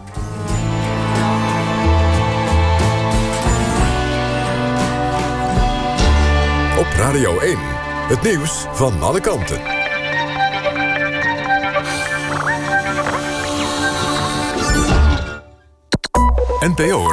Op 6.78 6.86
Radio 6.96 7.38
1, 7.38 7.58
het 8.08 8.22
nieuws 8.22 8.66
van 8.72 9.02
alle 9.02 9.20
kanten. 9.20 9.60
NPO 16.60 17.12